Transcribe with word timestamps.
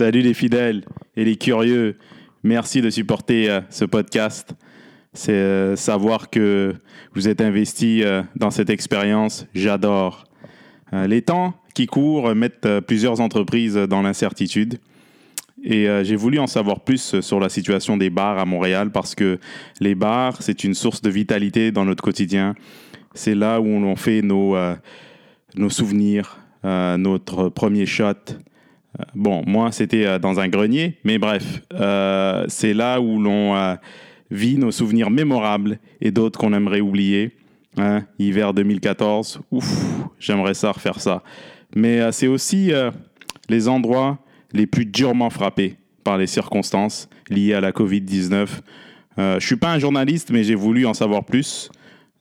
Salut 0.00 0.22
les 0.22 0.32
fidèles 0.32 0.82
et 1.14 1.26
les 1.26 1.36
curieux. 1.36 1.98
Merci 2.42 2.80
de 2.80 2.88
supporter 2.88 3.50
euh, 3.50 3.60
ce 3.68 3.84
podcast. 3.84 4.54
C'est 5.12 5.34
euh, 5.34 5.76
savoir 5.76 6.30
que 6.30 6.74
vous 7.12 7.28
êtes 7.28 7.42
investis 7.42 8.02
euh, 8.02 8.22
dans 8.34 8.50
cette 8.50 8.70
expérience. 8.70 9.46
J'adore. 9.54 10.24
Les 10.90 11.20
temps 11.20 11.52
qui 11.74 11.86
courent 11.86 12.34
mettent 12.34 12.80
plusieurs 12.86 13.20
entreprises 13.20 13.74
dans 13.74 14.00
l'incertitude. 14.00 14.78
Et 15.62 15.86
j'ai 16.02 16.16
voulu 16.16 16.38
en 16.38 16.46
savoir 16.46 16.80
plus 16.80 17.20
sur 17.20 17.38
la 17.38 17.50
situation 17.50 17.98
des 17.98 18.08
bars 18.08 18.38
à 18.38 18.46
Montréal 18.46 18.90
parce 18.90 19.14
que 19.14 19.38
les 19.80 19.94
bars, 19.94 20.40
c'est 20.40 20.64
une 20.64 20.72
source 20.72 21.02
de 21.02 21.10
vitalité 21.10 21.72
dans 21.72 21.84
notre 21.84 22.02
quotidien. 22.02 22.54
C'est 23.12 23.34
là 23.34 23.60
où 23.60 23.66
on 23.66 23.96
fait 23.96 24.22
nos, 24.22 24.56
nos 25.54 25.70
souvenirs, 25.70 26.38
notre 26.64 27.50
premier 27.50 27.86
shot. 27.86 28.14
Euh, 28.98 29.04
Bon, 29.14 29.42
moi, 29.46 29.72
c'était 29.72 30.06
euh, 30.06 30.18
dans 30.18 30.40
un 30.40 30.48
grenier, 30.48 30.98
mais 31.04 31.18
bref, 31.18 31.62
euh, 31.74 32.44
c'est 32.48 32.74
là 32.74 33.00
où 33.00 33.20
l'on 33.20 33.76
vit 34.30 34.58
nos 34.58 34.70
souvenirs 34.70 35.10
mémorables 35.10 35.78
et 36.00 36.10
d'autres 36.10 36.38
qu'on 36.38 36.52
aimerait 36.52 36.80
oublier. 36.80 37.36
Hein, 37.76 38.04
hiver 38.18 38.52
2014, 38.52 39.40
ouf, 39.52 39.64
j'aimerais 40.18 40.54
ça 40.54 40.72
refaire 40.72 41.00
ça. 41.00 41.22
Mais 41.74 42.10
c'est 42.10 42.26
aussi 42.26 42.72
les 43.48 43.68
endroits 43.68 44.18
les 44.52 44.66
plus 44.66 44.86
durement 44.86 45.30
frappés 45.30 45.76
par 46.02 46.18
les 46.18 46.26
circonstances 46.26 47.08
liées 47.28 47.54
à 47.54 47.60
la 47.60 47.70
COVID-19. 47.70 48.48
Euh, 49.18 49.38
je 49.38 49.46
suis 49.46 49.56
pas 49.56 49.72
un 49.72 49.78
journaliste, 49.78 50.30
mais 50.32 50.42
j'ai 50.42 50.56
voulu 50.56 50.84
en 50.84 50.94
savoir 50.94 51.24
plus. 51.24 51.70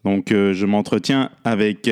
Donc, 0.05 0.27
je 0.29 0.65
m'entretiens 0.65 1.31
avec 1.43 1.89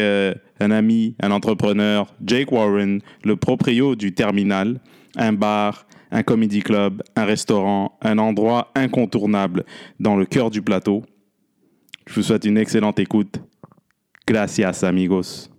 un 0.60 0.72
ami, 0.72 1.16
un 1.22 1.32
entrepreneur, 1.32 2.14
Jake 2.26 2.52
Warren, 2.52 3.02
le 3.24 3.36
proprio 3.36 3.96
du 3.96 4.14
Terminal, 4.14 4.80
un 5.16 5.34
bar, 5.34 5.86
un 6.12 6.24
comedy 6.24 6.62
club, 6.62 7.04
un 7.16 7.26
restaurant, 7.26 7.98
un 8.02 8.18
endroit 8.18 8.72
incontournable 8.76 9.66
dans 10.00 10.16
le 10.16 10.26
cœur 10.26 10.50
du 10.50 10.62
plateau. 10.62 11.04
Je 12.06 12.14
vous 12.16 12.24
souhaite 12.24 12.46
une 12.46 12.58
excellente 12.58 13.00
écoute. 13.00 13.42
Gracias, 14.26 14.84
amigos. 14.84 15.50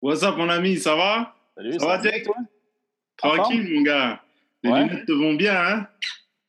What's 0.00 0.22
up, 0.22 0.36
mon 0.36 0.48
ami, 0.48 0.76
ça 0.76 0.94
va? 0.94 1.34
Salut, 1.56 1.78
Ça 1.78 1.86
va, 1.86 2.02
Jake? 2.02 2.24
toi? 2.24 2.36
Tranquille, 3.16 3.68
mon 3.74 3.82
gars. 3.82 4.20
Les 4.62 4.70
Ouais. 4.70 4.84
lunettes 4.84 5.06
te 5.06 5.12
vont 5.12 5.34
bien, 5.34 5.54
hein? 5.56 5.86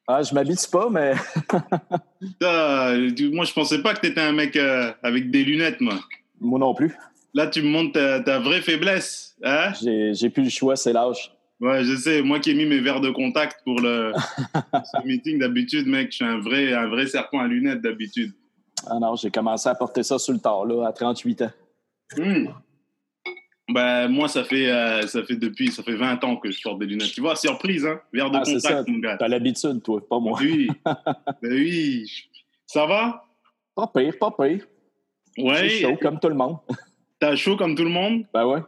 Ah, 0.08 0.22
je 0.22 0.34
m'habitue 0.36 0.70
pas, 0.72 0.90
mais 0.90 1.14
tu- 3.16 3.30
Moi, 3.32 3.46
je 3.46 3.54
pensais 3.54 3.82
pas 3.82 3.94
que 3.94 4.02
t'étais 4.02 4.22
un 4.22 4.32
mec 4.34 4.56
euh, 4.56 4.92
avec 5.04 5.32
des 5.32 5.44
lunettes, 5.44 5.82
moi. 5.82 5.96
moi 6.40 6.60
non 6.60 6.74
plus. 6.76 6.96
Là, 7.36 7.48
tu 7.48 7.62
me 7.62 7.68
montres 7.68 7.92
ta, 7.92 8.22
ta 8.22 8.40
vraie 8.40 8.62
faiblesse, 8.62 9.36
hein? 9.44 9.74
J'ai 9.84 10.14
j'ai 10.14 10.30
plus 10.30 10.44
le 10.44 10.50
choix, 10.50 10.78
c'est 10.78 10.94
l'âge. 10.94 11.34
Ouais, 11.60 11.84
je 11.84 11.94
sais. 11.98 12.22
Moi 12.22 12.40
qui 12.40 12.52
ai 12.52 12.54
mis 12.54 12.66
mes 12.66 12.80
verres 12.80 13.02
de 13.02 13.10
contact 13.10 13.58
pour 13.66 13.82
le 13.82 14.14
ce 14.74 15.06
meeting 15.06 15.40
d'habitude, 15.40 15.86
mec, 15.86 16.12
je 16.12 16.16
suis 16.16 16.26
un 16.26 16.40
vrai, 16.40 16.74
un 16.74 16.88
vrai 16.88 17.08
serpent 17.08 17.40
à 17.40 17.48
lunettes 17.48 17.82
d'habitude. 17.82 18.32
Ah 18.88 19.00
non, 19.00 19.18
j'ai 19.18 19.30
commencé 19.32 19.68
à 19.68 19.76
porter 19.76 20.02
ça 20.04 20.18
sur 20.18 20.32
le 20.32 20.40
tard, 20.40 20.66
là, 20.66 20.88
à 20.88 20.94
38 20.94 21.42
ans. 21.42 21.52
Hmm. 22.16 22.48
Ben, 23.68 24.08
moi, 24.08 24.30
ça 24.30 24.46
fait, 24.46 24.72
euh, 24.72 25.06
ça 25.08 25.24
fait 25.24 25.36
depuis, 25.36 25.72
ça 25.72 25.84
fait 25.84 25.96
20 25.96 26.24
ans 26.24 26.38
que 26.38 26.50
je 26.52 26.62
porte 26.62 26.80
des 26.80 26.86
lunettes. 26.86 27.12
Tu 27.12 27.20
vois, 27.20 27.36
surprise, 27.36 27.86
hein? 27.86 28.00
Verre 28.14 28.32
de 28.32 28.38
Ah, 28.38 28.44
contact, 28.46 28.88
mon 28.88 29.00
gars. 29.00 29.18
T'as 29.18 29.28
l'habitude, 29.28 29.84
toi, 29.84 30.00
pas 30.08 30.20
moi. 30.20 30.40
Oui. 30.42 30.70
ben 30.86 31.52
oui. 31.52 32.06
Ça 32.66 32.86
va? 32.86 33.26
Pas 33.76 33.88
pire, 33.94 34.14
pas 34.20 34.32
pire. 34.32 34.66
Ouais. 35.38 35.68
Chaud, 35.70 35.98
comme 36.02 36.18
tout 36.20 36.30
le 36.30 36.36
monde. 36.36 36.60
T'as 37.20 37.36
chaud 37.36 37.56
comme 37.58 37.76
tout 37.76 37.84
le 37.84 37.90
monde? 37.90 38.26
Ben 38.34 38.46
ouais. 38.46 38.62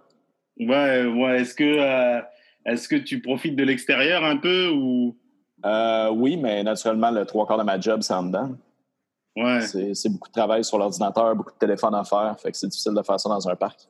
Ouais, 0.60 1.06
ouais. 1.06 1.42
Est-ce 1.42 1.54
que, 1.54 1.64
euh, 1.64 2.22
est-ce 2.66 2.88
que 2.88 2.96
tu 2.96 3.22
profites 3.22 3.56
de 3.56 3.64
l'extérieur 3.64 4.24
un 4.24 4.38
peu 4.38 4.70
ou? 4.70 5.16
Euh, 5.66 6.10
oui, 6.12 6.38
mais 6.38 6.64
naturellement, 6.64 7.12
le 7.12 7.26
trois 7.26 7.46
quarts 7.48 7.58
de 7.58 7.64
ma 7.64 7.80
job, 7.80 8.02
c'est 8.02 8.14
en 8.14 8.24
dedans. 8.24 8.52
ouais 9.36 9.62
C'est 9.62 10.10
beaucoup 10.10 10.30
de 10.30 10.34
travail 10.34 10.64
sur 10.64 10.78
l'ordinateur, 10.78 11.36
beaucoup 11.36 11.52
de 11.54 11.58
téléphone 11.58 11.96
à 11.96 12.04
faire. 12.04 12.36
Fait 12.40 12.52
que 12.52 12.58
c'est 12.58 12.68
difficile 12.68 12.94
de 12.94 13.02
faire 13.04 13.20
ça 13.20 13.30
dans 13.30 13.48
un 13.50 13.56
parc. 13.56 13.82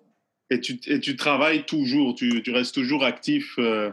et 0.50 0.60
tu, 0.60 0.80
et 0.88 1.00
tu 1.00 1.16
travailles 1.16 1.66
toujours, 1.66 2.16
tu, 2.16 2.42
tu 2.42 2.52
restes 2.52 2.74
toujours 2.74 3.04
actif. 3.04 3.56
euh, 3.60 3.92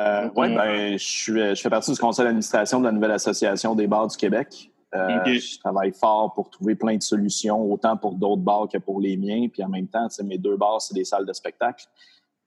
Euh, 0.00 0.28
oui, 0.36 0.54
ben, 0.54 0.92
je, 0.98 1.04
suis, 1.04 1.32
je 1.34 1.60
fais 1.60 1.70
partie 1.70 1.92
du 1.92 1.98
conseil 1.98 2.24
d'administration 2.24 2.80
de 2.80 2.84
la 2.86 2.92
nouvelle 2.92 3.10
association 3.12 3.74
des 3.74 3.86
bars 3.86 4.06
du 4.06 4.16
Québec. 4.16 4.70
Euh. 4.94 5.24
Je 5.26 5.58
travaille 5.58 5.92
fort 5.92 6.32
pour 6.34 6.48
trouver 6.50 6.74
plein 6.74 6.96
de 6.96 7.02
solutions, 7.02 7.60
autant 7.70 7.96
pour 7.96 8.14
d'autres 8.14 8.40
bars 8.42 8.68
que 8.72 8.78
pour 8.78 9.00
les 9.00 9.16
miens. 9.16 9.46
Puis 9.52 9.62
en 9.62 9.68
même 9.68 9.86
temps, 9.86 10.08
mes 10.24 10.38
deux 10.38 10.56
bars, 10.56 10.80
c'est 10.80 10.94
des 10.94 11.04
salles 11.04 11.26
de 11.26 11.32
spectacle. 11.32 11.84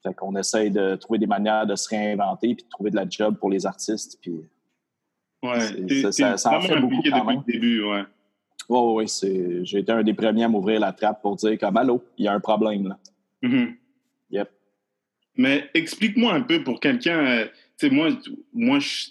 Fait 0.02 0.12
qu'on 0.14 0.34
essaye 0.34 0.70
de 0.70 0.96
trouver 0.96 1.20
des 1.20 1.28
manières 1.28 1.66
de 1.66 1.76
se 1.76 1.88
réinventer 1.88 2.54
puis 2.56 2.64
de 2.64 2.68
trouver 2.68 2.90
de 2.90 2.96
la 2.96 3.08
job 3.08 3.36
pour 3.38 3.48
les 3.50 3.64
artistes. 3.64 4.18
Puis, 4.20 4.32
ouais. 5.44 5.60
Ça- 6.02 6.10
ça- 6.12 6.36
ça 6.36 6.56
en 6.58 6.60
fait 6.60 6.80
beaucoup 6.80 7.00
quand 7.08 7.24
même. 7.24 7.42
le 7.46 7.52
début, 7.52 7.84
ouais. 7.84 8.02
ouais, 8.68 9.06
c'est, 9.06 9.64
j'ai 9.64 9.78
été 9.78 9.92
un 9.92 10.02
des 10.02 10.14
premiers 10.14 10.42
à 10.44 10.48
m'ouvrir 10.48 10.80
la 10.80 10.92
trappe 10.92 11.22
pour 11.22 11.36
dire 11.36 11.56
comme 11.58 11.76
Allô, 11.76 12.02
il 12.18 12.24
y 12.24 12.28
a 12.28 12.32
un 12.32 12.40
problème 12.40 12.88
là. 12.88 12.98
Mhm. 13.42 13.74
Yep. 14.32 14.50
Mais 15.36 15.70
explique-moi 15.74 16.32
un 16.32 16.42
peu 16.42 16.64
pour 16.64 16.80
quelqu'un. 16.80 17.24
euh, 17.24 17.44
tu 17.78 17.88
sais, 17.88 17.94
moi, 17.94 18.08
moi, 18.52 18.78
je, 18.80 19.10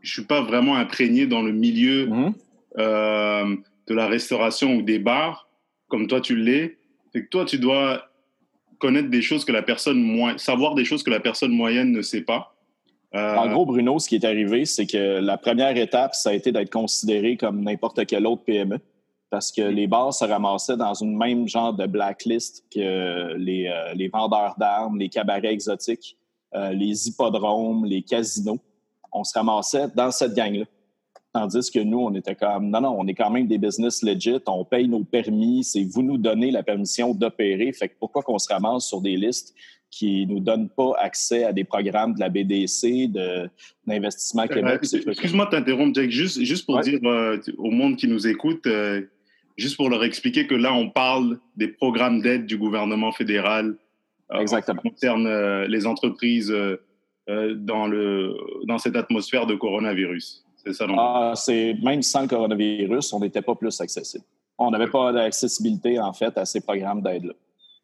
je 0.00 0.12
suis 0.12 0.24
pas 0.24 0.42
vraiment 0.42 0.74
imprégné 0.76 1.26
dans 1.28 1.42
le 1.42 1.52
milieu 1.52 2.06
Mhm. 2.08 2.34
Euh, 2.78 3.56
de 3.86 3.94
la 3.94 4.06
restauration 4.06 4.76
ou 4.76 4.82
des 4.82 4.98
bars, 4.98 5.48
comme 5.88 6.06
toi 6.06 6.20
tu 6.20 6.36
l'es. 6.36 6.78
Fait 7.12 7.22
que 7.22 7.28
toi, 7.28 7.44
tu 7.44 7.58
dois 7.58 8.02
connaître 8.78 9.08
des 9.08 9.22
choses 9.22 9.44
que 9.44 9.52
la 9.52 9.62
personne 9.62 10.02
moyenne, 10.02 10.38
savoir 10.38 10.74
des 10.74 10.84
choses 10.84 11.02
que 11.02 11.10
la 11.10 11.20
personne 11.20 11.52
moyenne 11.52 11.92
ne 11.92 12.02
sait 12.02 12.22
pas. 12.22 12.54
Euh, 13.14 13.36
En 13.36 13.48
gros, 13.48 13.64
Bruno, 13.64 13.98
ce 13.98 14.08
qui 14.08 14.16
est 14.16 14.24
arrivé, 14.24 14.64
c'est 14.64 14.86
que 14.86 15.20
la 15.20 15.38
première 15.38 15.76
étape, 15.76 16.14
ça 16.14 16.30
a 16.30 16.32
été 16.32 16.50
d'être 16.50 16.72
considéré 16.72 17.36
comme 17.36 17.62
n'importe 17.62 18.04
quel 18.06 18.26
autre 18.26 18.42
PME. 18.44 18.78
Parce 19.30 19.52
que 19.52 19.62
les 19.62 19.86
bars 19.86 20.12
se 20.12 20.24
ramassaient 20.24 20.76
dans 20.76 20.94
une 20.94 21.16
même 21.16 21.48
genre 21.48 21.72
de 21.72 21.86
blacklist 21.86 22.64
que 22.72 23.34
les, 23.36 23.66
euh, 23.66 23.94
les 23.94 24.08
vendeurs 24.08 24.54
d'armes, 24.58 24.98
les 24.98 25.08
cabarets 25.08 25.52
exotiques, 25.52 26.16
euh, 26.54 26.70
les 26.70 27.08
hippodromes, 27.08 27.84
les 27.84 28.02
casinos. 28.02 28.60
On 29.12 29.24
se 29.24 29.36
ramassait 29.36 29.88
dans 29.94 30.10
cette 30.10 30.34
gang-là. 30.34 30.64
Tandis 31.34 31.68
que 31.72 31.80
nous, 31.80 31.98
on 31.98 32.14
était 32.14 32.36
comme, 32.36 32.70
non, 32.70 32.80
non, 32.80 32.96
on 32.96 33.08
est 33.08 33.14
quand 33.14 33.28
même 33.28 33.48
des 33.48 33.58
business 33.58 34.04
legit, 34.04 34.36
on 34.46 34.64
paye 34.64 34.86
nos 34.86 35.02
permis, 35.02 35.64
c'est 35.64 35.82
vous 35.82 36.04
nous 36.04 36.16
donnez 36.16 36.52
la 36.52 36.62
permission 36.62 37.12
d'opérer. 37.12 37.72
Fait 37.72 37.88
que 37.88 37.94
pourquoi 37.98 38.22
qu'on 38.22 38.38
se 38.38 38.46
ramasse 38.52 38.86
sur 38.86 39.00
des 39.00 39.16
listes 39.16 39.52
qui 39.90 40.26
nous 40.28 40.38
donnent 40.38 40.68
pas 40.68 40.92
accès 41.00 41.42
à 41.42 41.52
des 41.52 41.64
programmes 41.64 42.14
de 42.14 42.20
la 42.20 42.28
BDC, 42.28 43.08
de, 43.10 43.50
d'investissement 43.84 44.46
Québec? 44.46 44.80
Euh, 44.84 44.86
trucs-là? 44.86 45.10
Excuse-moi 45.12 45.46
de 45.46 45.50
t'interrompre, 45.50 45.94
Jake, 45.96 46.10
juste, 46.12 46.40
juste 46.44 46.66
pour 46.66 46.76
Ouais. 46.76 46.82
dire 46.82 47.00
euh, 47.02 47.36
au 47.58 47.72
monde 47.72 47.96
qui 47.96 48.06
nous 48.06 48.28
écoute, 48.28 48.64
euh, 48.68 49.02
juste 49.56 49.76
pour 49.76 49.90
leur 49.90 50.04
expliquer 50.04 50.46
que 50.46 50.54
là, 50.54 50.72
on 50.72 50.88
parle 50.88 51.40
des 51.56 51.66
programmes 51.66 52.20
d'aide 52.22 52.46
du 52.46 52.56
gouvernement 52.56 53.10
fédéral 53.10 53.76
euh, 54.32 54.38
Exactement. 54.38 54.80
qui 54.82 54.90
concerne 54.90 55.64
les 55.64 55.84
entreprises 55.84 56.54
dans, 57.26 57.86
le, 57.88 58.36
dans 58.68 58.78
cette 58.78 58.94
atmosphère 58.94 59.46
de 59.46 59.56
coronavirus. 59.56 60.43
C'est 60.64 60.72
ça, 60.72 60.86
non? 60.86 60.94
Ah, 60.98 61.32
c'est 61.36 61.74
même 61.82 62.02
sans 62.02 62.22
le 62.22 62.28
coronavirus, 62.28 63.12
on 63.12 63.20
n'était 63.20 63.42
pas 63.42 63.54
plus 63.54 63.80
accessible. 63.80 64.24
On 64.56 64.70
n'avait 64.70 64.90
pas 64.90 65.12
d'accessibilité, 65.12 65.98
en 65.98 66.12
fait, 66.12 66.36
à 66.38 66.44
ces 66.44 66.60
programmes 66.60 67.02
d'aide-là. 67.02 67.34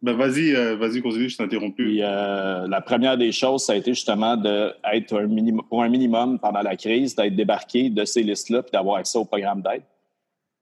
Ben, 0.02 0.14
vas-y, 0.14 0.54
euh, 0.54 0.76
vas-y, 0.76 1.02
continue, 1.02 1.28
je 1.28 1.36
plus. 1.36 1.72
Puis 1.72 2.02
euh, 2.02 2.66
la 2.66 2.80
première 2.80 3.18
des 3.18 3.32
choses, 3.32 3.64
ça 3.64 3.74
a 3.74 3.76
été 3.76 3.92
justement 3.92 4.34
d'être 4.34 5.14
un 5.14 5.26
minimum, 5.26 5.66
pour 5.68 5.82
un 5.82 5.90
minimum 5.90 6.38
pendant 6.38 6.62
la 6.62 6.74
crise, 6.74 7.14
d'être 7.14 7.36
débarqué 7.36 7.90
de 7.90 8.06
ces 8.06 8.22
listes-là 8.22 8.62
puis 8.62 8.70
d'avoir 8.72 8.96
accès 8.96 9.18
au 9.18 9.26
programme 9.26 9.60
d'aide. 9.60 9.82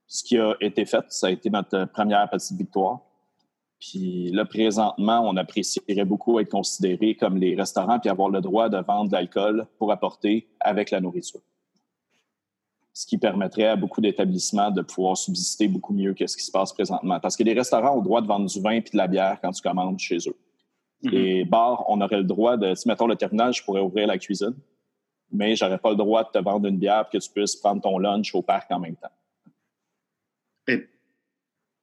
Ce 0.07 0.23
qui 0.23 0.37
a 0.37 0.55
été 0.59 0.85
fait, 0.85 1.05
ça 1.07 1.27
a 1.27 1.29
été 1.29 1.49
notre 1.49 1.85
première 1.85 2.29
petite 2.29 2.57
victoire. 2.57 2.99
Puis 3.79 4.29
là, 4.31 4.43
présentement, 4.43 5.21
on 5.23 5.37
apprécierait 5.37 6.03
beaucoup 6.03 6.37
être 6.39 6.49
considéré 6.49 7.15
comme 7.15 7.37
les 7.37 7.55
restaurants 7.55 7.99
puis 7.99 8.09
avoir 8.09 8.29
le 8.29 8.41
droit 8.41 8.67
de 8.67 8.77
vendre 8.77 9.09
de 9.09 9.13
l'alcool 9.13 9.67
pour 9.77 9.93
apporter 9.93 10.49
avec 10.59 10.91
la 10.91 10.99
nourriture. 10.99 11.39
Ce 12.99 13.05
qui 13.05 13.17
permettrait 13.17 13.63
à 13.63 13.77
beaucoup 13.77 14.01
d'établissements 14.01 14.71
de 14.71 14.81
pouvoir 14.81 15.15
subsister 15.15 15.69
beaucoup 15.69 15.93
mieux 15.93 16.13
que 16.13 16.27
ce 16.27 16.35
qui 16.35 16.43
se 16.43 16.51
passe 16.51 16.73
présentement. 16.73 17.17
Parce 17.21 17.37
que 17.37 17.43
les 17.43 17.53
restaurants 17.53 17.93
ont 17.93 17.99
le 17.99 18.03
droit 18.03 18.19
de 18.21 18.27
vendre 18.27 18.49
du 18.49 18.59
vin 18.59 18.81
puis 18.81 18.91
de 18.91 18.97
la 18.97 19.07
bière 19.07 19.39
quand 19.41 19.51
tu 19.51 19.61
commandes 19.61 19.97
chez 19.99 20.17
eux. 20.27 20.35
Mhm. 21.03 21.11
Les 21.11 21.45
bars, 21.45 21.85
on 21.87 22.01
aurait 22.01 22.17
le 22.17 22.25
droit 22.25 22.57
de, 22.57 22.75
si 22.75 22.89
mettons 22.89 23.07
le 23.07 23.15
terminal, 23.15 23.53
je 23.53 23.63
pourrais 23.63 23.79
ouvrir 23.79 24.05
la 24.05 24.17
cuisine, 24.17 24.53
mais 25.31 25.55
j'aurais 25.55 25.77
pas 25.77 25.91
le 25.91 25.95
droit 25.95 26.25
de 26.25 26.29
te 26.29 26.43
vendre 26.43 26.67
une 26.67 26.77
bière 26.77 27.05
pour 27.05 27.11
que 27.11 27.17
tu 27.19 27.29
puisses 27.31 27.55
prendre 27.55 27.81
ton 27.81 27.97
lunch 27.99 28.35
au 28.35 28.41
parc 28.41 28.69
en 28.69 28.79
même 28.81 28.97
temps. 28.97 29.07
Et 30.67 30.85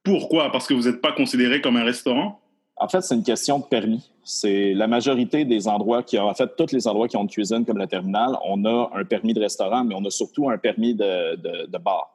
pourquoi? 0.03 0.53
Parce 0.53 0.67
que 0.67 0.75
vous 0.75 0.87
n'êtes 0.87 1.01
pas 1.01 1.13
considéré 1.13 1.63
comme 1.63 1.79
un 1.79 1.85
restaurant? 1.85 2.39
En 2.77 2.89
fait, 2.89 3.01
c'est 3.01 3.15
une 3.15 3.25
question 3.25 3.59
de 3.59 3.65
permis. 3.65 4.13
C'est 4.29 4.75
la 4.75 4.89
majorité 4.89 5.45
des 5.45 5.69
endroits 5.69 6.03
qui 6.03 6.19
ont, 6.19 6.29
en 6.29 6.35
fait, 6.35 6.57
tous 6.57 6.73
les 6.73 6.89
endroits 6.89 7.07
qui 7.07 7.17
ont 7.17 7.23
une 7.23 7.29
cuisine 7.29 7.65
comme 7.65 7.79
le 7.79 7.87
terminal, 7.87 8.37
on 8.45 8.65
a 8.65 8.91
un 8.93 9.05
permis 9.05 9.33
de 9.33 9.41
restaurant, 9.41 9.85
mais 9.85 9.95
on 9.95 10.05
a 10.05 10.11
surtout 10.11 10.51
un 10.51 10.59
permis 10.59 10.97
de, 10.97 11.37
de, 11.37 11.67
de 11.67 11.79
bar. 11.79 12.13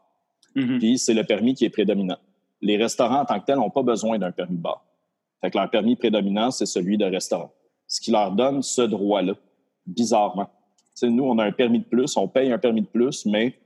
Mhm. 0.53 0.79
Puis 0.79 0.97
c'est 0.97 1.13
le 1.13 1.23
permis 1.23 1.53
qui 1.53 1.63
est 1.63 1.69
prédominant. 1.69 2.17
Les 2.61 2.75
restaurants 2.75 3.21
en 3.21 3.25
tant 3.25 3.39
que 3.39 3.45
tels 3.45 3.55
n'ont 3.55 3.69
pas 3.69 3.81
besoin 3.81 4.19
d'un 4.19 4.33
permis 4.33 4.57
de 4.57 4.61
bar. 4.61 4.83
Fait 5.39 5.49
que 5.51 5.57
leur 5.57 5.69
permis 5.69 5.95
prédominant, 5.95 6.51
c'est 6.51 6.65
celui 6.65 6.97
de 6.97 7.05
restaurant. 7.05 7.53
Ce 7.87 8.01
qui 8.01 8.11
leur 8.11 8.33
donne 8.33 8.61
ce 8.61 8.81
droit-là, 8.81 9.35
bizarrement. 9.87 10.49
nous, 11.01 11.23
on 11.23 11.37
a 11.37 11.45
un 11.45 11.53
permis 11.53 11.79
de 11.79 11.85
plus, 11.85 12.17
on 12.17 12.27
paye 12.27 12.51
un 12.51 12.57
permis 12.57 12.81
de 12.81 12.87
plus, 12.87 13.25
mais 13.25 13.57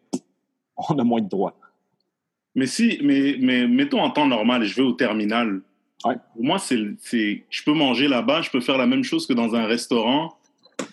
on 0.90 1.00
a 1.00 1.04
moins 1.04 1.22
de 1.22 1.30
droits. 1.30 1.58
Mais 2.54 2.68
si, 2.68 3.00
mais, 3.02 3.38
mais 3.40 3.68
mettons 3.68 4.02
en 4.02 4.12
temps 4.12 4.28
normal, 4.28 4.66
je 4.66 4.76
vais 4.76 4.88
au 4.88 4.94
terminal. 4.94 5.62
Pour 6.02 6.44
moi, 6.44 6.60
c'est, 6.60 6.78
je 7.50 7.64
peux 7.64 7.74
manger 7.74 8.08
là-bas, 8.08 8.42
je 8.42 8.52
peux 8.52 8.62
faire 8.62 8.78
la 8.78 8.86
même 8.86 9.04
chose 9.04 9.26
que 9.26 9.34
dans 9.34 9.56
un 9.56 9.66
restaurant. 9.66 10.38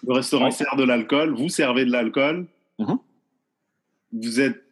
Le 0.07 0.15
restaurant 0.15 0.51
sert 0.51 0.75
de 0.77 0.85
l'alcool, 0.85 1.35
vous 1.35 1.49
servez 1.49 1.85
de 1.85 1.91
l'alcool. 1.91 2.47
Mm-hmm. 2.79 2.99
Vous 4.13 4.41
êtes. 4.41 4.63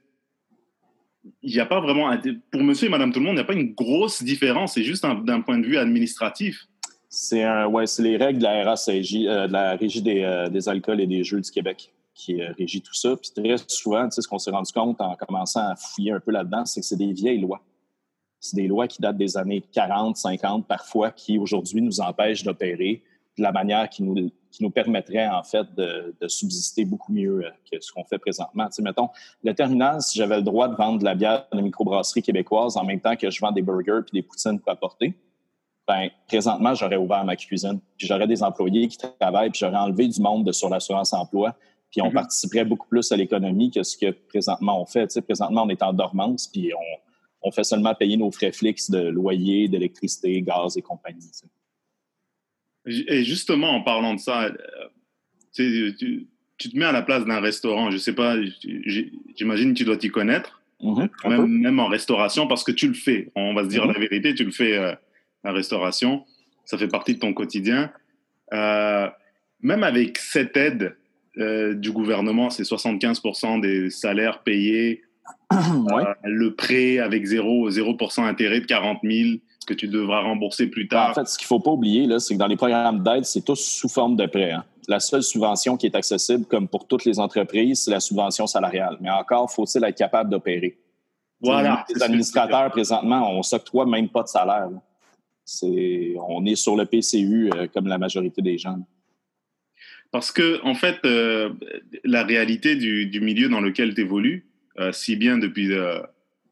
Il 1.43 1.53
n'y 1.53 1.61
a 1.61 1.67
pas 1.67 1.81
vraiment. 1.81 2.11
Pour 2.51 2.63
monsieur 2.63 2.87
et 2.87 2.91
madame 2.91 3.13
tout 3.13 3.21
le 3.21 3.27
monde, 3.27 3.35
il 3.35 3.39
n'y 3.39 3.43
a 3.43 3.45
pas 3.45 3.55
une 3.55 3.75
grosse 3.75 4.23
différence. 4.23 4.75
C'est 4.75 4.83
juste 4.83 5.05
d'un 5.05 5.41
point 5.43 5.59
de 5.59 5.67
vue 5.67 5.77
administratif. 5.77 6.67
C'est 7.13 7.45
ouais, 7.65 7.85
les 7.99 8.17
règles 8.17 8.39
de 8.39 8.45
la 8.45 8.65
RACJ, 8.65 9.27
euh, 9.27 9.49
de 9.49 9.53
la 9.53 9.75
Régie 9.75 10.01
des, 10.01 10.23
euh, 10.23 10.49
des, 10.49 10.69
alcools 10.69 11.01
et 11.01 11.09
des 11.09 11.25
jeux 11.25 11.41
du 11.41 11.51
Québec 11.51 11.93
qui 12.15 12.41
euh, 12.41 12.53
régit 12.57 12.81
tout 12.81 12.95
ça. 12.95 13.17
Puis 13.17 13.33
très 13.35 13.57
souvent, 13.67 14.09
ce 14.09 14.27
qu'on 14.29 14.39
s'est 14.39 14.53
rendu 14.53 14.71
compte 14.73 15.01
en 15.01 15.17
commençant 15.17 15.71
à 15.71 15.75
fouiller 15.75 16.13
un 16.13 16.21
peu 16.21 16.31
là-dedans, 16.31 16.65
c'est 16.65 16.81
que 16.81 16.87
c'est 16.87 16.97
des 16.97 17.13
vieilles 17.13 17.41
lois. 17.41 17.63
C'est 18.41 18.57
des 18.57 18.67
lois 18.67 18.89
qui 18.89 19.03
datent 19.03 19.19
des 19.19 19.37
années 19.37 19.63
40, 19.73 20.17
50 20.17 20.67
parfois, 20.67 21.11
qui 21.11 21.39
aujourd'hui 21.39 21.83
nous 21.83 22.01
empêchent 22.01 22.43
d'opérer 22.43 23.03
de 23.37 23.43
la 23.43 23.53
manière 23.53 23.89
qui 23.89 24.03
nous, 24.03 24.31
qui 24.51 24.63
nous 24.63 24.71
permettrait 24.71 25.29
en 25.29 25.43
fait 25.43 25.67
de, 25.77 26.15
subsister 26.27 26.85
beaucoup 26.85 27.13
mieux 27.13 27.45
que 27.71 27.81
ce 27.81 27.93
qu'on 27.93 28.05
fait 28.05 28.19
présentement. 28.19 28.69
Tu 28.69 28.83
mettons, 28.83 29.09
le 29.43 29.55
terminal, 29.55 30.03
si 30.03 30.19
j'avais 30.19 30.37
le 30.37 30.43
droit 30.43 30.69
de 30.69 30.75
vendre 30.75 30.99
de 30.99 31.05
la 31.05 31.15
bière 31.15 31.47
de 31.53 31.61
microbrasserie 31.61 32.23
québécoise 32.23 32.77
en 32.77 32.85
même 32.85 33.01
temps 33.01 33.17
que 33.17 33.31
je 33.31 33.41
vends 33.41 33.53
des 33.53 33.63
burgers 33.63 34.01
puis 34.07 34.21
des 34.21 34.23
poutines 34.23 34.59
pour 34.59 34.73
apporter, 34.73 35.15
ben, 35.87 36.09
présentement, 36.29 36.75
j'aurais 36.75 36.97
ouvert 36.97 37.25
ma 37.25 37.37
cuisine, 37.37 37.81
puis 37.97 38.07
j'aurais 38.07 38.29
des 38.29 38.43
employés 38.43 38.87
qui 38.87 38.99
travaillent, 39.19 39.51
puis 39.51 39.59
j'aurais 39.59 39.77
enlevé 39.77 40.07
du 40.07 40.21
monde 40.21 40.45
de, 40.45 40.53
sur 40.53 40.69
l'assurance 40.69 41.13
emploi, 41.13 41.57
puis 41.91 42.01
on 42.01 42.07
mm-hmm. 42.07 42.13
participerait 42.13 42.65
beaucoup 42.65 42.87
plus 42.87 43.11
à 43.11 43.17
l'économie 43.17 43.71
que 43.71 43.83
ce 43.83 43.97
que 43.97 44.13
présentement 44.29 44.81
on 44.81 44.87
fait. 44.87 45.09
Tu 45.09 45.15
sais, 45.15 45.23
présentement, 45.23 45.65
on 45.65 45.69
est 45.69 45.83
en 45.83 45.93
dormance, 45.93 46.47
puis 46.47 46.73
on, 46.75 47.10
fait 47.51 47.65
seulement 47.65 47.95
payer 47.95 48.17
nos 48.17 48.31
frais 48.31 48.53
fixes 48.53 48.91
de 48.91 49.09
loyer, 49.09 49.69
d'électricité, 49.69 50.43
gaz 50.43 50.77
et 50.77 50.83
compagnie. 50.83 51.31
Et 52.87 53.25
justement, 53.25 53.71
en 53.71 53.83
parlant 53.83 54.15
de 54.15 54.21
ça, 54.21 54.45
euh, 54.45 54.53
tu, 55.55 56.27
te 56.59 56.77
mets 56.77 56.85
à 56.85 56.93
la 56.93 57.03
place 57.03 57.25
d'un 57.25 57.41
restaurant. 57.41 57.91
Je 57.91 57.97
sais 57.97 58.15
pas, 58.15 58.37
j'imagine 59.37 59.73
que 59.73 59.79
tu 59.79 59.85
dois 59.85 59.97
t'y 59.97 60.11
connaître, 60.11 60.63
mm-hmm. 60.83 61.47
même, 61.47 61.79
en 61.79 61.89
restauration, 61.89 62.47
parce 62.47 62.65
que 62.65 62.73
tu 62.73 62.89
le 62.89 62.95
fais. 62.95 63.31
On 63.35 63.55
va 63.55 63.65
se 63.65 63.69
dire 63.69 63.85
mm-hmm. 63.85 63.93
la 63.95 63.99
vérité, 63.99 64.35
tu 64.35 64.45
le 64.45 64.53
fais. 64.53 64.77
Euh, 64.77 64.95
la 65.45 65.53
restauration. 65.53 66.25
Ça 66.65 66.79
fait 66.79 66.89
partie 66.89 67.15
de 67.15 67.21
ton 67.21 67.33
quotidien. 67.33 67.93
Euh, 68.53 69.09
même 69.61 69.83
avec 69.83 70.19
cette 70.19 70.57
aide 70.57 70.97
euh, 71.39 71.75
du 71.75 71.93
gouvernement, 71.93 72.51
c'est 72.51 72.63
75% 72.63 73.61
des 73.61 73.91
salaires 73.91 74.43
payés, 74.43 75.03
euh, 75.53 76.05
le 76.25 76.55
prêt 76.55 76.99
avec 76.99 77.25
0, 77.25 77.71
0% 77.71 78.25
intérêt 78.25 78.61
de 78.61 78.67
40 78.67 78.99
000 79.03 79.37
que 79.67 79.75
tu 79.75 79.89
devras 79.89 80.23
rembourser 80.23 80.69
plus 80.69 80.89
tard. 80.89 81.11
En 81.11 81.15
fait, 81.15 81.29
ce 81.29 81.39
qu'il 81.39 81.45
ne 81.45 81.49
faut 81.49 81.61
pas 81.61 81.71
oublier, 81.71 82.07
c'est 82.19 82.35
que 82.35 82.39
dans 82.39 82.47
les 82.47 82.57
programmes 82.57 83.03
d'aide, 83.03 83.25
c'est 83.25 83.45
tous 83.45 83.61
sous 83.61 83.89
forme 83.89 84.17
de 84.17 84.27
prêt. 84.27 84.53
Hein. 84.53 84.65
La 84.89 85.01
seule 85.01 85.23
subvention 85.23 85.77
qui 85.77 85.87
est 85.87 85.95
accessible, 85.95 86.45
comme 86.47 86.67
pour 86.67 86.87
toutes 86.87 87.05
les 87.05 87.21
entreprises, 87.21 87.85
c'est 87.85 87.91
la 87.91 88.01
subvention 88.01 88.47
salariale. 88.47 88.97
Mais 89.01 89.11
encore, 89.11 89.51
faut-il 89.51 89.85
être 89.85 89.97
capable 89.97 90.31
d'opérer. 90.31 90.79
Voilà. 91.41 91.85
Les 91.95 92.03
administrateurs, 92.03 92.71
présentement, 92.71 93.31
on 93.31 93.39
ne 93.39 93.43
s'octroie 93.43 93.87
même 93.87 94.09
pas 94.09 94.23
de 94.23 94.29
salaire 94.29 94.69
on 95.63 96.45
est 96.47 96.57
sur 96.57 96.77
le 96.77 96.87
PCU 96.87 97.51
euh, 97.55 97.67
comme 97.73 97.87
la 97.87 97.99
majorité 97.99 98.43
des 98.43 98.59
gens. 98.59 98.79
Parce 100.11 100.33
que, 100.33 100.61
en 100.65 100.75
fait, 100.75 100.99
euh, 101.05 101.51
la 102.05 102.25
réalité 102.25 102.75
du, 102.77 103.21
milieu 103.21 103.49
dans 103.49 103.61
lequel 103.61 103.95
tu 103.95 104.01
évolues, 104.01 104.50
euh, 104.79 104.93
si 104.93 105.17
bien 105.17 105.39
depuis 105.39 105.71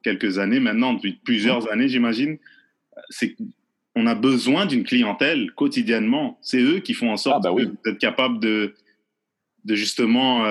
quelques 0.03 0.39
années 0.39 0.61
maintenant, 0.61 0.95
depuis 0.95 1.13
plusieurs 1.13 1.65
mmh. 1.65 1.73
années, 1.73 1.89
j'imagine, 1.89 2.39
c'est 3.11 3.37
qu'on 3.95 4.07
a 4.07 4.15
besoin 4.15 4.67
d'une 4.67 4.85
clientèle 4.85 5.53
quotidiennement. 5.53 6.39
C'est 6.43 6.61
eux 6.61 6.81
qui 6.81 6.95
font 6.95 7.11
en 7.11 7.17
sorte 7.17 7.45
ah, 7.47 7.53
ben 7.53 7.77
d'être 7.85 7.99
capable 7.99 8.41
de, 8.41 8.75
de 9.65 9.75
justement 9.75 10.45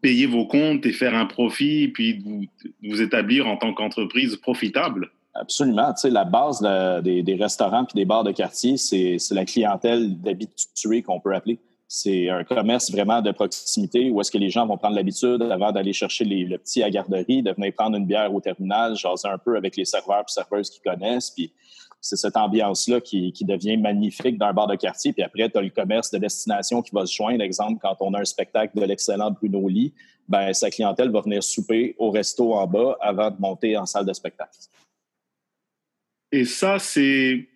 payer 0.00 0.26
vos 0.26 0.46
comptes 0.46 0.86
et 0.86 0.92
faire 0.92 1.14
un 1.14 1.26
profit, 1.26 1.88
puis 1.88 2.18
vous, 2.18 2.44
vous 2.82 3.02
établir 3.02 3.46
en 3.46 3.56
tant 3.56 3.72
qu'entreprise 3.74 4.36
profitable. 4.36 5.10
Absolument. 5.34 5.92
Tu 5.94 6.02
sais, 6.02 6.10
la 6.10 6.24
base 6.24 6.60
des, 7.02 7.36
restaurants 7.38 7.84
puis 7.84 7.94
des 7.94 8.04
bars 8.04 8.24
de 8.24 8.32
quartier, 8.32 8.76
c'est 8.76 9.18
la 9.30 9.44
clientèle 9.44 10.20
d'habitués 10.20 11.02
qu'on 11.02 11.20
peut 11.20 11.34
appeler. 11.34 11.58
C'est 11.90 12.28
un 12.28 12.44
commerce 12.44 12.90
vraiment 12.90 13.22
de 13.22 13.32
proximité 13.32 14.10
où 14.10 14.20
est-ce 14.20 14.30
que 14.30 14.36
les 14.36 14.50
gens 14.50 14.66
vont 14.66 14.76
prendre 14.76 14.94
l'habitude, 14.94 15.40
avant 15.42 15.72
d'aller 15.72 15.94
chercher 15.94 16.26
les, 16.26 16.44
le 16.44 16.58
petit 16.58 16.82
à 16.82 16.90
garderie, 16.90 17.42
de 17.42 17.50
venir 17.50 17.72
prendre 17.72 17.96
une 17.96 18.04
bière 18.04 18.32
au 18.34 18.42
terminal, 18.42 18.94
jaser 18.94 19.28
un 19.28 19.38
peu 19.38 19.56
avec 19.56 19.74
les 19.74 19.86
serveurs 19.86 20.20
et 20.20 20.30
serveuses 20.30 20.68
qui 20.68 20.80
connaissent. 20.80 21.30
Puis 21.30 21.50
c'est 22.00 22.16
cette 22.16 22.36
ambiance-là 22.36 23.00
qui, 23.00 23.32
devient 23.40 23.76
magnifique 23.76 24.38
dans 24.38 24.46
un 24.46 24.52
bar 24.52 24.66
de 24.66 24.76
quartier. 24.76 25.12
Puis 25.12 25.22
après, 25.22 25.48
tu 25.48 25.58
as 25.58 25.62
le 25.62 25.70
commerce 25.70 26.10
de 26.10 26.18
destination 26.18 26.82
qui 26.82 26.94
va 26.94 27.06
se 27.06 27.14
joindre. 27.14 27.42
Exemple, 27.42 27.78
quand 27.80 27.96
on 28.00 28.12
a 28.14 28.20
un 28.20 28.24
spectacle 28.24 28.78
de 28.78 28.84
l'excellent 28.84 29.30
Bruno 29.30 29.66
Lee, 29.66 29.92
ben, 30.28 30.52
sa 30.52 30.70
clientèle 30.70 31.10
va 31.10 31.22
venir 31.22 31.42
souper 31.42 31.96
au 31.98 32.10
resto 32.10 32.52
en 32.52 32.66
bas 32.66 32.98
avant 33.00 33.30
de 33.30 33.40
monter 33.40 33.76
en 33.76 33.86
salle 33.86 34.04
de 34.04 34.12
spectacle. 34.12 34.58
Et 36.30 36.44
ça, 36.44 36.78
c'est. 36.78 37.48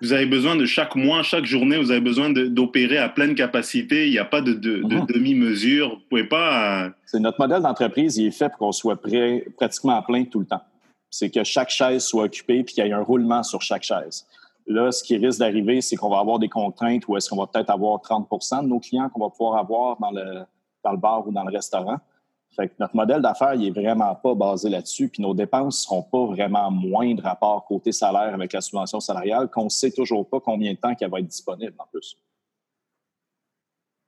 Vous 0.00 0.12
avez 0.12 0.26
besoin 0.26 0.56
de 0.56 0.64
chaque 0.64 0.96
mois, 0.96 1.22
chaque 1.22 1.44
journée, 1.44 1.78
vous 1.78 1.90
avez 1.90 2.00
besoin 2.00 2.30
d'opérer 2.30 2.98
à 2.98 3.08
pleine 3.08 3.34
capacité. 3.34 4.06
Il 4.06 4.12
n'y 4.12 4.18
a 4.18 4.24
pas 4.24 4.40
de, 4.40 4.52
mhm. 4.52 5.06
demi-mesure. 5.06 5.90
Vous 5.90 6.02
pouvez 6.08 6.24
pas. 6.24 6.84
Euh, 6.84 6.90
c'est 7.04 7.20
notre 7.20 7.38
modèle 7.38 7.62
d'entreprise, 7.62 8.16
il 8.16 8.28
est 8.28 8.30
fait 8.30 8.48
pour 8.48 8.58
qu'on 8.58 8.72
soit 8.72 8.96
prêt, 8.96 9.44
pratiquement 9.56 9.96
à 9.96 10.02
plein 10.02 10.24
tout 10.24 10.40
le 10.40 10.46
temps. 10.46 10.62
C'est 11.10 11.30
que 11.30 11.44
chaque 11.44 11.70
chaise 11.70 12.04
soit 12.04 12.24
occupée 12.24 12.62
puis 12.62 12.74
qu'il 12.74 12.84
y 12.84 12.88
ait 12.88 12.92
un 12.92 13.02
roulement 13.02 13.42
sur 13.42 13.60
chaque 13.60 13.82
chaise. 13.82 14.26
Là, 14.66 14.92
ce 14.92 15.02
qui 15.02 15.16
risque 15.16 15.40
d'arriver, 15.40 15.80
c'est 15.80 15.96
qu'on 15.96 16.08
va 16.08 16.20
avoir 16.20 16.38
des 16.38 16.48
contraintes 16.48 17.06
où 17.08 17.16
est-ce 17.16 17.28
qu'on 17.28 17.36
va 17.36 17.46
peut-être 17.46 17.70
avoir 17.70 17.98
30% 17.98 18.62
de 18.62 18.68
nos 18.68 18.78
clients 18.78 19.08
qu'on 19.08 19.24
va 19.24 19.30
pouvoir 19.30 19.56
avoir 19.56 19.98
dans 19.98 20.12
le, 20.12 20.42
dans 20.84 20.92
le 20.92 20.98
bar 20.98 21.26
ou 21.26 21.32
dans 21.32 21.44
le 21.44 21.52
restaurant. 21.52 21.98
Fait 22.60 22.68
que 22.68 22.74
notre 22.78 22.94
modèle 22.94 23.22
d'affaires, 23.22 23.54
il 23.54 23.68
est 23.68 23.70
vraiment 23.70 24.14
pas 24.14 24.34
basé 24.34 24.68
là-dessus. 24.68 25.08
Puis 25.08 25.22
nos 25.22 25.32
dépenses 25.32 25.84
seront 25.84 26.02
pas 26.02 26.26
vraiment 26.26 26.70
moindres 26.70 27.26
à 27.26 27.34
part 27.34 27.64
côté 27.64 27.90
salaire 27.90 28.34
avec 28.34 28.52
la 28.52 28.60
subvention 28.60 29.00
salariale, 29.00 29.48
qu'on 29.48 29.70
sait 29.70 29.90
toujours 29.90 30.28
pas 30.28 30.40
combien 30.40 30.72
de 30.72 30.76
temps 30.76 30.94
qu'elle 30.94 31.10
va 31.10 31.20
être 31.20 31.26
disponible 31.26 31.72
en 31.78 31.86
plus. 31.90 32.18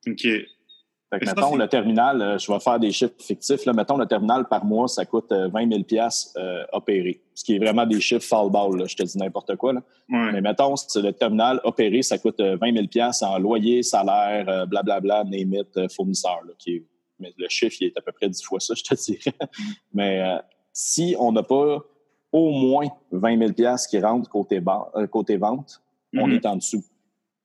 OK. 0.06 0.20
Fait 0.22 1.20
que, 1.20 1.26
mettons, 1.26 1.56
le 1.56 1.66
terminal, 1.66 2.20
euh, 2.20 2.38
je 2.38 2.50
vais 2.50 2.61
faire 2.61 2.78
des 2.78 2.90
chiffres 2.90 3.14
fictifs. 3.18 3.64
Là, 3.64 3.73
mettons, 3.73 3.97
le 3.97 4.06
terminal 4.06 4.47
par 4.47 4.64
mois, 4.66 4.88
ça 4.88 5.06
coûte 5.06 5.30
20 5.30 5.87
000 5.88 6.09
euh, 6.37 6.64
opéré. 6.73 7.23
Ce 7.35 7.44
qui 7.44 7.54
est 7.54 7.59
vraiment 7.59 7.87
des 7.87 8.00
chiffres 8.00 8.26
fall 8.26 8.50
ball, 8.50 8.78
là, 8.78 8.85
je 8.87 8.97
te 8.97 9.02
dis 9.02 9.16
n'importe 9.16 9.56
quoi. 9.56 9.73
Là. 9.73 9.82
Mais 10.09 10.40
mettons, 10.42 10.75
le 10.97 11.11
terminal 11.12 11.61
opéré, 11.64 12.02
ça 12.02 12.18
coûte 12.18 12.40
20 12.40 12.88
000 12.92 13.09
en 13.23 13.38
loyer, 13.38 13.82
salaire, 13.82 14.66
blablabla, 14.66 15.25
name 15.25 15.54
it, 15.54 15.92
fournisseur, 15.94 16.40
là, 16.47 16.52
qui 16.59 16.76
est 16.76 16.85
mais 17.23 17.33
le 17.38 17.49
chiffre 17.49 17.76
il 17.81 17.87
est 17.87 17.97
à 17.97 18.00
peu 18.00 18.12
près 18.12 18.29
dix 18.29 18.43
fois 18.43 18.61
ça, 18.61 18.75
je 18.76 18.83
te 18.83 18.95
dirais. 18.95 19.37
mais 19.95 20.21
euh, 20.21 20.38
si 20.73 21.14
on 21.19 21.33
n'a 21.33 21.43
pas 21.43 21.79
au 22.33 22.50
moins 22.50 22.88
20 23.11 23.55
000 23.55 23.79
qui 23.88 23.99
rentrent 24.00 24.29
côté, 24.29 24.62
euh, 24.97 25.07
côté 25.07 25.37
vente, 25.37 25.83
on 26.17 26.26
mhm. 26.26 26.35
est 26.35 26.47
en 26.47 26.57
dessous. 26.57 26.85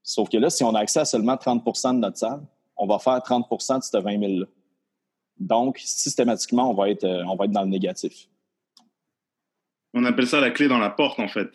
Sauf 0.01 0.29
que 0.29 0.37
là, 0.37 0.49
si 0.49 0.63
on 0.63 0.73
a 0.75 0.79
accès 0.79 1.01
à 1.01 1.05
seulement 1.05 1.35
30% 1.35 1.95
de 1.95 1.99
notre 1.99 2.17
salle, 2.17 2.41
on 2.77 2.87
va 2.87 2.97
faire 2.99 3.17
30% 3.17 3.79
de 3.79 3.83
ces 3.83 3.99
20 3.99 4.17
000-là. 4.17 4.45
Donc, 5.39 5.79
systématiquement, 5.79 6.71
on 6.71 6.73
va, 6.73 6.89
être, 6.89 7.03
euh, 7.03 7.23
on 7.25 7.35
va 7.35 7.45
être 7.45 7.51
dans 7.51 7.63
le 7.63 7.67
négatif. 7.67 8.29
On 9.93 10.05
appelle 10.05 10.27
ça 10.27 10.39
la 10.39 10.51
clé 10.51 10.67
dans 10.67 10.79
la 10.79 10.89
porte, 10.89 11.19
en 11.19 11.27
fait. 11.27 11.49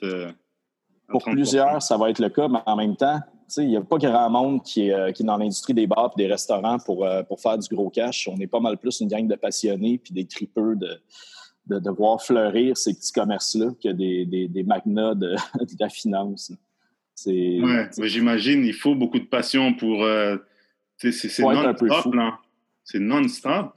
Pour 1.08 1.24
plusieurs, 1.24 1.82
ça 1.82 1.96
va 1.96 2.10
être 2.10 2.18
le 2.18 2.28
cas, 2.28 2.48
mais 2.48 2.60
en 2.66 2.76
même 2.76 2.96
temps, 2.96 3.20
il 3.58 3.68
n'y 3.68 3.76
a 3.76 3.82
pas 3.82 3.98
grand 3.98 4.30
monde 4.30 4.62
qui 4.62 4.88
est, 4.88 4.94
euh, 4.94 5.12
qui 5.12 5.22
est 5.22 5.26
dans 5.26 5.36
l'industrie 5.36 5.74
des 5.74 5.86
bars 5.86 6.12
et 6.16 6.22
des 6.22 6.26
restaurants 6.26 6.78
pour, 6.78 7.04
euh, 7.04 7.22
pour 7.22 7.40
faire 7.40 7.58
du 7.58 7.74
gros 7.74 7.90
cash. 7.90 8.28
On 8.28 8.36
est 8.36 8.46
pas 8.46 8.60
mal 8.60 8.78
plus 8.78 9.00
une 9.00 9.08
gang 9.08 9.26
de 9.26 9.34
passionnés 9.34 9.98
puis 9.98 10.14
des 10.14 10.26
tripeux 10.26 10.76
de, 10.76 11.78
de, 11.78 11.90
voir 11.90 12.22
fleurir 12.22 12.76
ces 12.76 12.94
petits 12.94 13.12
commerces-là 13.12 13.70
que 13.82 13.90
des, 13.90 14.24
des, 14.26 14.48
des 14.48 14.62
magnats 14.62 15.14
de, 15.14 15.34
la 15.80 15.88
finance. 15.88 16.52
Oui, 17.26 18.08
j'imagine, 18.08 18.64
il 18.64 18.74
faut 18.74 18.94
beaucoup 18.94 19.18
de 19.18 19.26
passion 19.26 19.74
pour. 19.74 20.02
Euh, 20.02 20.36
c'est 20.96 21.12
non-stop, 21.40 21.82
C'est 22.84 22.98
non-stop. 22.98 23.74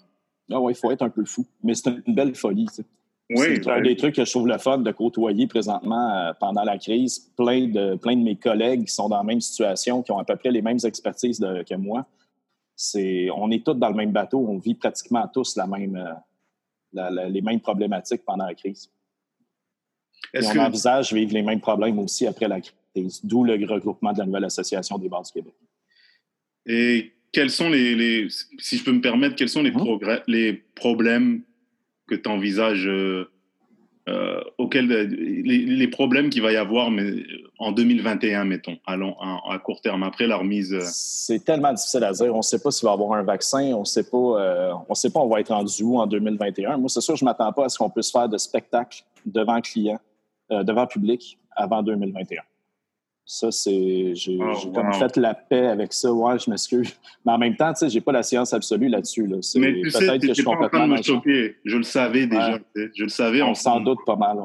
Ah 0.51 0.59
ouais, 0.59 0.73
il 0.73 0.75
faut 0.75 0.91
être 0.91 1.01
un 1.01 1.09
peu 1.09 1.25
fou. 1.25 1.45
Mais 1.63 1.73
c'est 1.73 1.89
une 2.05 2.13
belle 2.13 2.35
folie. 2.35 2.67
C'est 3.33 3.67
un 3.67 3.81
des 3.81 3.95
trucs 3.95 4.15
que 4.15 4.23
je 4.25 4.29
trouve 4.29 4.47
le 4.47 4.57
fun 4.57 4.77
de 4.77 4.91
côtoyer 4.91 5.47
présentement 5.47 6.31
pendant 6.39 6.63
la 6.63 6.77
crise. 6.77 7.31
Plein 7.35 7.67
de, 7.67 7.95
plein 7.95 8.15
de 8.15 8.21
mes 8.21 8.35
collègues 8.35 8.85
qui 8.85 8.93
sont 8.93 9.09
dans 9.09 9.17
la 9.17 9.23
même 9.23 9.41
situation, 9.41 10.03
qui 10.03 10.11
ont 10.11 10.19
à 10.19 10.23
peu 10.23 10.35
près 10.35 10.51
les 10.51 10.61
mêmes 10.61 10.79
expertises 10.83 11.39
que 11.39 11.75
moi. 11.75 12.05
C'est, 12.75 13.29
on 13.31 13.49
est 13.51 13.65
tous 13.65 13.73
dans 13.73 13.89
le 13.89 13.95
même 13.95 14.11
bateau, 14.11 14.45
on 14.47 14.57
vit 14.57 14.75
pratiquement 14.75 15.27
tous 15.33 15.55
la 15.55 15.65
même, 15.65 15.97
les 16.93 17.41
mêmes 17.41 17.61
problématiques 17.61 18.23
pendant 18.25 18.45
la 18.45 18.53
crise. 18.53 18.91
Et 20.33 20.45
on 20.45 20.59
envisage 20.59 21.13
vivre 21.13 21.33
les 21.33 21.41
mêmes 21.41 21.61
problèmes 21.61 21.97
aussi 21.99 22.27
après 22.27 22.47
la 22.47 22.59
crise, 22.61 23.21
d'où 23.23 23.43
le 23.43 23.53
regroupement 23.65 24.11
de 24.13 24.19
la 24.19 24.25
nouvelle 24.25 24.45
Association 24.45 24.97
des 24.97 25.07
bars 25.09 25.23
du 25.23 25.31
Québec. 25.31 25.53
Et 26.65 27.13
quels 27.31 27.49
sont 27.51 27.69
les, 27.69 27.95
les, 27.95 28.27
si 28.59 28.77
je 28.77 28.83
peux 28.83 28.91
me 28.91 29.01
permettre, 29.01 29.35
quels 29.35 29.49
sont 29.49 29.61
les, 29.63 29.71
Mhm. 29.71 29.77
progrès, 29.77 30.23
les 30.27 30.53
problèmes 30.53 31.43
que 32.07 32.15
tu 32.15 32.29
envisages, 32.29 32.87
euh, 32.87 33.29
euh, 34.07 34.41
les, 34.63 35.87
problèmes 35.87 36.29
qu'il 36.29 36.41
va 36.41 36.51
y 36.51 36.57
avoir 36.57 36.91
mais, 36.91 37.23
en 37.57 37.71
2021, 37.71 38.45
mettons, 38.45 38.77
à, 38.85 38.93
à, 38.93 39.59
court 39.59 39.81
terme, 39.81 40.03
après 40.03 40.27
la 40.27 40.37
remise. 40.37 40.73
euh, 40.73 40.81
C'est 40.83 41.43
tellement 41.43 41.73
difficile 41.73 42.03
à 42.03 42.11
dire. 42.11 42.33
On 42.33 42.37
ne 42.37 42.41
sait 42.43 42.59
pas 42.59 42.71
s'il 42.71 42.85
va 42.85 42.91
y 42.91 42.93
avoir 42.93 43.13
un 43.13 43.23
vaccin. 43.23 43.73
On 43.73 43.79
ne 43.79 43.85
sait 43.85 44.03
pas, 44.03 44.17
euh, 44.17 44.73
on 44.89 44.93
on 45.15 45.27
va 45.27 45.39
être 45.39 45.53
rendu 45.53 45.83
où 45.83 45.97
en 45.97 46.07
2021. 46.07 46.77
Moi, 46.77 46.89
c'est 46.89 47.01
sûr, 47.01 47.15
je 47.15 47.23
ne 47.23 47.29
m'attends 47.29 47.51
pas 47.53 47.65
à 47.65 47.69
ce 47.69 47.77
qu'on 47.77 47.89
puisse 47.89 48.11
faire 48.11 48.27
de 48.27 48.37
spectacle 48.37 49.03
devant 49.25 49.61
client, 49.61 49.99
euh, 50.51 50.63
devant 50.63 50.85
public 50.85 51.39
avant 51.55 51.81
2021. 51.81 52.41
Ça, 53.27 53.51
c'est. 53.51 54.13
J'ai 54.13 54.37
Oh, 54.39 54.71
comme 54.73 54.93
fait 54.93 55.17
la 55.17 55.33
paix 55.33 55.65
avec 55.67 55.93
ça. 55.93 56.13
Ouais, 56.13 56.37
je 56.37 56.49
m'excuse. 56.49 56.93
Mais 57.25 57.31
en 57.33 57.37
même 57.39 57.55
temps, 57.55 57.73
tu 57.73 57.79
sais, 57.79 57.89
j'ai 57.89 58.01
pas 58.01 58.11
la 58.11 58.21
science 58.23 58.53
absolue 58.53 58.87
là-dessus. 58.87 59.25
Là. 59.25 59.37
Mais 59.55 59.73
tu 59.73 59.89
sais, 59.89 59.99
peut-être 60.05 60.21
que 60.21 60.27
je 60.27 60.33
suis 60.33 60.43
pas 60.43 60.51
en 60.51 60.55
train 60.57 60.63
complètement 60.69 60.87
de 60.95 60.99
me 60.99 61.03
champ. 61.03 61.13
choquer. 61.15 61.55
Je 61.65 61.77
le 61.77 61.83
savais 61.83 62.27
déjà. 62.27 62.53
Ouais. 62.53 62.89
Je 62.93 63.03
le 63.03 63.09
savais. 63.09 63.41
On 63.41 63.49
en 63.49 63.55
s'en 63.55 63.79
doute 63.79 63.99
pas 64.05 64.15
mal, 64.15 64.37
ouais. 64.37 64.43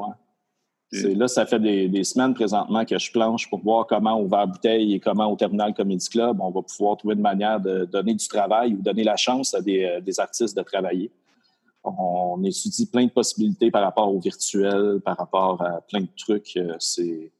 C'est- 0.93 1.13
Là, 1.15 1.27
ça 1.29 1.45
fait 1.45 1.59
des, 1.59 1.87
des 1.87 2.03
semaines 2.03 2.33
présentement 2.33 2.83
que 2.83 2.97
je 2.99 3.11
planche 3.13 3.49
pour 3.49 3.59
voir 3.61 3.87
comment 3.87 4.21
va 4.25 4.39
à 4.41 4.45
bouteille 4.45 4.93
et 4.95 4.99
comment 4.99 5.31
au 5.31 5.37
Terminal 5.37 5.73
Comedy 5.73 6.09
Club, 6.09 6.41
on 6.41 6.49
va 6.51 6.61
pouvoir 6.63 6.97
trouver 6.97 7.13
une 7.13 7.21
manière 7.21 7.61
de 7.61 7.85
donner 7.85 8.13
du 8.13 8.27
travail 8.27 8.73
ou 8.73 8.81
donner 8.81 9.03
la 9.05 9.15
chance 9.15 9.53
à 9.53 9.61
des, 9.61 9.85
euh, 9.85 10.01
des 10.01 10.19
artistes 10.19 10.57
de 10.57 10.63
travailler. 10.63 11.09
On, 11.83 12.43
étudie 12.43 12.85
plein 12.85 13.05
de 13.05 13.11
possibilités 13.11 13.71
par 13.71 13.83
rapport 13.83 14.13
au 14.13 14.19
virtuel, 14.19 14.99
par 15.03 15.17
rapport 15.17 15.61
à 15.61 15.81
plein 15.81 16.01
de 16.01 16.07
trucs. 16.17 16.55
Euh, 16.57 16.75
C'est 16.79 17.31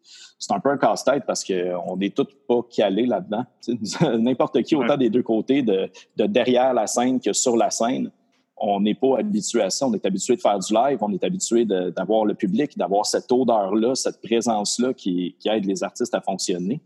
c'est 0.42 0.54
un 0.54 0.60
peu 0.60 0.70
un 0.70 0.78
casse-tête 0.78 1.24
parce 1.28 1.44
qu'on 1.44 1.98
n'est 1.98 2.10
tous 2.10 2.28
pas 2.48 2.62
calés 2.76 3.06
là-dedans. 3.06 3.46
N'importe 4.18 4.64
qui, 4.64 4.76
autant 4.76 4.98
des 4.98 5.12
deux 5.12 5.22
côtés, 5.22 5.62
de, 5.62 5.88
de 6.18 6.26
derrière 6.26 6.74
la 6.74 6.88
scène 6.88 7.20
que 7.20 7.32
sur 7.32 7.56
la 7.56 7.70
scène, 7.70 8.10
on 8.58 8.80
n'est 8.80 8.96
pas 8.96 9.20
habitué 9.20 9.62
à 9.62 9.70
ça. 9.70 9.88
On 9.88 9.94
est 9.94 10.06
habitué 10.06 10.36
de 10.36 10.42
faire 10.42 10.58
du 10.58 10.74
live, 10.74 10.98
on 11.02 11.14
est 11.14 11.24
habitué 11.24 11.66
de- 11.66 11.92
d'avoir 11.92 12.26
le 12.26 12.34
public, 12.34 12.76
d'avoir 12.76 13.06
cette 13.06 13.32
odeur-là, 13.32 13.94
cette 13.94 14.20
présence-là 14.22 14.94
qui, 14.96 15.36
qui 15.40 15.48
aide 15.48 15.66
les 15.66 15.84
artistes 15.84 16.14
à 16.16 16.22
fonctionner, 16.22 16.82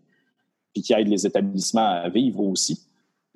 puis 0.73 0.83
qui 0.83 0.93
aide 0.93 1.07
les 1.07 1.25
établissements 1.25 1.87
à 2.03 2.09
vivre 2.09 2.41
aussi. 2.41 2.79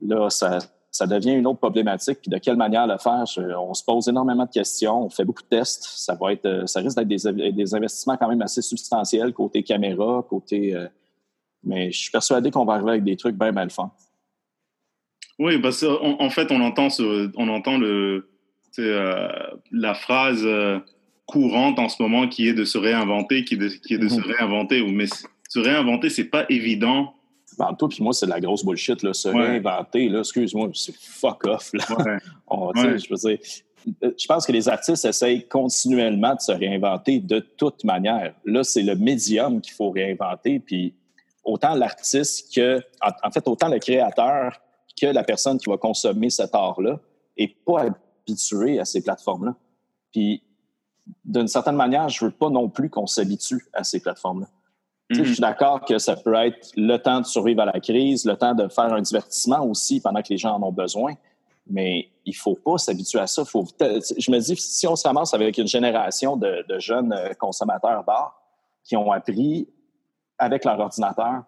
Là, 0.02 0.30
ça, 0.30 0.60
ça 0.92 1.06
devient 1.08 1.34
une 1.34 1.46
autre 1.48 1.60
problématique. 1.60 2.20
Puis 2.22 2.30
de 2.32 2.38
quelle 2.38 2.56
manière 2.58 2.88
le 2.88 2.98
faire? 2.98 3.26
Je- 3.26 3.42
on 3.56 3.74
se 3.74 3.84
pose 3.84 4.08
énormément 4.08 4.46
de 4.46 4.52
questions, 4.52 5.06
on 5.06 5.10
fait 5.10 5.24
beaucoup 5.26 5.44
de 5.44 5.48
tests. 5.48 5.84
Ça 5.84 6.16
va 6.16 6.34
être, 6.34 6.46
euh, 6.46 6.66
ça 6.68 6.80
risque 6.80 6.98
d'être 6.98 7.08
des, 7.36 7.52
des 7.52 7.76
investissements 7.76 8.18
quand 8.18 8.28
même 8.30 8.42
assez 8.42 8.62
substantiels 8.62 9.34
côté 9.34 9.64
caméra, 9.64 10.26
côté. 10.30 10.74
euh, 10.76 10.88
mais 11.64 11.92
je 11.92 12.00
suis 12.00 12.12
persuadé 12.12 12.52
qu'on 12.52 12.66
va 12.66 12.74
arriver 12.76 12.92
avec 12.92 13.04
des 13.04 13.18
trucs 13.18 13.36
bien 13.36 13.52
mal 13.52 13.70
faits. 13.70 13.86
Oui, 15.38 15.58
parce 15.60 15.82
qu'en 15.86 16.20
en 16.20 16.30
fait, 16.30 16.52
on 16.52 16.60
entend, 16.62 16.90
ce, 16.90 17.32
on 17.38 17.48
entend 17.50 17.78
le, 17.78 18.30
euh, 18.80 19.28
la 19.72 19.94
phrase 19.94 20.42
euh, 20.44 20.80
courante 21.26 21.80
en 21.80 21.88
ce 21.90 22.02
moment 22.02 22.28
qui 22.28 22.48
est 22.48 22.54
de 22.54 22.66
se 22.66 22.78
réinventer, 22.78 23.46
qui 23.46 23.54
est 23.54 23.58
de, 23.58 23.68
qui 23.68 23.94
est 23.94 23.98
de 23.98 24.10
se 24.10 24.20
réinventer. 24.22 24.84
Mais 24.92 25.06
se 25.08 25.60
réinventer, 25.60 26.10
c'est 26.10 26.26
pas 26.26 26.46
évident. 26.50 27.14
Ben, 27.60 27.74
toi, 27.76 27.90
puis 27.90 28.02
moi, 28.02 28.14
c'est 28.14 28.26
de 28.26 28.32
la 28.32 28.40
grosse 28.40 28.64
bullshit. 28.66 29.04
Là. 29.04 29.14
Se 29.14 29.28
Ouais. 29.30 29.48
réinventer, 29.48 30.08
là, 30.10 30.20
excuse-moi, 30.20 30.70
c'est 30.74 30.96
fuck 30.96 31.46
off. 31.46 31.72
Là. 31.74 31.84
Ouais. 31.98 32.18
On- 32.48 32.72
tu 32.74 32.82
sais, 32.82 32.88
Ouais. 32.88 32.98
Je 33.00 33.10
veux 33.10 33.30
dire, 33.36 33.40
je 34.18 34.26
pense 34.28 34.46
que 34.46 34.52
les 34.52 34.68
artistes 34.70 35.06
essayent 35.06 35.48
continuellement 35.48 36.36
de 36.36 36.40
se 36.42 36.52
réinventer 36.52 37.20
de 37.20 37.40
toute 37.40 37.84
manière. 37.84 38.34
Là, 38.46 38.64
c'est 38.64 38.82
le 38.82 38.96
médium 38.96 39.62
qu'il 39.62 39.74
faut 39.74 39.90
réinventer. 39.92 40.60
Puis 40.60 40.94
autant 41.44 41.74
l'artiste 41.76 42.54
que, 42.56 42.80
en, 43.02 43.10
en 43.28 43.32
fait, 43.32 43.48
autant 43.48 43.68
le 43.68 43.80
créateur 43.80 44.60
que 45.00 45.08
la 45.08 45.24
personne 45.24 45.58
qui 45.58 45.70
va 45.70 45.78
consommer 45.78 46.30
cet 46.30 46.56
art-là 46.56 47.00
est 47.38 47.56
pas 47.66 47.86
habitué 48.28 48.80
à 48.80 48.86
ces 48.86 49.02
plateformes-là. 49.02 49.56
Puis 50.12 50.44
d'une 51.26 51.48
certaine 51.48 51.76
manière, 51.76 52.08
je 52.10 52.26
veux 52.26 52.32
pas 52.32 52.50
non 52.50 52.70
plus 52.70 52.90
qu'on 52.90 53.08
s'habitue 53.08 53.66
à 53.74 53.84
ces 53.84 54.00
plateformes-là. 54.00 54.48
Je 55.10 55.22
Mhm. 55.22 55.26
suis 55.26 55.42
d'accord 55.42 55.86
que 55.86 55.98
ça 55.98 56.16
peut 56.16 56.36
être 56.36 56.72
le 56.78 56.98
temps 56.98 57.20
de 57.22 57.26
survivre 57.26 57.62
à 57.64 57.66
la 57.66 57.80
crise, 57.80 58.26
le 58.26 58.36
temps 58.38 58.54
de 58.54 58.68
faire 58.68 58.94
un 58.94 59.02
divertissement 59.02 59.64
aussi 59.66 60.00
pendant 60.00 60.22
que 60.22 60.30
les 60.30 60.38
gens 60.38 60.56
en 60.56 60.64
ont 60.64 60.72
besoin, 60.72 61.16
mais 61.66 62.10
il 62.26 62.36
faut 62.36 62.56
pas 62.56 62.78
s'habituer 62.78 63.20
à 63.20 63.26
ça. 63.28 63.44
Faut, 63.44 63.66
je 63.80 64.32
me 64.32 64.40
dis, 64.40 64.56
si 64.56 64.88
on 64.88 64.96
se 64.96 65.08
ramasse 65.08 65.34
avec 65.34 65.58
une 65.58 65.68
génération 65.68 66.38
de, 66.38 66.64
de 66.68 66.80
jeunes 66.80 67.12
euh, 67.14 67.34
consommateurs 67.34 68.04
d'art 68.04 68.40
qui 68.84 68.96
ont 68.98 69.12
appris 69.12 69.68
avec 70.38 70.64
leur 70.64 70.80
ordinateur 70.80 71.44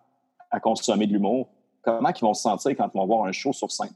à 0.50 0.60
consommer 0.60 1.06
de 1.06 1.14
l'humour, 1.14 1.48
comment 1.84 2.10
ils 2.10 2.22
vont 2.22 2.34
se 2.34 2.42
sentir 2.42 2.76
quand 2.76 2.90
ils 2.94 2.98
vont 2.98 3.06
voir 3.06 3.26
un 3.26 3.32
show 3.32 3.54
sur 3.54 3.72
scène? 3.72 3.94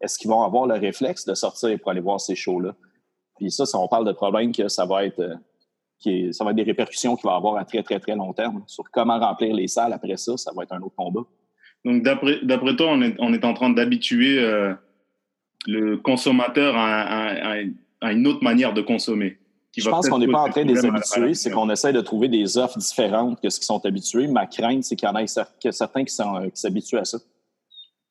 Est-ce 0.00 0.18
qu'ils 0.18 0.30
vont 0.30 0.42
avoir 0.42 0.66
le 0.66 0.74
réflexe 0.74 1.24
de 1.24 1.34
sortir 1.34 1.78
pour 1.80 1.90
aller 1.90 2.00
voir 2.00 2.20
ces 2.20 2.34
shows-là? 2.34 2.74
Puis 3.36 3.50
ça, 3.50 3.64
si 3.64 3.74
on 3.76 3.88
parle 3.88 4.06
de 4.06 4.12
problèmes 4.12 4.52
que 4.52 4.68
ça 4.68 4.84
va 4.84 5.04
être... 5.06 5.38
euh, 6.00 6.02
qui 6.02 6.10
est- 6.28 6.32
ça 6.32 6.44
va 6.44 6.50
être 6.50 6.56
des 6.56 6.62
répercussions 6.62 7.16
qu'il 7.16 7.28
va 7.28 7.36
avoir 7.36 7.56
à 7.56 7.64
très, 7.64 7.82
très, 7.82 7.98
très 8.00 8.14
long 8.16 8.32
terme. 8.32 8.62
Sur 8.66 8.84
comment 8.90 9.18
remplir 9.18 9.54
les 9.54 9.68
salles 9.68 9.92
après 9.92 10.16
ça, 10.16 10.36
ça 10.36 10.52
va 10.54 10.62
être 10.64 10.72
un 10.72 10.80
autre 10.80 10.94
combat. 10.96 11.22
Donc, 11.84 12.02
d'après 12.02 12.76
toi, 12.76 12.88
on 12.90 13.02
est, 13.02 13.14
on 13.18 13.32
est 13.32 13.44
en 13.44 13.54
train 13.54 13.70
d'habituer 13.70 14.38
euh, 14.38 14.74
le 15.66 15.96
consommateur 15.96 16.76
à, 16.76 17.00
à- 17.02 17.54
à- 17.54 17.62
à 18.02 18.12
une 18.12 18.26
autre 18.26 18.42
manière 18.42 18.72
de 18.74 18.80
consommer. 18.82 19.38
Je 19.76 19.88
pense 19.88 20.08
qu'on 20.08 20.18
n'est 20.18 20.26
pas 20.32 20.40
en 20.42 20.48
train 20.50 20.64
de 20.64 20.68
les 20.68 20.80
habituer, 20.96 21.34
c'est 21.34 21.50
qu'on 21.50 21.70
essaie 21.70 21.92
de 21.92 22.00
trouver 22.00 22.28
des 22.28 22.58
offres 22.58 22.78
différentes 22.78 23.40
que 23.40 23.48
ce 23.50 23.58
qu'ils 23.58 23.66
sont 23.66 23.84
habitués. 23.86 24.26
Ma 24.26 24.46
crainte, 24.46 24.82
c'est 24.84 24.96
qu'il 24.96 25.08
y 25.08 25.10
en 25.10 25.16
ait 25.16 25.26
certains 25.26 26.04
qui 26.04 26.12
sont- 26.14 26.50
qui 26.52 26.60
s'habituent 26.60 26.98
à 26.98 27.04
ça. 27.04 27.18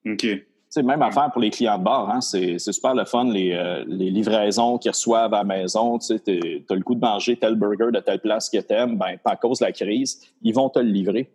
OK. 0.05 0.25
Sais, 0.71 0.83
même 0.83 1.01
affaire 1.01 1.31
pour 1.31 1.41
les 1.41 1.49
clients 1.49 1.79
de 1.79 1.83
bar, 1.83 2.09
hein, 2.11 2.21
c'est 2.21 2.59
super 2.59 2.93
le 2.93 3.03
fun, 3.05 3.23
les, 3.25 3.53
euh, 3.53 3.83
les 3.87 4.11
livraisons 4.11 4.77
qu'ils 4.77 4.91
reçoivent 4.91 5.33
à 5.33 5.39
la 5.39 5.43
maison. 5.43 5.97
Tu 5.97 6.13
as 6.13 6.73
le 6.75 6.79
goût 6.81 6.93
de 6.93 6.99
manger 6.99 7.37
tel 7.37 7.55
burger 7.55 7.87
de 7.91 7.99
telle 7.99 8.19
place 8.19 8.49
que 8.51 8.59
tu 8.59 8.71
aimes, 8.73 8.95
ben, 8.95 9.17
à 9.25 9.35
cause 9.35 9.59
de 9.59 9.65
la 9.65 9.71
crise, 9.71 10.21
ils 10.43 10.53
vont 10.53 10.69
te 10.69 10.77
le 10.77 10.89
livrer. 10.91 11.27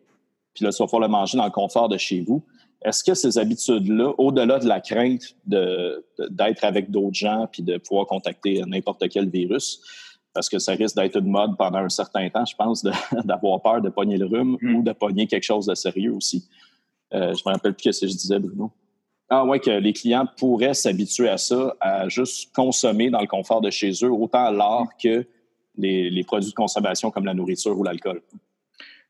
Puis 0.54 0.64
là, 0.64 0.70
tu 0.70 0.78
vas 0.80 0.86
pouvoir 0.86 1.02
le 1.02 1.08
manger 1.08 1.36
dans 1.36 1.46
le 1.46 1.50
confort 1.50 1.88
de 1.88 1.96
chez 1.96 2.20
vous. 2.20 2.44
Est-ce 2.84 3.02
que 3.02 3.14
ces 3.14 3.36
habitudes-là, 3.38 4.12
au-delà 4.18 4.60
de 4.60 4.68
la 4.68 4.78
crainte 4.80 5.34
de- 5.46 6.04
de- 6.18 6.28
d'être 6.28 6.62
avec 6.64 6.92
d'autres 6.92 7.14
gens 7.16 7.48
puis 7.50 7.62
de 7.64 7.78
pouvoir 7.78 8.06
contacter 8.06 8.62
n'importe 8.66 9.08
quel 9.08 9.28
virus, 9.28 9.80
parce 10.32 10.48
que 10.48 10.60
ça 10.60 10.72
risque 10.74 10.94
d'être 10.94 11.16
une 11.16 11.26
mode 11.30 11.56
pendant 11.56 11.78
un 11.78 11.88
certain 11.88 12.28
temps, 12.28 12.44
je 12.44 12.54
pense, 12.54 12.84
d'avoir 13.24 13.60
peur 13.62 13.80
de 13.80 13.88
pogner 13.88 14.16
le 14.16 14.26
rhume 14.26 14.58
Mm. 14.60 14.76
ou 14.76 14.82
de 14.84 14.92
pogner 14.92 15.26
quelque 15.26 15.42
chose 15.44 15.66
de 15.66 15.74
sérieux 15.74 16.12
aussi. 16.14 16.44
Euh, 17.14 17.34
je 17.34 17.42
me 17.44 17.52
rappelle 17.52 17.74
plus 17.74 17.92
ce 17.92 18.02
que 18.02 18.06
je 18.06 18.12
disais, 18.16 18.38
Bruno. 18.38 18.70
Ah 19.36 19.44
ouais, 19.44 19.58
que 19.58 19.70
les 19.70 19.92
clients 19.92 20.26
pourraient 20.36 20.74
s'habituer 20.74 21.28
à 21.28 21.38
ça, 21.38 21.74
à 21.80 22.08
juste 22.08 22.54
consommer 22.54 23.10
dans 23.10 23.20
le 23.20 23.26
confort 23.26 23.60
de 23.60 23.70
chez 23.70 23.90
eux, 24.04 24.10
autant 24.10 24.50
l'art 24.50 24.86
que 25.02 25.26
les, 25.76 26.08
les 26.08 26.24
produits 26.24 26.50
de 26.50 26.54
consommation 26.54 27.10
comme 27.10 27.24
la 27.24 27.34
nourriture 27.34 27.76
ou 27.76 27.82
l'alcool. 27.82 28.20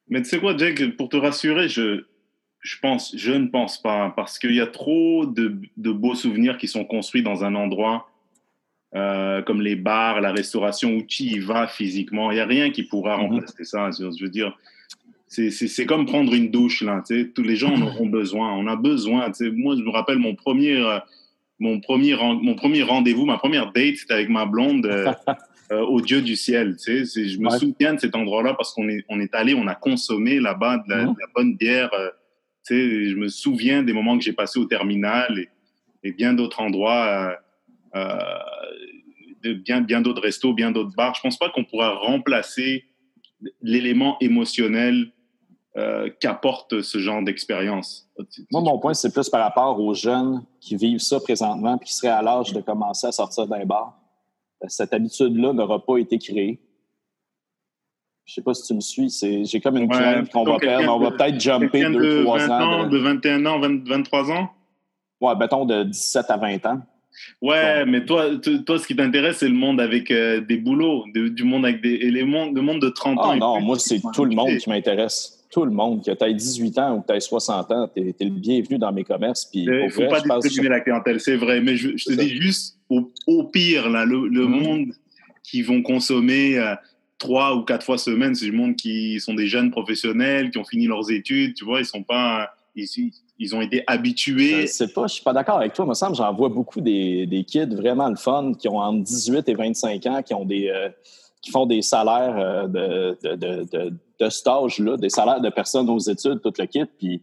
Mais 0.09 0.23
tu 0.23 0.28
sais 0.31 0.40
quoi, 0.40 0.57
Jake, 0.57 0.97
pour 0.97 1.09
te 1.11 1.16
rassurer, 1.19 1.69
je, 1.69 2.04
je, 2.61 2.76
pense, 2.81 3.14
je 3.16 3.33
ne 3.33 3.49
pense 3.49 3.81
pas, 3.83 4.12
parce 4.16 4.38
qu'il 4.38 4.54
y 4.54 4.61
a 4.62 4.66
trop 4.66 5.26
de, 5.26 5.57
de 5.76 5.93
beaux 5.93 6.14
souvenirs 6.14 6.57
qui 6.57 6.69
sont 6.69 6.85
construits 6.87 7.23
dans 7.23 7.45
un 7.45 7.54
endroit 7.54 8.09
euh, 8.95 9.43
comme 9.43 9.61
les 9.61 9.76
bars, 9.76 10.21
la 10.21 10.33
restauration, 10.33 10.90
où 10.97 11.02
tu 11.02 11.25
y 11.25 11.38
vas 11.40 11.66
physiquement. 11.66 12.31
Il 12.31 12.37
n'y 12.37 12.40
a 12.40 12.47
rien 12.47 12.71
qui 12.71 12.85
pourra 12.85 13.16
Mhm. 13.19 13.23
remplacer 13.25 13.64
ça. 13.64 13.90
Je 13.90 14.11
je 14.16 14.25
veux 14.25 14.31
dire, 14.31 14.57
c'est- 15.50 15.86
comme 15.86 16.06
prendre 16.06 16.32
une 16.34 16.50
douche, 16.50 16.82
là. 16.82 17.02
Tous 17.34 17.42
les 17.42 17.56
gens 17.56 17.72
en 17.74 17.82
auront 17.86 18.06
besoin. 18.06 18.52
On 18.54 18.66
a 18.66 18.76
besoin. 18.76 19.30
Moi, 19.52 19.76
je 19.76 19.82
me 19.82 19.90
rappelle 19.90 20.18
mon 20.18 20.34
premier, 20.34 20.76
euh, 20.76 20.98
mon 21.58 21.80
premier, 21.80 22.14
mon 22.16 22.54
premier 22.54 22.82
rendez-vous, 22.82 23.26
ma 23.26 23.38
première 23.38 23.72
date, 23.72 23.96
c'était 23.96 24.14
avec 24.14 24.28
ma 24.28 24.46
blonde. 24.46 24.86
euh, 24.86 25.12
euh, 25.72 25.80
au 25.80 26.00
Dieu 26.00 26.20
du 26.20 26.36
ciel. 26.36 26.76
Je 26.86 27.38
me 27.38 27.48
Ouais. 27.50 27.58
souviens 27.58 27.94
de 27.94 28.00
cet 28.00 28.14
endroit-là 28.14 28.52
parce 28.54 28.72
qu'on 28.74 28.88
est, 28.88 29.02
on 29.08 29.18
est 29.20 29.34
allé, 29.34 29.54
on 29.54 29.66
a 29.66 29.74
consommé 29.74 30.38
là-bas 30.38 30.84
de, 30.86 30.90
la- 30.94 31.04
de 31.04 31.08
la 31.08 31.26
bonne 31.34 31.56
bière. 31.56 31.90
je 32.68 33.14
me 33.14 33.28
souviens 33.28 33.82
des 33.82 33.92
moments 33.94 34.16
que 34.18 34.24
j'ai 34.24 34.32
passés 34.34 34.58
au 34.58 34.66
terminal 34.66 35.38
et, 35.38 35.48
et 36.06 36.12
bien 36.12 36.34
d'autres 36.34 36.60
endroits, 36.60 37.34
de 39.42 39.52
bien, 39.54 39.80
bien 39.80 40.00
d'autres 40.00 40.22
restos, 40.22 40.52
bien 40.54 40.70
d'autres 40.70 40.94
bars. 40.96 41.14
Je 41.14 41.20
pense 41.20 41.38
pas 41.38 41.48
qu'on 41.50 41.64
pourra 41.64 41.90
remplacer 41.94 42.84
l'élément 43.62 44.16
émotionnel 44.20 45.12
euh, 45.76 46.09
qu'apporte 46.21 46.83
ce 46.83 46.99
genre 46.99 47.23
d'expérience. 47.23 48.09
Moi, 48.52 48.61
mon 48.62 48.78
point, 48.78 48.95
c'est 48.95 49.12
plus 49.12 49.28
par 49.28 49.40
rapport 49.43 49.81
aux 49.81 49.95
jeunes 49.95 50.45
qui 50.61 50.76
vivent 50.76 51.00
ça 51.00 51.19
présentement 51.21 51.76
et 51.81 51.85
qui 51.85 51.93
seraient 51.93 52.12
à 52.12 52.23
l'âge 52.23 52.52
de 52.52 52.61
commencer 52.61 53.07
à 53.09 53.12
sortir 53.12 53.47
d'un 53.47 53.64
bar. 53.64 53.99
Cette 54.69 54.95
habitude-là 54.95 55.52
n'aura 55.52 55.85
pas 55.85 55.99
été 55.99 56.16
créée. 56.19 56.61
Je 58.25 58.35
sais 58.35 58.43
pas 58.43 58.54
si 58.54 58.62
tu 58.66 58.75
me 58.75 58.81
suis. 58.81 59.11
J'ai 59.45 59.61
comme 59.61 59.76
une 59.76 59.83
Ouais, 59.90 59.99
crainte 59.99 60.31
qu'on 60.31 60.45
va 60.45 60.59
perdre. 60.59 60.95
On 60.95 60.99
va 60.99 61.11
de- 61.11 61.16
peut-être 61.16 61.38
jumper 61.40 61.69
Quelqu'un 61.81 61.90
de 61.90 62.23
2-3 62.23 62.38
20 62.38 62.50
ans. 62.50 62.73
ans, 62.81 62.85
de- 62.87 62.90
de 62.90 62.99
21 62.99 63.45
ans, 63.47 63.59
20 63.61 63.87
23 63.87 64.31
ans? 64.31 64.49
Ouais, 65.21 65.35
mettons 65.37 65.66
de 65.66 65.83
17 65.83 66.31
à 66.31 66.37
20 66.38 66.64
ans. 66.66 66.81
Ouais, 67.43 67.85
mais 67.85 68.04
toi, 68.04 68.25
toi, 68.66 68.78
ce 68.78 68.87
qui 68.87 68.97
t'intéresse, 68.97 69.38
c'est 69.38 69.49
le 69.49 69.54
monde 69.54 69.81
avec 69.81 70.11
euh, 70.11 70.40
des 70.40 70.57
boulots, 70.57 71.04
de- 71.14 71.28
du 71.28 71.45
monde 71.45 71.64
avec 71.66 71.83
des, 71.83 71.90
et 71.95 72.11
les 72.11 72.25
mondes, 72.25 72.57
le 72.57 72.62
monde 72.62 72.81
de 72.81 72.88
30 72.88 73.19
ans. 73.19 73.31
Ah 73.33 73.37
et 73.37 73.38
non, 73.38 73.61
moi, 73.61 73.78
c'est 73.78 74.00
tout 74.14 74.25
le 74.25 74.35
monde 74.35 74.57
qui 74.57 74.69
m'intéresse. 74.71 75.43
Tout 75.54 75.64
le 75.64 75.70
monde, 75.70 76.04
que 76.04 76.11
tu 76.11 76.25
aies 76.25 76.34
18 76.34 76.78
ans 76.80 76.96
ou 76.96 77.00
que 77.02 77.06
tu 77.06 77.12
aies 77.12 77.20
60 77.20 77.70
ans, 77.70 77.88
tu 77.94 78.02
es, 78.02 78.25
le 78.25 78.30
bienvenu 78.30 78.76
dans 78.76 78.90
mes 78.90 79.04
commerces. 79.04 79.49
Il 79.52 79.70
ne 79.70 79.88
faut 79.88 80.08
pas 80.08 80.20
discriminer 80.40 80.70
la 80.70 80.80
clientèle, 80.80 81.20
c'est 81.20 81.37
vrai. 81.37 81.61
Mais 81.61 81.76
je, 81.76 81.90
te 81.90 82.12
dis 82.12 82.30
juste, 82.30 82.76
au, 82.88 83.44
pire, 83.44 83.88
là, 83.88 84.04
le, 84.04 84.16
mm-hmm. 84.16 84.49
monde 84.49 84.87
qui 85.44 85.62
vont 85.62 85.80
consommer 85.80 86.58
euh, 86.58 86.75
trois 87.18 87.54
ou 87.54 87.62
quatre 87.62 87.87
fois 87.87 87.99
semaine, 87.99 88.34
c'est 88.34 88.46
du 88.46 88.52
monde 88.52 88.75
qui 88.75 89.20
sont 89.20 89.34
des 89.34 89.46
jeunes 89.46 89.70
professionnels, 89.70 90.50
qui 90.50 90.58
ont 90.58 90.64
fini 90.64 90.88
leurs 90.88 91.08
études, 91.12 91.54
tu 91.54 91.64
vois, 91.64 91.78
ils 91.80 91.87
sont 91.87 92.02
pas... 92.02 92.50
Ils, 92.75 93.12
ils 93.38 93.54
ont 93.54 93.61
été 93.61 93.84
habitués. 93.87 94.66
Je 94.66 94.92
pas, 94.92 95.06
je 95.06 95.14
suis 95.14 95.23
pas 95.23 95.32
d'accord 95.32 95.58
avec 95.58 95.73
toi. 95.73 95.84
Il 95.84 95.88
me 95.88 95.94
semble 95.94 96.16
j'en 96.16 96.34
vois 96.34 96.49
beaucoup 96.49 96.80
des, 96.80 97.26
des, 97.26 97.44
kids 97.44 97.76
vraiment 97.76 98.08
le 98.08 98.16
fun 98.16 98.52
qui 98.58 98.68
ont 98.68 98.78
entre 98.78 99.04
18 99.04 99.49
et 99.49 99.54
25 99.54 100.06
ans, 100.06 100.23
qui 100.23 100.34
ont 100.34 100.44
des... 100.44 100.68
Euh, 100.68 100.88
qui 101.44 101.50
font 101.50 101.66
des 101.66 101.82
salaires 101.82 102.38
euh, 102.38 102.66
de, 102.66 103.37
de, 103.37 103.64
de, 103.64 103.92
de 104.21 104.28
stage, 104.28 104.78
là, 104.78 104.97
des 104.97 105.11
salaires 105.11 105.40
de 105.40 105.50
personnes 105.50 105.88
aux 105.90 105.99
études, 105.99 106.40
tout 106.40 106.52
le 106.59 106.66
kit, 106.66 106.85
puis 106.85 107.23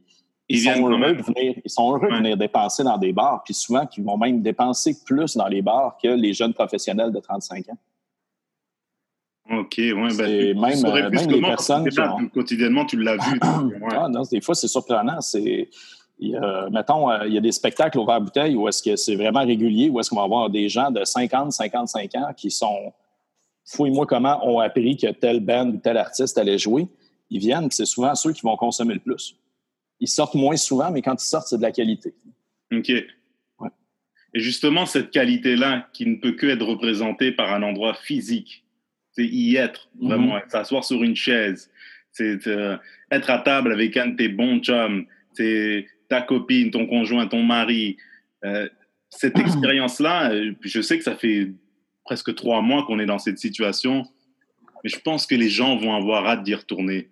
ils, 0.50 0.62
sont 0.62 0.90
heureux 0.90 1.14
de 1.16 1.22
venir, 1.22 1.56
ils 1.64 1.70
sont 1.70 1.96
heureux 1.96 2.10
de 2.10 2.18
venir 2.18 2.38
dépenser 2.38 2.84
dans 2.84 2.98
des 2.98 3.14
bars, 3.14 3.42
puis 3.44 3.54
souvent, 3.54 3.88
ils 3.96 4.04
vont 4.04 4.18
même 4.18 4.42
dépenser 4.42 4.98
plus 5.06 5.38
dans 5.38 5.48
les 5.48 5.62
bars 5.62 5.98
que 6.02 6.10
les 6.10 6.34
jeunes 6.34 6.54
professionnels 6.54 7.12
de 7.12 7.20
35 7.20 7.70
ans. 7.70 7.78
OK, 9.50 9.76
ouais, 9.78 9.94
ben, 9.94 10.60
même, 10.60 10.86
euh, 10.86 11.10
même 11.10 11.30
les 11.30 11.42
personnes 11.42 11.90
Quotidiennement, 12.34 12.86
tu 12.86 12.98
l'as 13.02 13.18
vu. 13.18 13.40
ah, 13.42 14.08
non, 14.10 14.22
des 14.24 14.40
fois, 14.40 14.56
c'est 14.56 14.68
surprenant. 14.68 15.20
C'est... 15.20 15.70
mettons, 16.72 17.10
euh, 17.10 17.28
il 17.28 17.34
y 17.34 17.38
a 17.38 17.42
des 17.42 17.52
spectacles 17.52 18.00
au 18.00 18.06
verre 18.06 18.22
bouteille 18.22 18.56
où 18.56 18.68
est-ce 18.68 18.82
que 18.82 18.96
c'est 18.96 19.16
vraiment 19.16 19.42
régulier, 19.42 19.90
où 19.90 20.00
est-ce 20.00 20.10
qu'on 20.10 20.18
va 20.18 20.24
avoir 20.24 20.50
des 20.50 20.70
gens 20.70 20.92
de 20.92 21.04
50, 21.04 21.52
55 21.52 22.16
ans 22.16 22.34
qui 22.36 22.52
sont 22.52 22.94
fouille-moi 23.72 24.06
comment 24.06 24.46
ont 24.48 24.60
appris 24.60 24.98
que 24.98 25.12
tel 25.12 25.40
band 25.40 25.70
ou 25.70 25.78
tel 25.78 25.98
artiste 25.98 26.38
allait 26.38 26.58
jouer. 26.58 26.88
Ils 27.30 27.40
viennent, 27.40 27.70
c'est 27.72 27.86
souvent 27.86 28.14
ceux 28.16 28.34
qui 28.34 28.42
vont 28.42 28.56
consommer 28.58 28.94
le 28.94 29.00
plus. 29.00 29.36
Ils 30.00 30.08
sortent 30.08 30.36
moins 30.36 30.58
souvent, 30.58 30.92
mais 30.92 31.02
quand 31.02 31.22
ils 31.22 31.28
sortent, 31.28 31.48
c'est 31.48 31.58
de 31.58 31.62
la 31.62 31.72
qualité. 31.72 32.14
OK. 32.74 32.90
Et 34.34 34.40
justement, 34.40 34.86
cette 34.86 35.12
qualité-là, 35.12 35.90
qui 35.94 36.06
ne 36.06 36.16
peut 36.16 36.34
que 36.34 36.48
être 36.48 36.66
représentée 36.66 37.32
par 37.32 37.54
un 37.54 37.64
endroit 37.64 37.94
physique, 37.94 38.64
c'est 39.12 39.26
y 39.26 39.58
être, 39.58 39.90
vraiment, 40.00 40.38
mm-hmm. 40.38 40.50
s'asseoir 40.50 40.84
sur 40.86 41.04
une 41.04 41.16
chaise, 41.16 41.70
c'est 42.12 42.48
euh, 42.48 42.78
être 43.12 43.30
à 43.30 43.40
table 43.40 43.72
avec 43.72 43.98
un 43.98 44.08
de 44.08 44.16
tes 44.16 44.30
bons 44.30 44.60
chums, 44.60 45.06
c'est 45.34 45.88
ta 46.10 46.22
copine, 46.22 46.72
ton 46.72 46.88
conjoint, 46.88 47.28
ton 47.28 47.44
mari. 47.44 47.98
Euh, 48.44 48.68
cette 49.10 49.38
expérience-là, 49.40 50.32
euh, 50.32 50.54
je 50.62 50.82
sais 50.82 50.98
que 50.98 51.04
ça 51.04 51.16
fait 51.16 51.52
presque 52.04 52.36
trois 52.36 52.62
mois 52.62 52.84
qu'on 52.86 53.00
est 53.00 53.06
dans 53.06 53.20
cette 53.20 53.38
situation. 53.38 54.06
Mais 54.84 54.90
je 54.90 55.00
pense 55.00 55.26
que 55.26 55.36
les 55.36 55.50
gens 55.50 55.78
vont 55.78 55.96
avoir 55.96 56.26
hâte 56.26 56.44
d'y 56.44 56.56
retourner. 56.56 57.10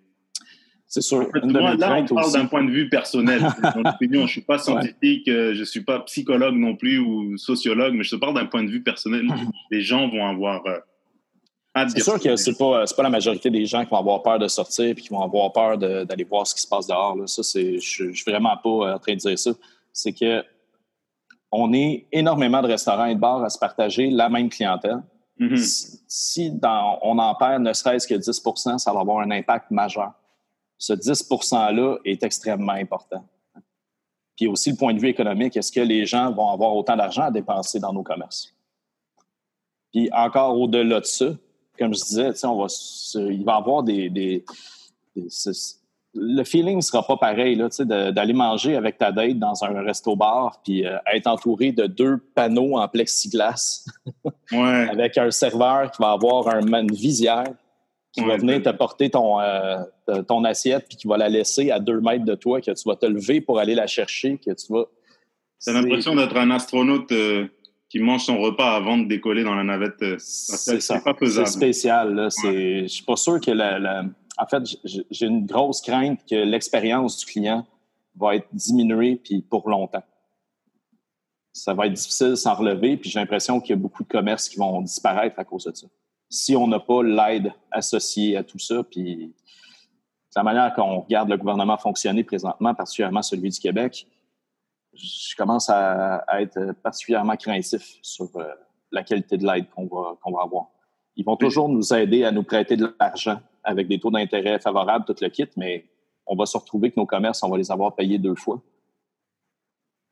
C'est 0.90 1.02
sûr. 1.02 1.28
moi, 1.44 1.76
là, 1.76 2.04
on 2.10 2.14
parle 2.16 2.32
d'un 2.32 2.46
point 2.46 2.64
de 2.64 2.70
vue 2.70 2.88
personnel. 2.88 3.40
Opinion, 3.84 4.22
je 4.22 4.24
ne 4.24 4.28
suis 4.28 4.40
pas 4.40 4.58
scientifique, 4.58 5.28
euh, 5.28 5.54
je 5.54 5.60
ne 5.60 5.64
suis 5.64 5.82
pas 5.82 6.00
psychologue 6.00 6.56
non 6.56 6.74
plus 6.74 6.98
ou 6.98 7.38
sociologue, 7.38 7.94
mais 7.94 8.02
je 8.02 8.10
te 8.10 8.16
parle 8.16 8.34
d'un 8.34 8.46
point 8.46 8.64
de 8.64 8.70
vue 8.70 8.82
personnel. 8.82 9.24
les 9.70 9.82
gens 9.82 10.08
vont 10.08 10.26
avoir 10.26 10.66
euh, 10.66 10.78
hâte 11.76 11.90
C'est 11.90 12.02
sûr 12.02 12.18
que 12.18 12.34
ce 12.34 12.50
n'est 12.50 12.56
pas, 12.56 12.84
pas, 12.84 13.02
la 13.04 13.10
majorité 13.10 13.50
des 13.50 13.66
gens 13.66 13.84
qui 13.84 13.90
vont 13.90 13.98
avoir 13.98 14.20
peur 14.24 14.40
de 14.40 14.48
sortir 14.48 14.86
et 14.86 14.94
qui 14.96 15.10
vont 15.10 15.22
avoir 15.22 15.52
peur 15.52 15.78
d'aller 15.78 16.24
voir 16.24 16.44
ce 16.44 16.56
qui 16.56 16.62
se 16.62 16.68
passe 16.68 16.88
dehors. 16.88 17.14
Là. 17.14 17.28
Ça, 17.28 17.42
je 17.54 18.04
ne 18.06 18.12
suis 18.12 18.24
vraiment 18.26 18.56
pas 18.56 18.68
euh, 18.68 18.94
en 18.96 18.98
train 18.98 19.14
de 19.14 19.18
dire 19.18 19.38
ça. 19.38 19.52
C'est 19.92 20.12
que 20.12 20.42
on 21.52 21.72
est 21.72 22.06
énormément 22.12 22.62
de 22.62 22.68
restaurants 22.68 23.06
et 23.06 23.14
de 23.14 23.20
bars 23.20 23.42
à 23.42 23.50
se 23.50 23.58
partager 23.58 24.10
la 24.10 24.28
même 24.28 24.48
clientèle. 24.48 25.02
Mm-hmm. 25.38 26.00
Si, 26.06 26.60
on 27.02 27.18
en 27.18 27.34
perd 27.34 27.62
ne 27.62 27.72
serait-ce 27.72 28.06
que 28.06 28.14
10% 28.14 28.78
ça 28.78 28.92
va 28.92 29.00
avoir 29.00 29.20
un 29.20 29.30
impact 29.30 29.70
majeur. 29.70 30.12
Ce 30.78 30.92
10 30.92 31.28
%-là 31.30 31.98
est 32.04 32.22
extrêmement 32.22 32.72
important. 32.72 33.24
Puis 34.36 34.46
aussi 34.46 34.70
le 34.70 34.76
point 34.76 34.94
de 34.94 35.00
vue 35.00 35.08
économique, 35.08 35.56
est-ce 35.56 35.72
que 35.72 35.80
les 35.80 36.06
gens 36.06 36.32
vont 36.32 36.48
avoir 36.48 36.74
autant 36.74 36.96
d'argent 36.96 37.24
à 37.24 37.30
dépenser 37.30 37.80
dans 37.80 37.92
nos 37.92 38.02
commerces? 38.02 38.54
Puis 39.92 40.08
encore 40.12 40.58
au-delà 40.58 41.00
de 41.00 41.04
ça, 41.04 41.26
comme 41.78 41.94
je 41.94 42.00
disais, 42.02 42.46
on 42.46 42.56
va, 42.56 42.66
il 43.14 43.44
va 43.44 43.54
y 43.54 43.56
avoir 43.56 43.82
des, 43.82 44.08
des 44.08 44.44
le 46.14 46.42
feeling 46.42 46.76
ne 46.76 46.80
sera 46.80 47.06
pas 47.06 47.16
pareil 47.16 47.56
d'aller 47.56 48.32
manger 48.32 48.76
avec 48.76 48.98
ta 48.98 49.12
date 49.12 49.38
dans 49.38 49.64
un 49.64 49.82
resto-bar 49.82 50.60
puis 50.64 50.84
euh, 50.84 50.96
être 51.12 51.28
entouré 51.28 51.72
de 51.72 51.86
deux 51.86 52.18
panneaux 52.34 52.78
en 52.78 52.88
plexiglas 52.88 53.84
avec 54.52 55.18
un 55.18 55.30
serveur 55.30 55.90
qui 55.90 56.02
va 56.02 56.12
avoir 56.12 56.48
un, 56.48 56.66
une 56.66 56.92
visière 56.92 57.44
qui 58.12 58.24
va 58.24 58.36
venir 58.36 58.60
te 58.60 58.70
porter 58.70 59.08
ton, 59.08 59.40
euh, 59.40 59.84
ton 60.26 60.42
assiette 60.42 60.86
puis 60.88 60.96
qui 60.96 61.06
va 61.06 61.16
la 61.16 61.28
laisser 61.28 61.70
à 61.70 61.78
deux 61.78 62.00
mètres 62.00 62.24
de 62.24 62.34
toi, 62.34 62.60
que 62.60 62.72
tu 62.72 62.88
vas 62.88 62.96
te 62.96 63.06
lever 63.06 63.40
pour 63.40 63.60
aller 63.60 63.76
la 63.76 63.86
chercher, 63.86 64.38
que 64.38 64.50
tu 64.50 64.72
vas... 64.72 64.86
T'as 65.64 65.72
l'impression 65.74 66.16
d'être 66.16 66.36
un 66.36 66.50
astronaute 66.50 67.12
euh, 67.12 67.46
qui 67.88 68.00
mange 68.00 68.24
son 68.24 68.40
repas 68.40 68.74
avant 68.74 68.98
de 68.98 69.06
décoller 69.06 69.44
dans 69.44 69.54
la 69.54 69.62
navette. 69.62 70.18
c'est 70.18 71.04
pas 71.04 71.14
C'est 71.20 71.46
spécial. 71.46 72.28
Je 72.42 72.86
suis 72.88 73.04
pas 73.04 73.14
sûr 73.14 73.40
que 73.40 73.52
la 73.52 74.04
en 74.40 74.46
fait, 74.46 74.62
j'ai 74.84 75.26
une 75.26 75.44
grosse 75.44 75.82
crainte 75.82 76.24
que 76.26 76.34
l'expérience 76.34 77.18
du 77.18 77.26
client 77.26 77.66
va 78.16 78.36
être 78.36 78.48
diminuée 78.52 79.16
puis 79.16 79.42
pour 79.42 79.68
longtemps. 79.68 80.02
Ça 81.52 81.74
va 81.74 81.86
être 81.86 81.92
difficile 81.92 82.30
de 82.30 82.34
s'en 82.36 82.54
relever, 82.54 82.96
puis 82.96 83.10
j'ai 83.10 83.20
l'impression 83.20 83.60
qu'il 83.60 83.70
y 83.70 83.72
a 83.74 83.76
beaucoup 83.76 84.02
de 84.02 84.08
commerces 84.08 84.48
qui 84.48 84.56
vont 84.56 84.80
disparaître 84.80 85.38
à 85.38 85.44
cause 85.44 85.64
de 85.64 85.74
ça. 85.74 85.86
Si 86.30 86.56
on 86.56 86.66
n'a 86.66 86.80
pas 86.80 87.02
l'aide 87.02 87.52
associée 87.70 88.36
à 88.36 88.44
tout 88.44 88.58
ça, 88.58 88.82
puis 88.82 89.34
la 90.34 90.42
manière 90.42 90.72
qu'on 90.74 91.00
regarde 91.00 91.28
le 91.28 91.36
gouvernement 91.36 91.76
fonctionner 91.76 92.24
présentement, 92.24 92.74
particulièrement 92.74 93.22
celui 93.22 93.50
du 93.50 93.58
Québec, 93.58 94.06
je 94.94 95.36
commence 95.36 95.68
à, 95.68 96.24
être 96.40 96.72
particulièrement 96.82 97.36
craintif 97.36 97.98
sur 98.00 98.30
euh, 98.36 98.44
la 98.90 99.02
qualité 99.02 99.36
de 99.36 99.46
l'aide 99.46 99.68
qu'on 99.70 99.86
va, 99.86 100.16
qu'on 100.22 100.32
va 100.32 100.42
avoir. 100.44 100.66
Ils 101.16 101.24
vont 101.24 101.36
toujours 101.36 101.68
nous 101.68 101.92
aider 101.92 102.24
à 102.24 102.32
nous 102.32 102.42
prêter 102.42 102.76
de 102.76 102.94
l'argent 102.98 103.40
avec 103.64 103.88
des 103.88 103.98
taux 103.98 104.10
d'intérêt 104.10 104.58
favorables, 104.58 105.04
tout 105.04 105.16
le 105.20 105.28
kit, 105.28 105.46
mais 105.56 105.84
on 106.26 106.36
va 106.36 106.46
se 106.46 106.56
retrouver 106.56 106.90
que 106.90 106.98
nos 106.98 107.06
commerces, 107.06 107.42
on 107.42 107.50
va 107.50 107.58
les 107.58 107.70
avoir 107.70 107.94
payés 107.94 108.18
deux 108.18 108.34
fois. 108.34 108.62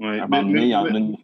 Ouais, 0.01 0.21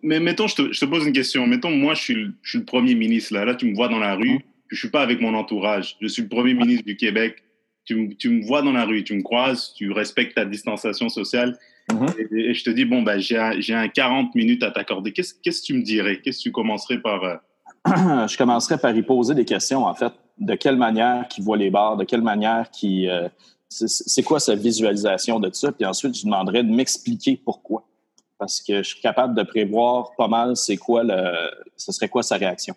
mais, 0.03 0.19
mettons, 0.21 0.49
je 0.49 0.57
te, 0.57 0.85
pose 0.85 1.07
une 1.07 1.13
question. 1.13 1.47
Mettons, 1.47 1.71
moi, 1.71 1.95
je 1.95 2.03
suis, 2.03 2.15
le, 2.15 2.35
je 2.43 2.51
suis 2.51 2.59
le 2.59 2.65
premier 2.65 2.95
ministre. 2.97 3.35
Là. 3.35 3.45
là, 3.45 3.55
tu 3.55 3.67
me 3.67 3.75
vois 3.75 3.89
dans 3.89 4.01
la 4.01 4.17
rue, 4.17 4.37
mm-hmm. 4.37 4.43
je 4.69 4.75
ne 4.75 4.79
suis 4.79 4.91
pas 4.91 5.03
avec 5.03 5.21
mon 5.21 5.35
entourage. 5.35 5.97
Je 6.01 6.09
suis 6.09 6.23
le 6.23 6.29
premier 6.29 6.55
ministre 6.55 6.85
du 6.85 6.97
Québec. 6.97 7.37
Tu, 7.85 8.17
tu, 8.17 8.31
me 8.31 8.45
vois 8.45 8.63
dans 8.63 8.73
la 8.73 8.85
rue, 8.85 9.05
tu 9.05 9.15
me 9.15 9.23
croises, 9.23 9.75
tu 9.77 9.93
respectes 9.93 10.35
ta 10.35 10.45
distanciation 10.45 11.09
sociale. 11.09 11.57
Mm-hmm. 11.91 12.37
et, 12.37 12.55
je 12.55 12.65
te 12.65 12.71
dis, 12.71 12.85
bon, 12.85 13.03
bah, 13.03 13.19
j'ai 13.19 13.39
un, 13.39 13.53
un, 13.53 13.89
40 13.89 14.35
minutes 14.35 14.65
à 14.65 14.73
t'accorder. 14.73 15.13
Qu'est-ce 15.13 15.35
que 15.35 15.65
tu 15.65 15.75
me 15.75 15.83
dirais? 15.83 16.21
Qu'est-ce 16.21 16.39
que 16.39 16.45
tu 16.45 16.53
commencerais 16.53 16.99
par... 16.99 17.23
Euh, 17.23 17.37
je 18.27 18.37
commencerai 18.37 18.79
par 18.79 18.97
y 18.97 19.03
poser 19.03 19.37
des 19.37 19.45
questions, 19.45 19.85
en 19.85 19.95
fait. 19.95 20.13
De 20.39 20.55
quelle 20.55 20.77
manière 20.77 21.29
qu'il 21.29 21.45
voit 21.45 21.57
les 21.57 21.71
bars, 21.71 21.97
de 21.97 22.05
quelle 22.05 22.23
manière 22.23 22.71
qui 22.71 23.09
euh, 23.09 23.29
c'est 23.69 24.23
quoi 24.23 24.39
sa 24.39 24.55
visualisation 24.55 25.41
de 25.41 25.51
ça, 25.53 25.73
puis 25.73 25.85
ensuite, 25.85 26.17
je 26.17 26.25
demanderais 26.25 26.63
de 26.63 26.73
m'expliquer 26.73 27.37
pourquoi. 27.37 27.85
Parce 28.39 28.61
que 28.61 28.79
je 28.79 28.89
suis 28.89 29.01
capable 29.01 29.35
de 29.35 29.43
prévoir 29.43 30.11
pas 30.17 30.29
mal 30.29 30.57
c'est 30.57 30.77
quoi 30.77 31.03
le, 31.03 31.33
ce 31.77 31.93
serait 31.93 32.09
quoi 32.09 32.23
sa 32.23 32.37
réaction. 32.37 32.75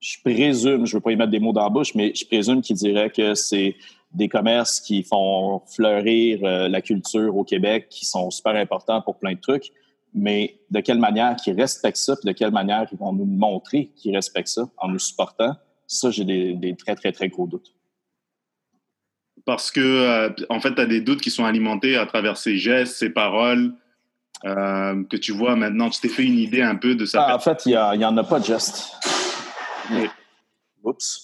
Je 0.00 0.16
présume, 0.24 0.86
je 0.86 0.92
ne 0.92 0.98
veux 0.98 1.00
pas 1.00 1.12
y 1.12 1.16
mettre 1.16 1.30
des 1.30 1.38
mots 1.38 1.52
dans 1.52 1.62
la 1.62 1.70
bouche, 1.70 1.94
mais 1.94 2.12
je 2.14 2.26
présume 2.26 2.60
qu'il 2.60 2.76
dirait 2.76 3.10
que 3.10 3.34
c'est 3.34 3.76
des 4.12 4.28
commerces 4.28 4.80
qui 4.80 5.02
font 5.02 5.62
fleurir 5.66 6.40
euh, 6.42 6.68
la 6.68 6.82
culture 6.82 7.36
au 7.36 7.44
Québec, 7.44 7.88
qui 7.88 8.04
sont 8.04 8.30
super 8.30 8.54
importants 8.54 9.00
pour 9.00 9.18
plein 9.18 9.32
de 9.32 9.40
trucs 9.40 9.72
mais 10.14 10.60
de 10.70 10.80
quelle 10.80 11.00
manière 11.00 11.36
ils 11.44 11.60
respectent 11.60 11.98
ça, 11.98 12.14
puis 12.16 12.32
de 12.32 12.32
quelle 12.32 12.52
manière 12.52 12.86
ils 12.92 12.98
vont 12.98 13.12
nous 13.12 13.24
montrer 13.24 13.90
qu'ils 13.96 14.14
respectent 14.14 14.48
ça 14.48 14.68
en 14.78 14.88
nous 14.88 15.00
supportant, 15.00 15.54
ça, 15.94 16.10
j'ai 16.10 16.24
des, 16.24 16.76
très, 16.76 16.94
très, 16.94 17.12
très 17.12 17.28
gros 17.28 17.46
doutes. 17.46 17.74
Parce 19.46 19.70
que, 19.70 19.80
euh, 19.80 20.30
en 20.48 20.60
fait, 20.60 20.74
tu 20.74 20.80
as 20.80 20.86
des 20.86 21.00
doutes 21.00 21.20
qui 21.20 21.30
sont 21.30 21.44
alimentés 21.44 21.96
à 21.96 22.06
travers 22.06 22.36
ses 22.36 22.56
gestes, 22.56 22.96
ses 22.96 23.10
paroles, 23.10 23.74
euh, 24.44 25.04
que 25.04 25.16
tu 25.16 25.32
vois 25.32 25.56
maintenant. 25.56 25.90
Tu 25.90 26.00
t'es 26.00 26.08
fait 26.08 26.24
une 26.24 26.38
idée 26.38 26.62
un 26.62 26.76
peu 26.76 26.94
de 26.94 27.04
ça. 27.04 27.26
Ah, 27.28 27.36
en 27.36 27.38
fait, 27.38 27.66
il 27.66 27.70
n'y 27.70 28.04
en 28.04 28.16
a 28.16 28.24
pas 28.24 28.40
de 28.40 28.44
gestes. 28.44 28.92
Oups. 30.82 31.23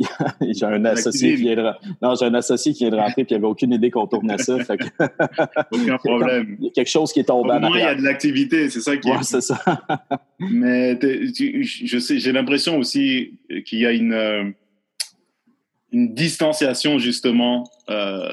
j'ai 0.40 0.64
un 0.64 0.84
associé 0.86 1.34
qui 1.34 1.42
vient 1.42 1.56
de 1.56 1.62
non, 2.00 2.14
j'ai 2.14 2.26
un 2.26 2.34
associé 2.34 2.72
qui 2.72 2.84
vient 2.84 2.90
de 2.90 2.96
rentrer 2.96 3.24
puis 3.24 3.34
il 3.34 3.36
avait 3.36 3.46
aucune 3.46 3.72
idée 3.72 3.90
qu'on 3.90 4.06
tournait 4.06 4.38
ça. 4.38 4.56
Aucun 5.70 5.98
problème. 6.04 6.56
Il 6.58 6.64
y 6.66 6.68
a 6.68 6.70
quelque 6.72 6.88
chose 6.88 7.12
qui 7.12 7.20
est 7.20 7.24
tombé. 7.24 7.50
Au 7.50 7.60
moins, 7.60 7.76
il 7.76 7.80
y 7.80 7.82
a 7.82 7.94
de 7.94 8.02
l'activité, 8.02 8.70
c'est 8.70 8.80
ça 8.80 8.96
qui. 8.96 9.10
Ouais, 9.10 9.22
c'est 9.22 9.42
ça. 9.42 9.60
Mais 10.38 10.98
je 11.00 11.98
sais, 11.98 12.18
j'ai 12.18 12.32
l'impression 12.32 12.78
aussi 12.78 13.38
qu'il 13.66 13.80
y 13.80 13.86
a 13.86 13.92
une 13.92 14.14
euh, 14.14 14.44
une 15.92 16.14
distanciation 16.14 16.98
justement 16.98 17.70
euh, 17.88 18.28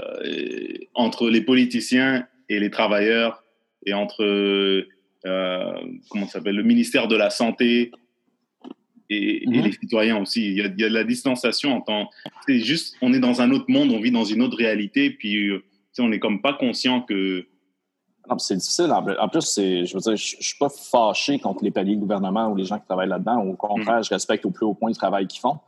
entre 0.94 1.30
les 1.30 1.42
politiciens 1.42 2.28
et 2.50 2.60
les 2.60 2.70
travailleurs 2.70 3.44
et 3.86 3.94
entre 3.94 4.24
euh, 4.24 5.74
comment 6.10 6.28
s'appelle 6.28 6.56
le 6.56 6.64
ministère 6.64 7.08
de 7.08 7.16
la 7.16 7.30
santé 7.30 7.92
et, 9.14 9.48
mhm. 9.48 9.64
les 9.64 9.72
citoyens 9.72 10.22
aussi. 10.22 10.46
Il 10.46 10.58
y, 10.58 10.62
a, 10.62 10.66
il 10.66 10.80
y, 10.80 10.84
a, 10.84 10.90
de 10.90 10.94
la 10.94 11.04
distanciation 11.04 11.76
en 11.76 11.82
tant. 11.82 12.10
C'est 12.48 12.60
juste, 12.60 12.96
on 13.02 13.14
est 13.14 13.20
dans 13.20 13.42
un 13.42 13.52
autre 13.52 13.66
monde, 13.70 13.92
on 13.92 14.00
vit 14.00 14.12
dans 14.12 14.26
une 14.26 14.42
autre 14.42 14.58
réalité, 14.58 15.10
puis 15.10 15.52
on 16.00 16.10
n'est 16.10 16.20
comme 16.20 16.42
pas 16.42 16.54
conscient 16.54 17.02
que. 17.02 17.46
c'est 18.38 18.58
difficile. 18.58 18.92
En 18.92 19.30
plus, 19.30 19.54
je 19.58 19.94
veux 19.94 20.00
dire, 20.00 20.16
je, 20.16 20.38
ne 20.38 20.42
suis 20.42 20.58
pas 20.60 20.70
fâché 20.70 21.40
contre 21.40 21.64
les 21.64 21.72
paliers 21.72 21.96
gouvernement 21.96 22.50
ou 22.50 22.56
les 22.56 22.66
gens 22.66 22.80
qui 22.80 22.86
travaillent 22.86 23.10
là-dedans. 23.10 23.44
Au 23.44 23.56
contraire, 23.56 23.98
mhm. 23.98 24.04
je 24.04 24.10
respecte 24.10 24.46
au 24.46 24.52
plus 24.52 24.66
haut 24.66 24.74
point 24.74 24.90
le 24.90 24.96
travail 24.96 25.28
qu'ils 25.28 25.42
font. 25.42 25.60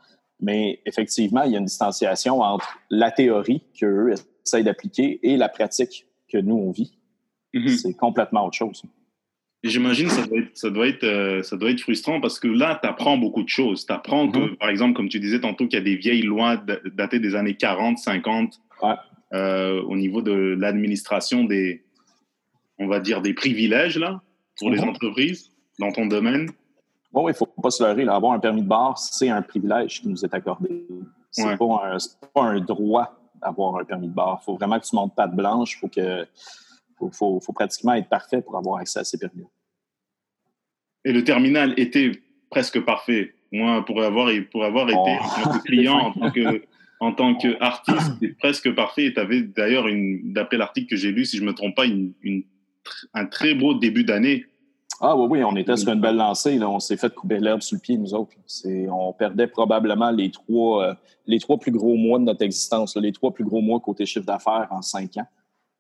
Mais 0.42 0.82
effectivement, 0.86 1.44
il 1.44 1.54
y 1.54 1.56
a 1.56 1.60
une 1.60 1.66
distanciation 1.66 2.42
entre 2.42 2.68
la 2.90 3.12
théorie 3.12 3.62
qu'eux 3.80 4.14
essayent 4.46 4.64
d'appliquer 4.64 5.20
et 5.24 5.38
la 5.38 5.50
pratique 5.50 6.06
que 6.28 6.38
nous, 6.38 6.56
on 6.56 6.72
vit. 6.72 6.98
Mhm. 7.54 7.70
C'est 7.70 7.94
complètement 7.94 8.46
autre 8.46 8.58
chose. 8.58 8.84
J'imagine 9.68 10.08
que 10.08 10.14
ça 10.14 10.28
doit, 10.28 10.38
être, 10.38 10.52
ça, 10.54 10.70
doit 10.70 10.88
être, 10.88 11.04
euh, 11.04 11.42
ça 11.42 11.58
doit 11.58 11.72
être 11.72 11.80
frustrant 11.80 12.22
parce 12.22 12.40
que 12.40 12.48
là, 12.48 12.80
tu 12.82 12.88
apprends 12.88 13.18
beaucoup 13.18 13.42
de 13.42 13.50
choses. 13.50 13.86
Tu 13.86 13.92
apprends 13.92 14.30
que, 14.30 14.38
mhm. 14.38 14.58
par 14.58 14.70
exemple, 14.70 14.94
comme 14.94 15.10
tu 15.10 15.20
disais 15.20 15.42
tantôt, 15.42 15.66
qu'il 15.66 15.80
y 15.80 15.82
a 15.82 15.84
des 15.84 15.96
vieilles 15.96 16.22
lois 16.22 16.58
datées 16.94 17.20
des 17.20 17.34
années 17.34 17.56
40, 17.56 17.98
50 17.98 18.62
euh, 19.34 19.82
au 19.82 19.96
niveau 19.96 20.22
de 20.22 20.56
l'administration 20.60 21.46
des, 21.46 21.84
on 22.78 22.86
va 22.86 23.00
dire, 23.00 23.24
des 23.24 23.34
privilèges 23.34 23.98
là, 23.98 24.22
pour 24.60 24.70
les 24.70 24.82
mhm. 24.82 24.90
entreprises 24.90 25.52
dans 25.80 25.92
ton 25.92 26.06
domaine. 26.06 26.52
Bon, 27.12 27.28
il 27.28 27.32
ne 27.32 27.36
faut 27.36 27.48
pas 27.48 27.72
se 27.72 27.84
leurrer. 27.84 28.04
avoir 28.08 28.34
un 28.34 28.40
permis 28.40 28.62
de 28.62 28.68
bar, 28.68 29.00
c'est 29.00 29.30
un 29.30 29.42
privilège 29.42 30.02
qui 30.02 30.10
nous 30.10 30.24
est 30.24 30.34
accordé. 30.34 30.86
Ce 31.32 31.42
n'est 31.42 31.58
pas, 31.58 31.98
pas, 32.34 32.44
un 32.44 32.60
droit 32.60 33.18
d'avoir 33.42 33.78
un 33.78 33.84
permis 33.84 34.10
de 34.10 34.14
bar. 34.14 34.40
Il 34.42 34.46
faut 34.46 34.56
vraiment 34.56 34.80
que 34.80 34.86
tu 34.86 34.96
montes 34.96 35.16
patte 35.16 35.36
blanche. 35.36 35.74
Il 35.74 35.80
faut, 35.80 35.88
que, 35.88 36.28
faut, 37.12 37.40
faut, 37.40 37.54
pratiquement 37.54 37.94
être 37.94 38.10
parfait 38.10 38.42
pour 38.42 38.58
avoir 38.58 38.80
accès 38.80 39.00
à 39.00 39.04
ces 39.04 39.18
permis. 39.18 39.46
Et 41.06 41.14
le 41.14 41.24
terminal 41.24 41.74
était 41.78 42.12
presque 42.50 42.84
parfait. 42.84 43.34
Moi, 43.52 43.86
pour 43.86 44.02
avoir, 44.04 44.30
pour 44.52 44.66
avoir 44.66 44.90
été 44.90 45.18
oh. 45.46 45.60
client 45.66 45.98
en 45.98 46.12
tant 46.12 46.32
que 46.32 46.62
en 47.02 47.12
tant 47.12 47.36
qu'artiste, 47.36 48.38
presque 48.40 48.74
parfait. 48.74 49.06
Et 49.06 49.14
tu 49.14 49.20
avais 49.20 49.42
d'ailleurs, 49.42 49.86
d'après 50.24 50.58
l'article 50.58 50.88
que 50.88 50.96
j'ai 50.96 51.12
lu, 51.12 51.26
si 51.26 51.38
je 51.38 51.44
ne 51.44 51.48
me 51.48 51.54
trompe 51.54 51.76
pas, 51.76 51.86
une, 51.86 52.14
un 53.14 53.26
très 53.26 53.54
beau 53.54 53.74
début 53.74 54.04
d'année 54.04 54.46
ah 55.02 55.16
oui, 55.16 55.28
oui, 55.30 55.44
on 55.44 55.56
était 55.56 55.76
sur 55.76 55.92
une 55.92 56.00
belle 56.00 56.16
lancée. 56.16 56.58
On 56.64 56.80
s'est 56.80 56.96
fait 56.96 57.14
couper 57.14 57.40
l'herbe 57.40 57.62
sous 57.62 57.76
le 57.76 57.82
pied, 57.82 57.98
nous 57.98 58.14
autres. 58.14 58.32
On 58.90 59.12
perdait 59.14 59.48
probablement 59.48 60.12
les 60.12 60.32
trois, 60.32 60.86
euh, 60.86 60.94
les 61.28 61.40
trois 61.40 61.58
plus 61.58 61.72
gros 61.72 61.96
mois 61.96 62.18
de 62.18 62.24
notre 62.24 62.44
existence, 62.44 62.96
les 62.96 63.12
trois 63.12 63.34
plus 63.34 63.44
gros 63.44 63.62
mois 63.62 63.80
côté 63.80 64.06
chiffre 64.06 64.26
d'affaires 64.26 64.68
en 64.72 64.82
cinq 64.82 65.18
ans. 65.18 65.28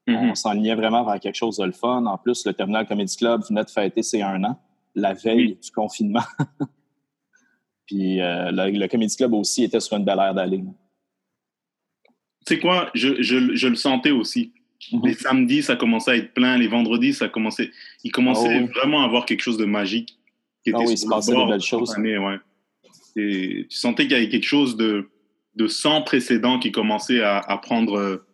Mm-hmm. 0.07 0.31
On 0.31 0.35
s'enlignait 0.35 0.75
vraiment 0.75 1.05
vers 1.05 1.19
quelque 1.19 1.35
chose 1.35 1.57
de 1.57 1.65
le 1.65 1.71
fun. 1.71 2.05
En 2.05 2.17
plus, 2.17 2.45
le 2.45 2.53
Terminal 2.53 2.85
Comedy 2.85 3.15
Club 3.15 3.41
venait 3.47 3.63
de 3.63 3.69
fêter 3.69 4.03
ses 4.03 4.21
un 4.21 4.43
an, 4.43 4.59
la 4.95 5.13
veille 5.13 5.58
du 5.62 5.71
confinement. 5.71 6.23
Puis 7.86 8.19
euh, 8.21 8.51
le, 8.51 8.88
Comedy 8.88 9.15
Club 9.15 9.34
aussi 9.34 9.63
était 9.63 9.79
sur 9.79 9.97
une 9.97 10.05
belle 10.05 10.19
aire 10.19 10.34
d'aller. 10.34 10.63
Tu 12.47 12.55
sais 12.55 12.60
quoi, 12.60 12.89
je, 12.93 13.21
je 13.21 13.67
le 13.67 13.75
sentais 13.75 14.12
aussi. 14.12 14.53
Mhm. 14.91 15.01
Les 15.05 15.13
samedis, 15.13 15.63
ça 15.63 15.75
commençait 15.75 16.12
à 16.12 16.15
être 16.15 16.34
plein. 16.34 16.58
Les 16.58 16.67
vendredis, 16.67 17.13
ça 17.13 17.29
commençait. 17.29 17.71
Il 18.03 18.12
commençait 18.12 18.63
ah 18.63 18.79
vraiment 18.79 19.01
à 19.01 19.05
avoir 19.05 19.25
quelque 19.25 19.41
chose 19.41 19.58
de 19.58 19.65
magique. 19.65 20.17
Qui 20.63 20.71
ah 20.73 20.77
était 20.77 20.77
ah 20.77 20.88
oui, 20.88 20.93
il 20.93 20.97
se 20.97 21.08
passait 21.08 21.31
de 21.31 21.49
belles 21.49 21.62
choses. 21.62 21.95
ouais. 21.97 22.39
Et 23.17 23.67
tu 23.69 23.77
sentais 23.77 24.03
qu'il 24.03 24.13
y 24.13 24.15
avait 24.15 24.29
quelque 24.29 24.45
chose 24.45 24.75
de, 24.75 25.10
de 25.55 25.67
sans 25.67 26.01
précédent 26.01 26.60
qui 26.60 26.71
commençait 26.71 27.21
à, 27.21 27.38
à, 27.38 27.58
prendre, 27.58 28.25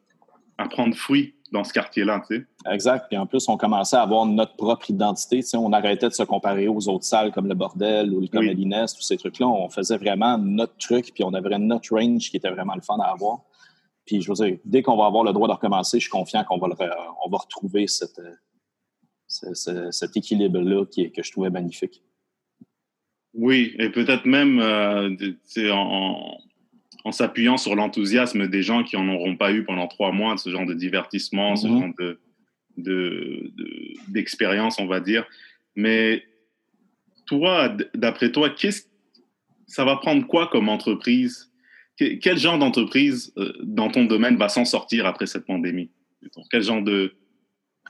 à 0.58 0.68
prendre 0.68 0.96
fruit 0.96 1.36
dans 1.52 1.64
ce 1.64 1.74
quartier-là. 1.74 2.24
Tu 2.28 2.38
sais. 2.38 2.72
Exact. 2.72 3.08
Puis 3.10 3.18
en 3.18 3.26
plus, 3.26 3.48
on 3.50 3.58
commençait 3.58 3.98
à 3.98 4.02
avoir 4.02 4.26
notre 4.26 4.56
propre 4.56 4.90
identité. 4.90 5.38
Tu 5.38 5.50
sais, 5.50 5.58
on 5.58 5.74
arrêtait 5.74 6.08
de 6.08 6.14
se 6.14 6.24
comparer 6.24 6.68
aux 6.68 6.88
autres 6.88 7.04
salles 7.04 7.32
comme 7.32 7.48
le 7.48 7.56
Bordel 7.56 8.14
ou 8.14 8.22
le 8.22 8.28
Comedy 8.28 8.70
tous 8.70 9.02
ces 9.02 9.18
trucs-là. 9.18 9.48
On 9.48 9.70
faisait 9.70 9.98
vraiment 9.98 10.38
notre 10.38 10.78
truc, 10.78 11.12
puis 11.14 11.24
on 11.24 11.34
avait 11.34 11.58
notre 11.60 11.94
range 11.94 12.30
qui 12.30 12.38
était 12.38 12.50
vraiment 12.50 12.76
le 12.76 12.82
fun 12.82 12.98
à 13.00 13.12
avoir. 13.12 13.40
Puis, 14.06 14.22
je 14.22 14.32
veux 14.32 14.46
dire, 14.46 14.58
dès 14.66 14.82
qu'on 14.82 14.98
va 14.98 15.06
avoir 15.06 15.24
le 15.24 15.34
droit 15.34 15.48
de 15.48 15.54
recommencer, 15.54 16.00
je 16.00 16.04
suis 16.04 16.12
confiant 16.12 16.44
qu'on 16.44 16.58
va, 16.58 16.68
on 17.26 17.30
va 17.30 17.38
retrouver 17.38 17.88
cette, 17.88 18.20
cet 19.28 20.18
équilibre-là 20.18 20.86
que 20.86 21.24
je 21.24 21.32
trouvais 21.32 21.50
magnifique. 21.50 22.04
Oui, 23.34 23.74
et 23.80 23.90
peut-être 23.90 24.26
même 24.26 24.60
euh, 24.60 25.10
en, 25.72 26.38
en 27.04 27.12
s'appuyant 27.12 27.58
sur 27.58 27.76
l'enthousiasme 27.76 28.48
des 28.48 28.62
gens 28.62 28.84
qui 28.84 28.96
n'en 28.96 29.08
auront 29.14 29.36
pas 29.36 29.52
eu 29.52 29.64
pendant 29.64 29.88
trois 29.88 30.12
mois, 30.12 30.38
ce 30.38 30.50
genre 30.50 30.66
de 30.66 30.74
divertissement, 30.74 31.56
ce 31.56 31.68
mm-hmm. 31.68 31.80
genre 31.80 32.18
de, 32.78 33.52
d'expérience, 34.08 34.80
on 34.80 34.86
va 34.86 35.00
dire. 35.00 35.26
Mais 35.76 36.24
toi, 37.26 37.76
d'après 37.96 38.32
toi, 38.32 38.50
qu'est-ce, 38.50 38.84
ça 39.68 39.86
va 39.86 39.96
prendre 39.96 40.26
quoi 40.28 40.48
comme 40.48 40.70
entreprise? 40.70 41.52
Quel 41.98 42.38
genre 42.38 42.58
d'entreprise 42.58 43.32
euh, 43.38 43.54
dans 43.62 43.90
ton 43.90 44.06
domaine 44.06 44.36
va 44.36 44.50
s'en 44.50 44.66
sortir 44.66 45.06
après 45.06 45.28
cette 45.28 45.46
pandémie? 45.46 45.92
Quel 46.50 46.64
genre 46.64 46.82
de, 46.82 47.14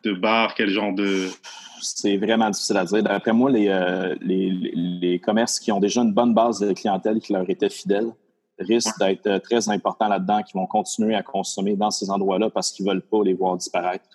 de 0.03 0.13
bar, 0.13 0.53
quel 0.55 0.69
genre 0.69 0.93
de... 0.93 1.27
C'est 1.81 2.17
vraiment 2.17 2.49
difficile 2.49 2.77
à 2.77 2.85
dire. 2.85 3.03
D'après 3.03 3.33
moi, 3.33 3.51
euh, 3.51 4.15
les, 4.21 4.51
les, 4.51 5.19
commerces 5.19 5.59
qui 5.59 5.71
ont 5.71 5.79
déjà 5.79 6.01
une 6.01 6.13
bonne 6.13 6.33
base 6.33 6.59
de 6.59 6.73
clientèle 6.73 7.19
qui 7.19 7.33
leur 7.33 7.49
était 7.49 7.69
fidèle 7.69 8.11
risquent 8.61 8.97
d'être 8.99 9.27
euh, 9.27 9.39
très 9.39 9.69
importants 9.69 10.07
là-dedans, 10.07 10.43
qui 10.43 10.53
vont 10.53 10.65
continuer 10.65 11.15
à 11.15 11.23
consommer 11.23 11.75
dans 11.75 11.91
ces 11.91 12.09
endroits-là 12.09 12.49
parce 12.49 12.71
qu'ils 12.71 12.85
ne 12.85 12.91
veulent 12.91 13.01
pas 13.01 13.23
les 13.23 13.33
voir 13.33 13.57
disparaître. 13.57 14.05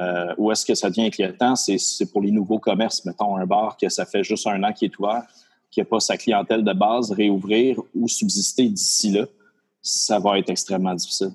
Euh, 0.00 0.34
où 0.38 0.52
est-ce 0.52 0.64
que 0.64 0.74
ça 0.74 0.88
devient 0.88 1.06
inquiétant? 1.06 1.56
C'est 1.56 2.12
pour 2.12 2.22
les 2.22 2.30
nouveaux 2.30 2.58
commerces. 2.58 3.04
Mettons 3.04 3.36
un 3.36 3.46
bar 3.46 3.76
que 3.76 3.88
ça 3.88 4.06
fait 4.06 4.22
juste 4.22 4.46
un 4.46 4.62
an 4.62 4.72
qui 4.72 4.84
est 4.84 4.98
ouvert 4.98 5.24
qui 5.70 5.80
n'a 5.80 5.84
pas 5.84 6.00
sa 6.00 6.16
clientèle 6.16 6.64
de 6.64 6.72
base, 6.72 7.12
réouvrir 7.12 7.80
ou 7.94 8.08
subsister 8.08 8.68
d'ici 8.68 9.12
là, 9.12 9.26
ça 9.80 10.18
va 10.18 10.38
être 10.38 10.50
extrêmement 10.50 10.94
difficile. 10.94 11.30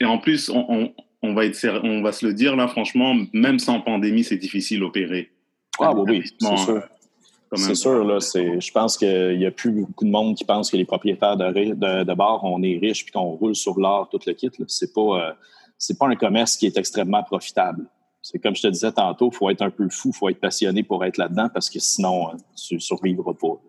et 0.00 0.04
en 0.04 0.18
plus, 0.18 0.50
on, 0.50 1.34
va 1.34 1.46
être, 1.46 1.80
on 1.82 2.02
va 2.02 2.12
se 2.12 2.26
le 2.26 2.34
dire 2.34 2.54
là, 2.54 2.68
franchement, 2.68 3.16
même 3.32 3.58
sans 3.58 3.80
pandémie, 3.80 4.24
c'est 4.24 4.36
difficile 4.36 4.80
d'opérer. 4.80 5.30
Ah 5.80 5.94
oui, 5.94 6.22
c'est 6.38 6.56
sûr. 6.58 6.82
C'est 7.54 7.74
sûr, 7.74 8.04
là, 8.04 8.18
je 8.18 8.70
pense 8.72 8.96
qu'il 8.96 9.38
n'y 9.38 9.44
a 9.44 9.50
plus 9.50 9.72
beaucoup 9.72 10.04
de 10.04 10.10
monde 10.10 10.36
qui 10.36 10.44
pense 10.44 10.70
que 10.70 10.76
les 10.76 10.86
propriétaires 10.86 11.36
de, 11.36 11.52
de, 11.52 12.04
de 12.04 12.14
bars, 12.14 12.42
on 12.44 12.62
est 12.62 12.78
riches 12.78 13.04
puis 13.04 13.12
qu'on 13.12 13.32
roule 13.32 13.54
sur 13.54 13.78
l'art, 13.78 14.08
tout 14.10 14.20
le 14.26 14.32
kit. 14.32 14.50
Ce 14.66 14.84
n'est 14.84 14.90
pas, 14.90 15.28
euh, 15.28 15.94
pas 15.98 16.06
un 16.08 16.16
commerce 16.16 16.56
qui 16.56 16.66
est 16.66 16.78
extrêmement 16.78 17.22
profitable. 17.22 17.84
C'est 18.22 18.38
comme 18.38 18.56
je 18.56 18.62
te 18.62 18.68
disais 18.68 18.92
tantôt, 18.92 19.30
il 19.32 19.36
faut 19.36 19.50
être 19.50 19.62
un 19.62 19.70
peu 19.70 19.86
fou, 19.90 20.12
il 20.14 20.16
faut 20.16 20.28
être 20.30 20.40
passionné 20.40 20.82
pour 20.82 21.04
être 21.04 21.18
là-dedans 21.18 21.48
parce 21.52 21.68
que 21.68 21.78
sinon, 21.78 22.28
euh, 22.28 22.36
tu 22.56 22.74
ne 22.74 22.80
survivras 22.80 23.34
pas. 23.34 23.60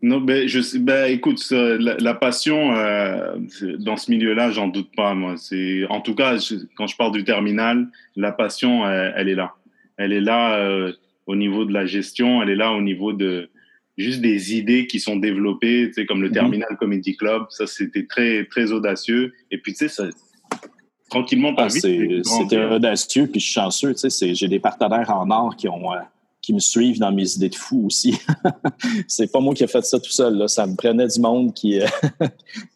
Non, 0.00 0.20
ben, 0.20 0.46
je, 0.46 0.78
ben, 0.78 1.10
écoute, 1.10 1.42
la, 1.50 2.14
passion 2.14 2.74
euh, 2.76 3.36
dans 3.78 3.96
ce 3.96 4.10
milieu-là, 4.10 4.50
j'en 4.50 4.68
doute 4.68 4.94
pas. 4.94 5.14
Moi, 5.14 5.36
c'est 5.36 5.84
en 5.88 6.00
tout 6.00 6.14
cas 6.14 6.36
quand 6.76 6.86
je 6.86 6.96
parle 6.96 7.12
du 7.12 7.24
terminal, 7.24 7.88
la 8.14 8.30
passion, 8.30 8.86
elle, 8.86 9.28
est 9.28 9.34
là. 9.34 9.54
Elle 9.96 10.12
est 10.12 10.20
là 10.20 10.56
euh, 10.56 10.92
au 11.26 11.36
niveau 11.36 11.64
de 11.64 11.72
la 11.72 11.86
gestion, 11.86 12.42
elle 12.42 12.50
est 12.50 12.56
là 12.56 12.72
au 12.72 12.82
niveau 12.82 13.12
de 13.12 13.50
juste 13.96 14.20
des 14.20 14.56
idées 14.56 14.86
qui 14.86 15.00
sont 15.00 15.16
développées, 15.16 15.86
tu 15.88 15.94
sais, 15.94 16.06
comme 16.06 16.22
le 16.22 16.28
mm-hmm. 16.28 16.34
Terminal 16.34 16.76
Comedy 16.78 17.16
Club. 17.16 17.44
Ça, 17.50 17.66
c'était 17.66 18.06
très 18.06 18.44
très 18.44 18.72
audacieux. 18.72 19.32
Et 19.50 19.58
puis, 19.58 19.72
tu 19.74 19.88
sais, 19.88 20.10
tranquillement, 21.08 21.54
pas 21.54 21.66
ah, 21.66 21.70
C'était 21.70 22.64
audacieux, 22.64 23.26
puis 23.26 23.40
je 23.40 23.46
suis 23.46 23.54
chanceux. 23.54 23.94
J'ai 24.20 24.48
des 24.48 24.60
partenaires 24.60 25.10
en 25.10 25.30
or 25.30 25.56
qui, 25.56 25.68
ont, 25.68 25.92
euh, 25.92 25.98
qui 26.42 26.52
me 26.52 26.58
suivent 26.58 26.98
dans 26.98 27.12
mes 27.12 27.34
idées 27.34 27.50
de 27.50 27.54
fou 27.54 27.86
aussi. 27.86 28.18
c'est 29.06 29.30
pas 29.30 29.40
moi 29.40 29.54
qui 29.54 29.64
ai 29.64 29.68
fait 29.68 29.84
ça 29.84 30.00
tout 30.00 30.10
seul. 30.10 30.36
Là. 30.36 30.48
Ça 30.48 30.66
me 30.66 30.74
prenait 30.74 31.06
du 31.06 31.20
monde 31.20 31.54
qui, 31.54 31.80
euh, 31.80 31.86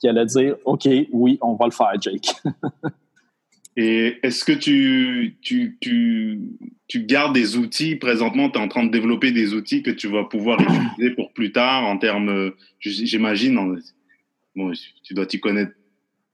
qui 0.01 0.09
allait 0.09 0.27
dire 0.27 0.57
OK, 0.65 0.89
oui, 1.13 1.39
on 1.43 1.55
va 1.55 1.67
le 1.67 1.73
faire, 1.73 1.93
Jake. 2.01 2.29
Et 3.81 4.19
est-ce 4.25 4.45
que 4.45 4.51
tu, 4.51 5.37
tu, 5.41 5.79
tu, 6.89 7.05
gardes 7.05 7.33
des 7.33 7.57
outils? 7.57 7.95
Présentement? 7.95 8.51
Tu 8.51 8.59
es 8.59 8.61
en 8.61 8.67
train 8.67 8.85
de 8.85 8.91
développer 8.91 9.31
des 9.31 9.55
outils 9.55 9.85
que 9.85 9.93
tu 9.93 10.09
vas 10.09 10.25
pouvoir 10.25 10.61
utiliser 10.61 11.15
pour 11.15 11.33
plus 11.33 11.53
tard 11.53 11.85
en 11.85 11.97
termes, 11.97 12.51
j'imagine, 12.81 13.81
bon, 14.57 14.73
tu 15.05 15.15
dois 15.15 15.27
t'y 15.27 15.39
connaître 15.39 15.73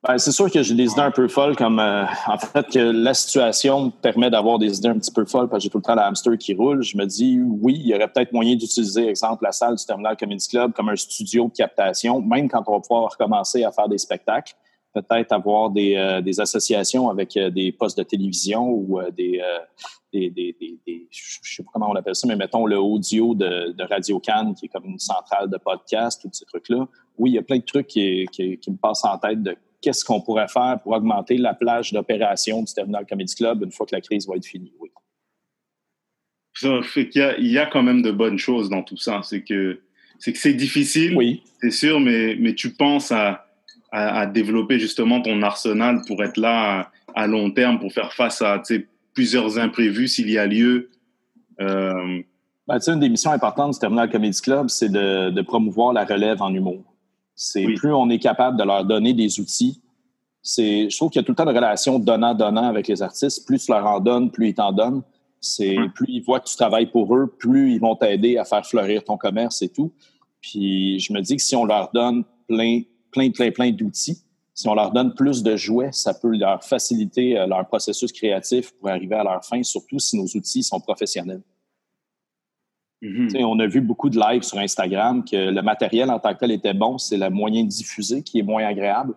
ben, 0.06 0.18
c'est 0.18 0.32
sûr 0.32 0.50
que 0.50 0.62
j'ai 0.62 0.74
des 0.74 0.92
idées 0.92 1.00
un 1.00 1.10
peu 1.10 1.28
folles, 1.28 1.56
comme 1.56 1.78
euh, 1.78 2.04
en 2.26 2.36
fait 2.36 2.66
que 2.68 2.78
la 2.78 3.14
situation 3.14 3.86
me 3.86 3.90
permet 3.90 4.28
d'avoir 4.28 4.58
des 4.58 4.76
idées 4.76 4.88
un 4.88 4.98
petit 4.98 5.10
peu 5.10 5.24
folles 5.24 5.48
parce 5.48 5.60
que 5.60 5.64
j'ai 5.64 5.70
tout 5.70 5.78
le 5.78 5.82
temps 5.82 5.94
la 5.94 6.06
hamster 6.06 6.36
qui 6.36 6.52
roule. 6.52 6.82
Je 6.82 6.94
me 6.98 7.06
dis 7.06 7.40
oui, 7.42 7.80
il 7.80 7.86
y 7.86 7.94
aurait 7.94 8.08
peut-être 8.08 8.30
moyen 8.30 8.54
d'utiliser, 8.54 9.08
exemple, 9.08 9.44
la 9.44 9.52
salle 9.52 9.76
du 9.76 9.84
Terminal 9.86 10.14
Comedy 10.18 10.46
Club 10.46 10.74
comme 10.74 10.90
un 10.90 10.96
studio 10.96 11.48
de 11.48 11.56
captation, 11.56 12.20
même 12.20 12.50
quand 12.50 12.62
on 12.66 12.72
va 12.72 12.80
pouvoir 12.80 13.12
recommencer 13.12 13.64
à 13.64 13.72
faire 13.72 13.88
des 13.88 13.96
spectacles. 13.96 14.52
Peut-être 14.94 15.32
avoir 15.32 15.70
des, 15.70 15.96
euh, 15.96 16.20
des 16.20 16.40
associations 16.40 17.08
avec 17.10 17.36
euh, 17.36 17.50
des 17.50 17.72
postes 17.72 17.98
de 17.98 18.04
télévision 18.04 18.70
ou 18.70 19.00
des, 19.16 19.42
des, 20.12 20.30
des, 20.30 20.56
des, 20.86 21.08
je 21.10 21.38
sais 21.42 21.62
pas 21.64 21.70
comment 21.72 21.90
on 21.90 21.94
appelle 21.96 22.14
ça, 22.14 22.28
mais 22.28 22.36
mettons 22.36 22.64
le 22.66 22.78
audio 22.78 23.34
de, 23.34 23.72
de 23.72 23.84
Radio 23.84 24.20
Cannes, 24.20 24.54
qui 24.54 24.66
est 24.66 24.68
comme 24.68 24.84
une 24.84 25.00
centrale 25.00 25.50
de 25.50 25.58
podcast, 25.58 26.22
tous 26.22 26.30
ces 26.32 26.44
trucs-là. 26.44 26.86
Oui, 27.18 27.30
il 27.32 27.34
y 27.34 27.38
a 27.38 27.42
plein 27.42 27.58
de 27.58 27.64
trucs 27.64 27.88
qui, 27.88 28.26
qui, 28.30 28.58
qui 28.58 28.70
me 28.70 28.76
passent 28.76 29.04
en 29.04 29.18
tête 29.18 29.42
de 29.42 29.56
qu'est-ce 29.80 30.04
qu'on 30.04 30.20
pourrait 30.20 30.48
faire 30.48 30.78
pour 30.82 30.92
augmenter 30.92 31.36
la 31.36 31.54
plage 31.54 31.92
d'opération 31.92 32.62
du 32.62 32.72
Terminal 32.72 33.04
Comedy 33.06 33.34
Club 33.34 33.62
une 33.64 33.72
fois 33.72 33.86
que 33.86 33.94
la 33.94 34.00
crise 34.00 34.26
va 34.28 34.36
être 34.36 34.46
finie. 34.46 34.72
Oui. 34.80 34.90
Ça 36.54 36.82
fait 36.82 37.08
qu'il 37.08 37.20
y 37.20 37.24
a, 37.24 37.36
il 37.38 37.50
y 37.50 37.58
a 37.58 37.66
quand 37.66 37.82
même 37.82 38.00
de 38.02 38.12
bonnes 38.12 38.38
choses 38.38 38.68
dans 38.70 38.82
tout 38.82 38.96
ça. 38.96 39.20
C'est 39.24 39.42
que 39.42 39.80
c'est 40.20 40.32
que 40.32 40.38
c'est 40.38 40.54
difficile, 40.54 41.16
Oui. 41.16 41.42
c'est 41.60 41.72
sûr, 41.72 41.98
mais, 41.98 42.36
mais 42.38 42.54
tu 42.54 42.72
penses 42.72 43.10
à, 43.10 43.44
à, 43.94 44.20
à 44.20 44.26
développer 44.26 44.78
justement 44.78 45.20
ton 45.22 45.40
arsenal 45.42 46.02
pour 46.06 46.22
être 46.24 46.36
là 46.36 46.54
à, 47.14 47.22
à 47.22 47.26
long 47.26 47.50
terme, 47.50 47.78
pour 47.78 47.92
faire 47.92 48.12
face 48.12 48.42
à 48.42 48.58
tu 48.58 48.76
sais, 48.76 48.88
plusieurs 49.14 49.58
imprévus 49.58 50.08
s'il 50.08 50.30
y 50.30 50.38
a 50.38 50.46
lieu. 50.46 50.90
Euh, 51.60 52.20
Ben, 52.66 52.78
une 52.86 53.00
des 53.00 53.08
missions 53.08 53.30
importantes 53.30 53.72
du 53.74 53.78
Terminal 53.78 54.10
Comedy 54.10 54.40
Club, 54.40 54.68
c'est 54.68 54.88
de, 54.88 55.30
de 55.30 55.42
promouvoir 55.42 55.92
la 55.92 56.04
relève 56.04 56.42
en 56.42 56.52
humour. 56.52 56.82
C'est 57.36 57.66
Oui. 57.66 57.74
plus 57.74 57.92
on 57.92 58.08
est 58.10 58.18
capable 58.18 58.56
de 58.58 58.64
leur 58.64 58.84
donner 58.84 59.12
des 59.12 59.38
outils. 59.40 59.80
C'est, 60.42 60.90
je 60.90 60.96
trouve 60.96 61.10
qu'il 61.10 61.20
y 61.20 61.24
a 61.24 61.26
tout 61.26 61.32
le 61.32 61.36
temps 61.36 61.48
une 61.48 61.56
relation 61.56 61.98
donnant-donnant 61.98 62.66
avec 62.68 62.88
les 62.88 63.00
artistes. 63.02 63.46
Plus 63.46 63.64
tu 63.64 63.72
leur 63.72 63.86
en 63.86 64.00
donnes, 64.00 64.30
plus 64.30 64.48
ils 64.48 64.54
t'en 64.54 64.72
donnent. 64.72 65.02
C'est 65.40 65.76
plus 65.94 66.06
ils 66.08 66.22
voient 66.22 66.40
que 66.40 66.48
tu 66.48 66.56
travailles 66.56 66.90
pour 66.90 67.14
eux, 67.16 67.26
plus 67.38 67.72
ils 67.74 67.80
vont 67.80 67.96
t'aider 67.96 68.38
à 68.38 68.44
faire 68.44 68.64
fleurir 68.66 69.04
ton 69.04 69.16
commerce 69.16 69.62
et 69.62 69.68
tout. 69.68 69.92
Puis 70.40 70.98
je 71.00 71.12
me 71.12 71.20
dis 71.20 71.36
que 71.36 71.42
si 71.42 71.54
on 71.56 71.64
leur 71.64 71.90
donne 71.92 72.24
plein, 72.48 72.80
plein, 73.14 73.30
plein, 73.30 73.50
plein 73.52 73.70
d'outils, 73.70 74.18
si 74.54 74.68
on 74.68 74.74
leur 74.74 74.92
donne 74.92 75.14
plus 75.14 75.42
de 75.42 75.56
jouets, 75.56 75.90
ça 75.92 76.14
peut 76.14 76.36
leur 76.36 76.62
faciliter 76.62 77.38
euh, 77.38 77.46
leur 77.46 77.66
processus 77.66 78.12
créatif 78.12 78.72
pour 78.72 78.88
arriver 78.88 79.16
à 79.16 79.24
leur 79.24 79.44
fin, 79.44 79.62
surtout 79.62 79.98
si 79.98 80.16
nos 80.16 80.26
outils 80.26 80.62
sont 80.62 80.80
professionnels. 80.80 81.42
mhm. 83.02 83.30
Sais, 83.30 83.42
on 83.44 83.58
a 83.58 83.66
vu 83.66 83.80
beaucoup 83.80 84.10
de 84.10 84.18
lives 84.18 84.42
sur 84.42 84.58
Instagram 84.58 85.24
que 85.24 85.36
le 85.50 85.62
matériel 85.62 86.10
en 86.10 86.20
tant 86.20 86.32
que 86.34 86.38
tel 86.38 86.52
était 86.52 86.74
bon, 86.74 86.98
c'est 86.98 87.16
le 87.16 87.30
moyen 87.30 87.64
de 87.64 87.68
diffuser 87.68 88.22
qui 88.22 88.38
est 88.38 88.42
moins 88.42 88.64
agréable. 88.64 89.14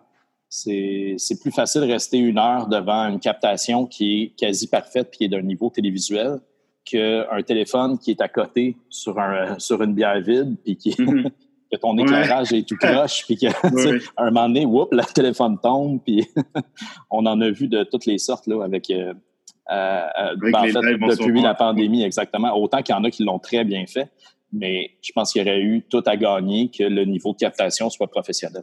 C'est 0.48 1.40
plus 1.42 1.52
facile 1.52 1.82
de 1.82 1.86
rester 1.86 2.18
une 2.18 2.38
heure 2.38 2.68
devant 2.68 3.06
une 3.08 3.20
captation 3.20 3.86
qui 3.86 4.22
est 4.22 4.28
quasi 4.36 4.66
parfaite 4.66 5.10
puis 5.10 5.18
qui 5.18 5.24
est 5.24 5.28
d'un 5.28 5.42
niveau 5.42 5.68
télévisuel 5.68 6.40
qu'un 6.86 7.42
téléphone 7.46 7.98
qui 7.98 8.12
est 8.12 8.22
à 8.22 8.28
côté 8.28 8.74
sur, 8.88 9.18
un, 9.20 9.58
sur 9.58 9.82
une 9.82 9.92
bière 9.92 10.20
vide 10.22 10.56
puis 10.64 10.76
qui, 10.76 10.94
Mhm. 10.98 11.30
que 11.70 11.76
ton 11.78 11.96
Ouais. 11.96 12.02
éclairage 12.04 12.52
est 12.52 12.66
tout 12.68 12.76
croche 12.80 13.24
puis 13.26 13.36
que, 13.36 13.46
tu 13.46 13.82
sais, 13.82 13.92
Ouais. 13.92 13.98
à 14.16 14.24
un 14.24 14.30
moment 14.30 14.48
donné, 14.48 14.64
whoop, 14.66 14.88
le 14.92 15.02
téléphone 15.12 15.58
tombe 15.62 16.00
puis 16.04 16.26
on 17.10 17.26
en 17.26 17.40
a 17.40 17.50
vu 17.50 17.68
de 17.68 17.84
toutes 17.84 18.06
les 18.06 18.18
sortes 18.18 18.46
là, 18.46 18.62
avec... 18.64 18.90
euh, 18.90 19.12
euh, 19.70 19.74
euh, 19.74 20.30
Avec 20.30 20.52
ben, 20.52 20.58
en 20.76 21.10
fait, 21.10 21.16
depuis 21.26 21.42
la 21.42 21.54
pandémie, 21.54 22.02
exactement. 22.02 22.54
Autant 22.56 22.82
qu'il 22.82 22.94
y 22.94 22.98
en 22.98 23.04
a 23.04 23.10
qui 23.10 23.22
l'ont 23.22 23.38
très 23.38 23.64
bien 23.64 23.84
fait, 23.86 24.10
mais 24.50 24.92
je 25.02 25.12
pense 25.12 25.30
qu'il 25.32 25.42
y 25.42 25.44
aurait 25.44 25.60
eu 25.60 25.82
tout 25.90 26.02
à 26.06 26.16
gagner 26.16 26.70
que 26.70 26.84
le 26.84 27.04
niveau 27.04 27.32
de 27.34 27.38
captation 27.38 27.90
soit 27.90 28.06
professionnel. 28.08 28.62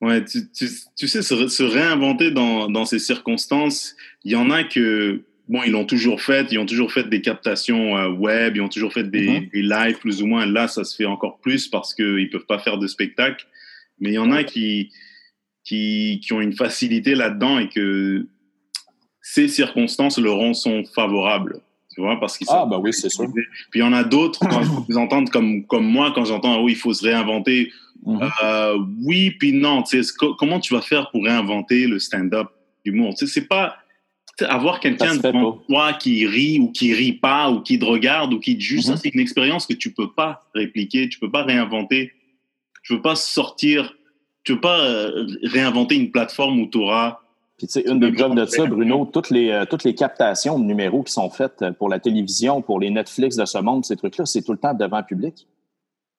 Ouais, 0.00 0.24
tu, 0.24 0.50
tu, 0.52 0.68
tu 0.96 1.08
sais, 1.08 1.22
se, 1.22 1.48
se 1.48 1.62
réinventer 1.64 2.30
dans, 2.30 2.68
dans 2.68 2.84
ces 2.84 2.98
circonstances, 3.00 3.94
il 4.24 4.32
y 4.32 4.36
en 4.36 4.50
a 4.50 4.62
que, 4.64 5.24
bon, 5.52 5.60
ils 5.64 5.72
l'ont 5.72 5.84
toujours 5.84 6.20
fait, 6.20 6.46
ils 6.50 6.58
ont 6.58 6.66
toujours 6.66 6.90
fait 6.92 7.08
des 7.08 7.20
captations 7.20 7.96
euh, 7.98 8.08
web, 8.08 8.56
ils 8.56 8.60
ont 8.62 8.68
toujours 8.68 8.92
fait 8.92 9.04
des, 9.04 9.28
Mhm. 9.40 9.48
des 9.52 9.62
lives 9.62 9.98
plus 9.98 10.22
ou 10.22 10.26
moins. 10.26 10.46
Là, 10.46 10.66
ça 10.68 10.82
se 10.84 10.96
fait 10.96 11.04
encore 11.04 11.38
plus 11.40 11.68
parce 11.68 11.94
qu'ils 11.94 12.30
peuvent 12.30 12.46
pas 12.46 12.58
faire 12.58 12.78
de 12.78 12.86
spectacle. 12.86 13.46
Mais 14.00 14.10
il 14.10 14.14
y 14.14 14.18
en 14.18 14.32
a 14.32 14.42
qui, 14.44 14.90
qui, 15.64 16.20
qui 16.22 16.32
ont 16.32 16.40
une 16.40 16.54
facilité 16.54 17.14
là-dedans 17.14 17.58
et 17.58 17.68
que 17.68 18.26
ces 19.20 19.46
circonstances 19.48 20.18
leur 20.18 20.40
en 20.40 20.54
sont 20.54 20.82
favorables. 20.94 21.60
Tu 21.94 22.00
vois, 22.00 22.18
parce 22.18 22.38
qu'ils 22.38 22.46
Ah, 22.50 22.66
ben 22.68 22.78
oui, 22.78 22.92
c'est 22.92 23.10
sûr. 23.10 23.26
Puis 23.32 23.44
il 23.74 23.80
y 23.80 23.82
en 23.82 23.92
a 23.92 24.02
d'autres, 24.02 24.40
quand 24.40 24.62
ils 24.88 24.96
entendent 24.96 25.28
comme, 25.30 25.66
comme 25.66 25.84
moi, 25.84 26.10
quand 26.14 26.24
j'entends, 26.24 26.54
ah 26.54 26.62
oui, 26.62 26.72
il 26.72 26.78
faut 26.78 26.94
se 26.94 27.04
réinventer. 27.04 27.70
Mhm. 28.06 28.20
Euh, 28.42 28.78
oui, 29.04 29.30
puis 29.38 29.52
non. 29.52 29.82
tu 29.82 30.02
sais, 30.02 30.12
co- 30.18 30.34
comment 30.34 30.58
tu 30.58 30.72
vas 30.74 30.80
faire 30.80 31.10
pour 31.10 31.22
réinventer 31.24 31.86
le 31.86 31.98
stand-up 31.98 32.48
d'humour? 32.84 33.14
Tu 33.14 33.26
sais, 33.26 33.32
c'est 33.34 33.46
pas 33.46 33.76
avoir 34.40 34.80
quelqu'un 34.80 35.16
devant 35.16 35.52
toi 35.68 35.92
qui 35.92 36.26
rit 36.26 36.58
ou 36.58 36.70
qui 36.72 36.94
rit 36.94 37.12
pas 37.12 37.50
ou 37.50 37.60
qui 37.60 37.78
te 37.78 37.84
regarde 37.84 38.32
ou 38.32 38.40
qui 38.40 38.56
te 38.56 38.62
juge. 38.62 38.82
Ça, 38.84 38.92
Mhm. 38.92 38.96
c'est 38.98 39.08
une 39.10 39.20
expérience 39.20 39.66
que 39.66 39.74
tu 39.74 39.92
peux 39.92 40.10
pas 40.10 40.42
répliquer, 40.54 41.08
tu 41.08 41.18
peux 41.18 41.30
pas 41.30 41.42
réinventer. 41.44 42.12
Tu 42.82 42.94
peux 42.96 43.02
pas 43.02 43.14
sortir, 43.14 43.94
tu 44.42 44.54
peux 44.54 44.60
pas 44.62 44.80
euh, 44.80 45.26
réinventer 45.44 45.94
une 45.96 46.10
plateforme 46.10 46.60
où 46.60 46.66
tu 46.66 46.78
auras 46.78 47.18
Puis, 47.58 47.68
tu 47.68 47.74
sais, 47.74 47.84
une 47.86 48.00
des 48.00 48.10
preuves 48.10 48.34
de 48.34 48.44
ça, 48.46 48.66
Bruno, 48.66 49.08
toutes 49.12 49.30
les, 49.30 49.50
euh, 49.50 49.64
toutes 49.66 49.84
les 49.84 49.94
captations 49.94 50.58
de 50.58 50.64
numéros 50.64 51.04
qui 51.04 51.12
sont 51.12 51.30
faites 51.30 51.62
euh, 51.62 51.70
pour 51.70 51.88
la 51.88 52.00
télévision, 52.00 52.60
pour 52.60 52.80
les 52.80 52.90
Netflix 52.90 53.36
de 53.36 53.44
ce 53.44 53.58
monde, 53.58 53.84
ces 53.84 53.94
trucs-là, 53.96 54.26
c'est 54.26 54.42
tout 54.42 54.50
le 54.52 54.58
temps 54.58 54.74
devant 54.74 54.98
le 54.98 55.04
public. 55.04 55.46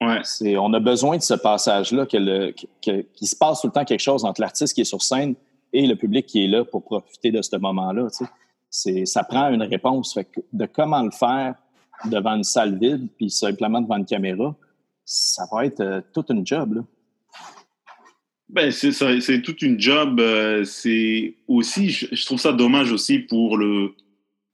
Ouais. 0.01 0.21
On 0.57 0.73
a 0.73 0.79
besoin 0.79 1.17
de 1.17 1.21
ce 1.21 1.33
passage-là, 1.33 2.05
que 2.05 2.17
le, 2.17 2.51
que- 2.51 2.67
que- 2.91 3.05
qu'il 3.13 3.27
se 3.27 3.35
passe 3.35 3.59
tout 3.61 3.67
le 3.67 3.73
temps 3.73 3.83
quelque 3.85 3.99
chose 4.01 4.23
entre 4.23 4.39
l'artiste 4.41 4.73
qui 4.73 4.81
est 4.81 4.85
sur 4.85 5.01
scène 5.01 5.35
et 5.73 5.87
le 5.87 5.95
public 5.95 6.25
qui 6.25 6.45
est 6.45 6.47
là 6.47 6.63
pour 6.63 6.83
profiter 6.83 7.31
de 7.31 7.41
ce 7.41 7.57
moment-là. 7.57 8.07
C'est, 8.69 9.05
ça 9.05 9.23
prend 9.23 9.51
une 9.51 9.63
réponse. 9.63 10.13
Fait 10.13 10.25
que 10.25 10.39
de 10.53 10.65
comment 10.65 11.01
le 11.03 11.11
faire 11.11 11.55
devant 12.09 12.35
une 12.35 12.43
salle 12.43 12.77
vide, 12.77 13.07
puis 13.17 13.29
simplement 13.29 13.81
devant 13.81 13.97
une 13.97 14.05
caméra, 14.05 14.55
ça 15.05 15.43
va 15.51 15.65
être 15.65 15.81
euh, 15.81 16.01
toute 16.13 16.29
une 16.29 16.45
job. 16.45 16.75
Là. 16.75 16.81
Ben, 18.49 18.71
c'est 18.71 18.91
ça, 18.91 19.19
c'est 19.19 19.41
toute 19.41 19.61
une 19.61 19.79
job. 19.79 20.19
euh, 20.19 20.63
c'est 20.63 21.35
aussi, 21.47 21.89
je, 21.89 22.07
je 22.11 22.25
trouve 22.25 22.39
ça 22.39 22.53
dommage 22.53 22.91
aussi 22.91 23.19
pour 23.19 23.57
le. 23.57 23.93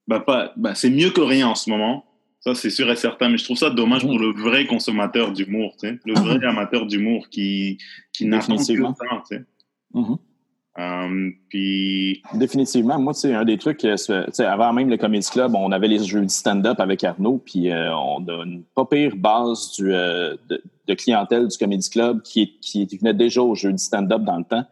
Ben, 0.08 0.20
pas, 0.22 0.54
ben, 0.58 0.74
c'est 0.74 0.90
mieux 0.90 1.12
que 1.12 1.22
rien 1.22 1.50
en 1.50 1.56
ce 1.56 1.70
moment. 1.70 2.06
Ça, 2.40 2.56
c'est 2.56 2.70
sûr 2.70 2.90
et 2.90 2.96
certain. 2.96 3.30
Mais 3.30 3.38
je 3.38 3.44
trouve 3.44 3.58
ça 3.58 3.70
dommage 3.70 4.02
pour 4.04 4.18
le 4.18 4.32
vrai 4.32 4.66
consommateur 4.66 5.34
d'humour, 5.34 5.76
tu 5.80 5.90
sais, 5.90 6.00
le 6.06 6.14
vrai 6.14 6.44
amateur 6.48 6.86
d'humour 6.86 7.28
qui, 7.30 7.78
qui 8.14 8.26
n'attend 8.26 8.56
que 8.56 8.64
ça, 8.64 8.74
sais. 9.26 9.44
Mhm. 10.78 11.34
Puis, 11.50 12.22
Définitivement. 12.36 13.00
Moi, 13.00 13.14
sais, 13.14 13.34
un 13.34 13.44
des 13.44 13.58
trucs, 13.58 13.84
euh, 13.86 13.98
c'est- 13.98 14.46
avant 14.46 14.72
même 14.72 14.90
le 14.90 14.98
Comedy 14.98 15.28
Club, 15.30 15.56
on 15.56 15.72
avait 15.72 15.88
les 15.88 16.04
jeux 16.04 16.24
de 16.24 16.30
stand-up 16.30 16.80
avec 16.80 17.04
Arnaud, 17.04 17.42
puis 17.44 17.72
euh, 17.72 17.94
on 17.96 18.26
a 18.28 18.44
une 18.46 18.64
pas 18.76 18.86
pire 18.86 19.16
base 19.18 19.72
du, 19.74 19.94
euh, 19.94 20.38
de, 20.48 20.62
de 20.88 20.94
clientèle 20.94 21.48
du 21.48 21.58
Comedy 21.58 21.90
Club 21.90 22.22
qui, 22.22 22.60
qui 22.62 22.86
venait 22.86 23.14
déjà 23.14 23.42
au 23.42 23.56
jeu 23.56 23.74
de 23.74 23.80
stand-up 23.80 24.22
dans 24.24 24.38
le 24.38 24.46
temps. 24.46 24.64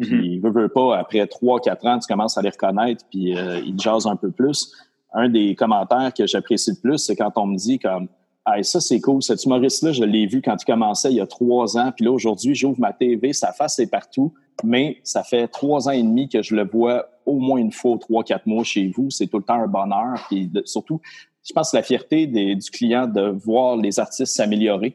Puis, 0.00 0.38
veut, 0.38 0.50
veut 0.50 0.68
pas, 0.68 0.96
après 0.96 1.26
trois, 1.26 1.60
quatre 1.60 1.84
ans, 1.86 1.98
tu 1.98 2.06
commences 2.06 2.38
à 2.38 2.42
les 2.42 2.48
reconnaître, 2.48 3.04
puis 3.10 3.36
euh, 3.36 3.60
ils 3.66 3.78
jasent 3.78 4.06
un 4.06 4.16
peu 4.16 4.30
plus. 4.30 4.72
Un 5.12 5.28
des 5.28 5.54
commentaires 5.54 6.14
que 6.16 6.26
j'apprécie 6.26 6.70
le 6.70 6.80
plus, 6.80 6.98
c'est 6.98 7.16
quand 7.16 7.32
on 7.36 7.46
me 7.46 7.56
dit 7.56 7.78
comme 7.78 8.08
ah, 8.46 8.62
ça, 8.62 8.80
c'est 8.80 9.00
cool. 9.00 9.22
Cet 9.22 9.44
humoriste-là, 9.44 9.92
je 9.92 10.02
l'ai 10.02 10.26
vu 10.26 10.40
quand 10.40 10.56
il 10.60 10.64
commençait 10.64 11.10
il 11.10 11.16
y 11.16 11.20
a 11.20 11.26
trois 11.26 11.76
ans. 11.76 11.92
Puis 11.94 12.06
là, 12.06 12.10
aujourd'hui, 12.10 12.54
j'ouvre 12.54 12.80
ma 12.80 12.92
TV, 12.94 13.34
sa 13.34 13.52
face 13.52 13.78
est 13.78 13.90
partout. 13.90 14.32
Mais 14.64 15.00
ça 15.04 15.22
fait 15.22 15.48
trois 15.48 15.88
ans 15.88 15.92
et 15.92 16.02
demi 16.02 16.28
que 16.28 16.42
je 16.42 16.54
le 16.54 16.66
vois 16.66 17.06
au 17.26 17.38
moins 17.38 17.58
une 17.58 17.72
fois, 17.72 17.96
trois, 17.98 18.24
quatre 18.24 18.46
mois 18.46 18.64
chez 18.64 18.88
vous. 18.88 19.10
C'est 19.10 19.26
tout 19.26 19.38
le 19.38 19.44
temps 19.44 19.54
un 19.62 19.66
bonheur. 19.68 20.24
Puis 20.28 20.46
de- 20.46 20.62
surtout, 20.64 21.00
je 21.46 21.52
pense 21.52 21.70
que 21.70 21.76
la 21.76 21.82
fierté 21.82 22.26
des- 22.26 22.54
du 22.56 22.70
client 22.70 23.06
de 23.06 23.22
voir 23.28 23.76
les 23.76 23.98
artistes 24.00 24.34
s'améliorer 24.34 24.94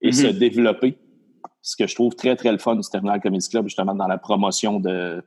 et 0.00 0.08
Mhm. 0.08 0.12
se 0.12 0.26
développer. 0.28 0.96
Ce 1.62 1.76
que 1.76 1.86
je 1.86 1.94
trouve 1.94 2.14
très, 2.14 2.36
très 2.36 2.50
le 2.52 2.58
fun 2.58 2.76
du 2.76 2.88
Terminal 2.88 3.20
Comedy 3.20 3.48
Club, 3.48 3.64
justement, 3.66 3.94
dans 3.94 4.06
la 4.08 4.18
promotion 4.18 4.80
de. 4.80 5.22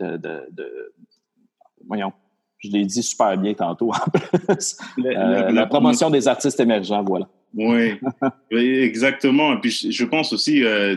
de, 0.00 0.16
de, 0.16 0.48
de- 0.50 0.92
voyons. 1.86 2.12
Je 2.58 2.70
l'ai 2.70 2.84
dit 2.84 3.02
super 3.02 3.36
bien 3.36 3.54
tantôt. 3.54 3.90
en 3.92 4.10
plus. 4.10 4.76
Euh, 5.04 5.50
la 5.50 5.66
promotion 5.66 6.08
des 6.10 6.26
artistes 6.28 6.58
émergents, 6.60 7.04
voilà. 7.04 7.28
Oui, 7.52 7.92
exactement. 8.50 9.52
Et 9.54 9.60
puis, 9.60 9.70
je 9.70 9.90
je 9.90 10.04
pense 10.04 10.32
aussi, 10.32 10.64
euh, 10.64 10.96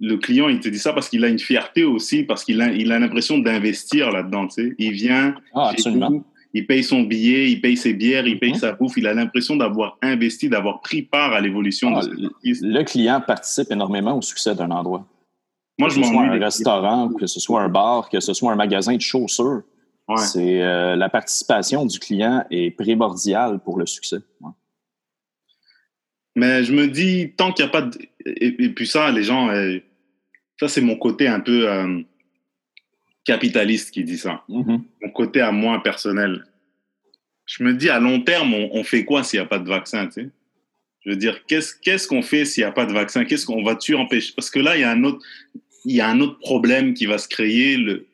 le 0.00 0.16
client, 0.16 0.48
il 0.48 0.60
te 0.60 0.68
dit 0.68 0.78
ça 0.78 0.92
parce 0.92 1.08
qu'il 1.08 1.24
a 1.24 1.28
une 1.28 1.38
fierté 1.38 1.84
aussi, 1.84 2.24
parce 2.24 2.44
qu'il 2.44 2.60
a, 2.60 2.72
il 2.72 2.90
a 2.92 2.98
l'impression 2.98 3.38
d'investir 3.38 4.10
là-dedans. 4.10 4.48
Tu 4.48 4.54
sais. 4.70 4.74
Il 4.78 4.92
vient, 4.92 5.34
Ah, 5.54 5.72
chez 5.78 5.90
vous, 5.90 6.24
il 6.52 6.66
paye 6.66 6.82
son 6.84 7.02
billet, 7.02 7.50
il 7.50 7.60
paye 7.60 7.76
ses 7.76 7.94
bières, 7.94 8.26
il 8.26 8.38
paye 8.38 8.50
Mhm. 8.52 8.58
sa 8.58 8.72
bouffe. 8.72 8.96
Il 8.96 9.06
a 9.06 9.14
l'impression 9.14 9.56
d'avoir 9.56 9.98
investi, 10.02 10.48
d'avoir 10.48 10.80
pris 10.80 11.02
part 11.02 11.32
à 11.32 11.40
l'évolution 11.40 11.94
Ah, 11.96 12.04
de. 12.04 12.30
Le 12.44 12.82
client 12.82 13.20
participe 13.24 13.70
énormément 13.70 14.16
au 14.18 14.22
succès 14.22 14.54
d'un 14.54 14.70
endroit. 14.70 15.06
Moi, 15.78 15.88
que 15.88 15.94
je 15.96 16.02
ce 16.02 16.08
soit 16.08 16.22
un 16.22 16.38
restaurant, 16.38 17.08
que 17.08 17.26
ce 17.26 17.40
soit 17.40 17.62
un 17.62 17.68
bar, 17.68 18.08
que 18.08 18.20
ce 18.20 18.32
soit 18.32 18.52
un 18.52 18.56
magasin 18.56 18.94
de 18.94 19.00
chaussures. 19.00 19.62
Ouais. 20.08 20.16
C'est 20.18 20.62
euh, 20.62 20.96
la 20.96 21.08
participation 21.08 21.86
du 21.86 21.98
client 21.98 22.44
est 22.50 22.70
primordiale 22.72 23.58
pour 23.64 23.78
le 23.78 23.86
succès. 23.86 24.18
Ouais. 24.40 24.50
Mais 26.34 26.64
je 26.64 26.72
me 26.72 26.88
dis, 26.88 27.32
tant 27.36 27.52
qu'il 27.52 27.64
n'y 27.64 27.68
a 27.68 27.72
pas 27.72 27.82
de... 27.82 27.98
Et, 28.26 28.64
et 28.64 28.68
puis 28.70 28.86
ça, 28.86 29.10
les 29.12 29.22
gens... 29.22 29.50
euh, 29.50 29.78
ça, 30.58 30.68
c'est 30.68 30.80
mon 30.80 30.96
côté 30.96 31.26
un 31.28 31.40
peu 31.40 31.68
euh, 31.68 32.00
capitaliste 33.24 33.90
qui 33.92 34.04
dit 34.04 34.18
ça. 34.18 34.42
Mhm. 34.48 34.82
mon 35.02 35.10
côté 35.10 35.40
à 35.40 35.52
moi 35.52 35.82
personnel. 35.82 36.44
Je 37.46 37.62
me 37.62 37.74
dis, 37.74 37.90
à 37.90 38.00
long 38.00 38.20
terme, 38.20 38.54
on, 38.54 38.70
on 38.72 38.84
fait 38.84 39.04
quoi 39.04 39.22
s'il 39.22 39.38
n'y 39.40 39.44
a 39.44 39.48
pas 39.48 39.58
de 39.58 39.68
vaccin, 39.68 40.06
tu 40.06 40.12
sais? 40.12 40.28
Je 41.04 41.10
veux 41.10 41.16
dire, 41.16 41.44
qu'est-ce 41.46 41.74
qu'est-ce 41.78 42.08
qu'on 42.08 42.22
fait 42.22 42.46
s'il 42.46 42.62
n'y 42.62 42.68
a 42.68 42.72
pas 42.72 42.86
de 42.86 42.92
vaccin? 42.94 43.26
Qu'est-ce 43.26 43.44
qu'on 43.44 43.62
va-tu 43.62 43.94
empêcher? 43.94 44.32
Parce 44.34 44.48
que 44.48 44.58
là, 44.58 44.74
il 44.76 44.80
y 44.80 44.84
a 44.84 44.90
un 44.90 45.04
autre, 45.04 45.22
il 45.84 45.94
y 45.94 46.00
a 46.00 46.08
un 46.08 46.18
autre 46.20 46.38
problème 46.38 46.94
qui 46.94 47.04
va 47.04 47.18
se 47.18 47.28
créer, 47.28 47.76
le, 47.76 48.06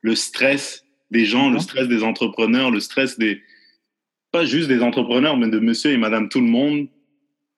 le 0.00 0.14
stress 0.14 0.84
des 1.10 1.24
gens, 1.24 1.48
le 1.48 1.56
Mhm. 1.56 1.60
stress 1.60 1.88
des 1.88 2.04
entrepreneurs, 2.04 2.70
le 2.70 2.78
stress 2.78 3.18
des, 3.18 3.42
pas 4.30 4.44
juste 4.44 4.68
des 4.68 4.80
entrepreneurs, 4.80 5.36
mais 5.36 5.48
de 5.48 5.58
monsieur 5.58 5.90
et 5.90 5.96
madame 5.96 6.28
tout 6.28 6.40
le 6.40 6.46
monde. 6.46 6.86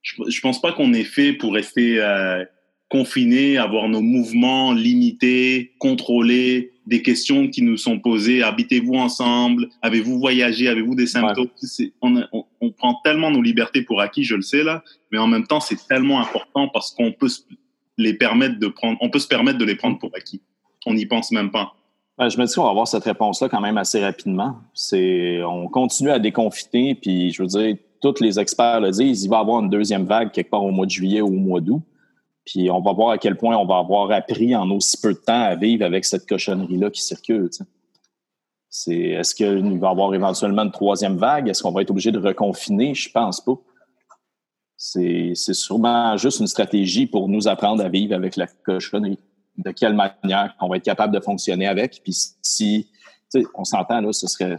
Je, 0.02 0.14
je 0.28 0.40
pense 0.40 0.60
pas 0.60 0.72
qu'on 0.72 0.92
est 0.92 1.04
fait 1.04 1.32
pour 1.32 1.54
rester, 1.54 2.00
euh, 2.00 2.44
confinés, 2.88 3.58
avoir 3.58 3.88
nos 3.88 4.00
mouvements 4.00 4.72
limités, 4.72 5.72
contrôlés, 5.78 6.72
des 6.86 7.02
questions 7.02 7.48
qui 7.48 7.62
nous 7.62 7.76
sont 7.76 7.98
posées. 7.98 8.42
Habitez-vous 8.42 8.94
ensemble? 8.94 9.68
Avez-vous 9.82 10.18
voyagé? 10.18 10.68
Avez-vous 10.68 10.94
des 10.94 11.06
symptômes? 11.06 11.48
On, 12.00 12.24
on, 12.60 12.70
prend 12.70 12.94
tellement 13.04 13.30
nos 13.30 13.42
libertés 13.42 13.82
pour 13.82 14.00
acquis, 14.00 14.24
je 14.24 14.36
le 14.36 14.42
sais 14.42 14.62
là, 14.62 14.82
mais 15.12 15.18
en 15.18 15.26
même 15.26 15.46
temps, 15.46 15.60
c'est 15.60 15.86
tellement 15.86 16.20
important 16.20 16.68
parce 16.68 16.92
qu'on 16.92 17.12
peut 17.12 17.28
les 17.98 18.14
permettre 18.14 18.58
de 18.58 18.68
prendre, 18.68 18.96
on 19.00 19.10
peut 19.10 19.18
se 19.18 19.28
permettre 19.28 19.58
de 19.58 19.64
les 19.64 19.74
prendre 19.74 19.98
pour 19.98 20.10
acquis. 20.14 20.40
On 20.86 20.94
n'y 20.94 21.04
pense 21.04 21.30
même 21.30 21.50
pas. 21.50 21.74
Ben, 22.16 22.28
je 22.28 22.38
me 22.38 22.46
dis 22.46 22.54
qu'on 22.54 22.64
va 22.64 22.70
avoir 22.70 22.88
cette 22.88 23.04
réponse-là 23.04 23.48
quand 23.48 23.60
même 23.60 23.76
assez 23.76 24.00
rapidement. 24.00 24.56
C'est, 24.72 25.42
on 25.42 25.68
continue 25.68 26.10
à 26.10 26.18
déconfiner, 26.18 26.94
puis 26.94 27.32
je 27.32 27.42
veux 27.42 27.48
dire, 27.48 27.76
tous 28.00 28.20
les 28.20 28.38
experts 28.38 28.80
le 28.80 28.90
disent, 28.90 29.24
il 29.24 29.28
va 29.28 29.38
y 29.38 29.40
avoir 29.40 29.60
une 29.60 29.70
deuxième 29.70 30.04
vague 30.04 30.32
quelque 30.32 30.50
part 30.50 30.64
au 30.64 30.70
mois 30.70 30.86
de 30.86 30.90
juillet 30.90 31.20
ou 31.20 31.28
au 31.28 31.30
mois 31.30 31.60
d'août. 31.60 31.82
Puis 32.44 32.70
on 32.70 32.80
va 32.80 32.92
voir 32.92 33.10
à 33.10 33.18
quel 33.18 33.36
point 33.36 33.56
on 33.56 33.66
va 33.66 33.78
avoir 33.78 34.10
appris 34.10 34.56
en 34.56 34.70
aussi 34.70 34.98
peu 35.00 35.12
de 35.12 35.18
temps 35.18 35.42
à 35.42 35.54
vivre 35.54 35.84
avec 35.84 36.04
cette 36.04 36.26
cochonnerie-là 36.26 36.90
qui 36.90 37.02
circule. 37.02 37.50
C'est, 38.70 38.96
est-ce 38.96 39.34
qu'il 39.34 39.78
va 39.78 39.88
y 39.88 39.90
avoir 39.90 40.14
éventuellement 40.14 40.62
une 40.62 40.70
troisième 40.70 41.16
vague? 41.16 41.48
Est-ce 41.48 41.62
qu'on 41.62 41.72
va 41.72 41.82
être 41.82 41.90
obligé 41.90 42.10
de 42.10 42.18
reconfiner? 42.18 42.94
Je 42.94 43.10
pense 43.10 43.40
pas. 43.40 43.54
C'est, 44.76 45.32
c'est 45.34 45.54
sûrement 45.54 46.16
juste 46.16 46.40
une 46.40 46.46
stratégie 46.46 47.06
pour 47.06 47.28
nous 47.28 47.48
apprendre 47.48 47.84
à 47.84 47.88
vivre 47.88 48.14
avec 48.14 48.36
la 48.36 48.46
cochonnerie. 48.46 49.18
De 49.56 49.72
quelle 49.72 49.94
manière 49.94 50.54
on 50.60 50.68
va 50.68 50.76
être 50.76 50.84
capable 50.84 51.12
de 51.12 51.20
fonctionner 51.20 51.66
avec? 51.66 52.00
Puis 52.04 52.16
si, 52.40 52.88
on 53.54 53.64
s'entend, 53.64 54.00
là, 54.00 54.12
ce 54.12 54.26
serait, 54.26 54.56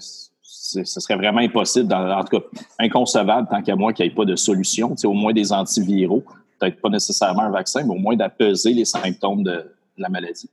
ce 0.51 0.83
serait 0.83 1.15
vraiment 1.15 1.39
impossible, 1.39 1.93
en 1.93 2.23
tout 2.23 2.39
cas 2.39 2.45
inconcevable 2.79 3.47
tant 3.49 3.61
qu'à 3.61 3.75
moi 3.75 3.93
qu'il 3.93 4.05
n'y 4.05 4.11
ait 4.11 4.15
pas 4.15 4.25
de 4.25 4.35
solution, 4.35 4.95
au 5.03 5.13
moins 5.13 5.33
des 5.33 5.51
antiviraux 5.51 6.23
peut-être 6.59 6.81
pas 6.81 6.89
nécessairement 6.89 7.43
un 7.43 7.51
vaccin, 7.51 7.83
mais 7.83 7.91
au 7.91 7.97
moins 7.97 8.15
d'apaiser 8.15 8.73
les 8.73 8.85
symptômes 8.85 9.43
de, 9.43 9.65
la 9.97 10.07
maladie. 10.07 10.49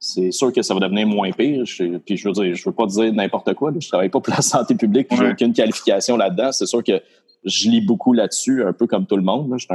C'est 0.00 0.32
sûr 0.32 0.52
que 0.52 0.60
ça 0.60 0.74
va 0.74 0.80
devenir 0.80 1.06
moins 1.06 1.30
pire. 1.30 1.62
puis 2.04 2.16
je 2.16 2.28
veux 2.28 2.32
dire, 2.32 2.56
je 2.56 2.64
veux 2.68 2.74
pas 2.74 2.86
dire 2.86 3.12
n'importe 3.12 3.54
quoi. 3.54 3.72
Je 3.78 3.86
travaille 3.86 4.08
pas 4.08 4.20
pour 4.20 4.34
la 4.34 4.42
santé 4.42 4.74
publique, 4.74 5.06
Je 5.12 5.22
n'ai 5.22 5.30
aucune 5.30 5.52
qualification 5.52 6.16
là-dedans. 6.16 6.50
C'est 6.50 6.66
sûr 6.66 6.82
que 6.82 7.00
je 7.44 7.68
lis 7.68 7.80
beaucoup 7.80 8.12
là-dessus, 8.12 8.64
un 8.64 8.72
peu 8.72 8.88
comme 8.88 9.06
tout 9.06 9.16
le 9.16 9.22
monde. 9.22 9.54
Je, 9.56 9.66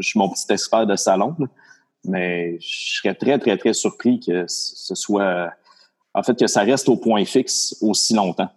suis 0.00 0.16
un, 0.18 0.22
mon 0.22 0.28
petit 0.28 0.46
expert 0.48 0.86
de 0.86 0.94
salon. 0.94 1.34
Mais 2.04 2.56
je 2.60 3.00
serais 3.00 3.14
très, 3.16 3.36
très, 3.40 3.56
très 3.56 3.72
surpris 3.72 4.20
que 4.20 4.44
ce 4.46 4.94
soit. 4.94 5.52
En 6.14 6.22
fait, 6.22 6.38
que 6.38 6.46
ça 6.46 6.62
reste 6.62 6.88
au 6.88 6.96
point 6.96 7.24
fixe 7.24 7.76
aussi 7.80 8.14
longtemps. 8.14 8.50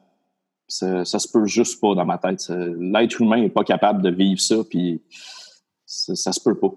Ça, 0.67 1.05
ça 1.05 1.17
se 1.19 1.27
peut 1.27 1.45
juste 1.45 1.81
pas 1.81 1.95
dans 1.95 2.05
ma 2.05 2.17
tête. 2.17 2.51
L'être 2.79 3.21
humain 3.21 3.41
n'est 3.41 3.49
pas 3.49 3.63
capable 3.63 4.01
de 4.01 4.11
vivre 4.11 4.39
ça. 4.39 4.57
Puis 4.69 5.01
ça, 5.87 6.31
se 6.31 6.39
peut 6.39 6.55
pas. 6.55 6.71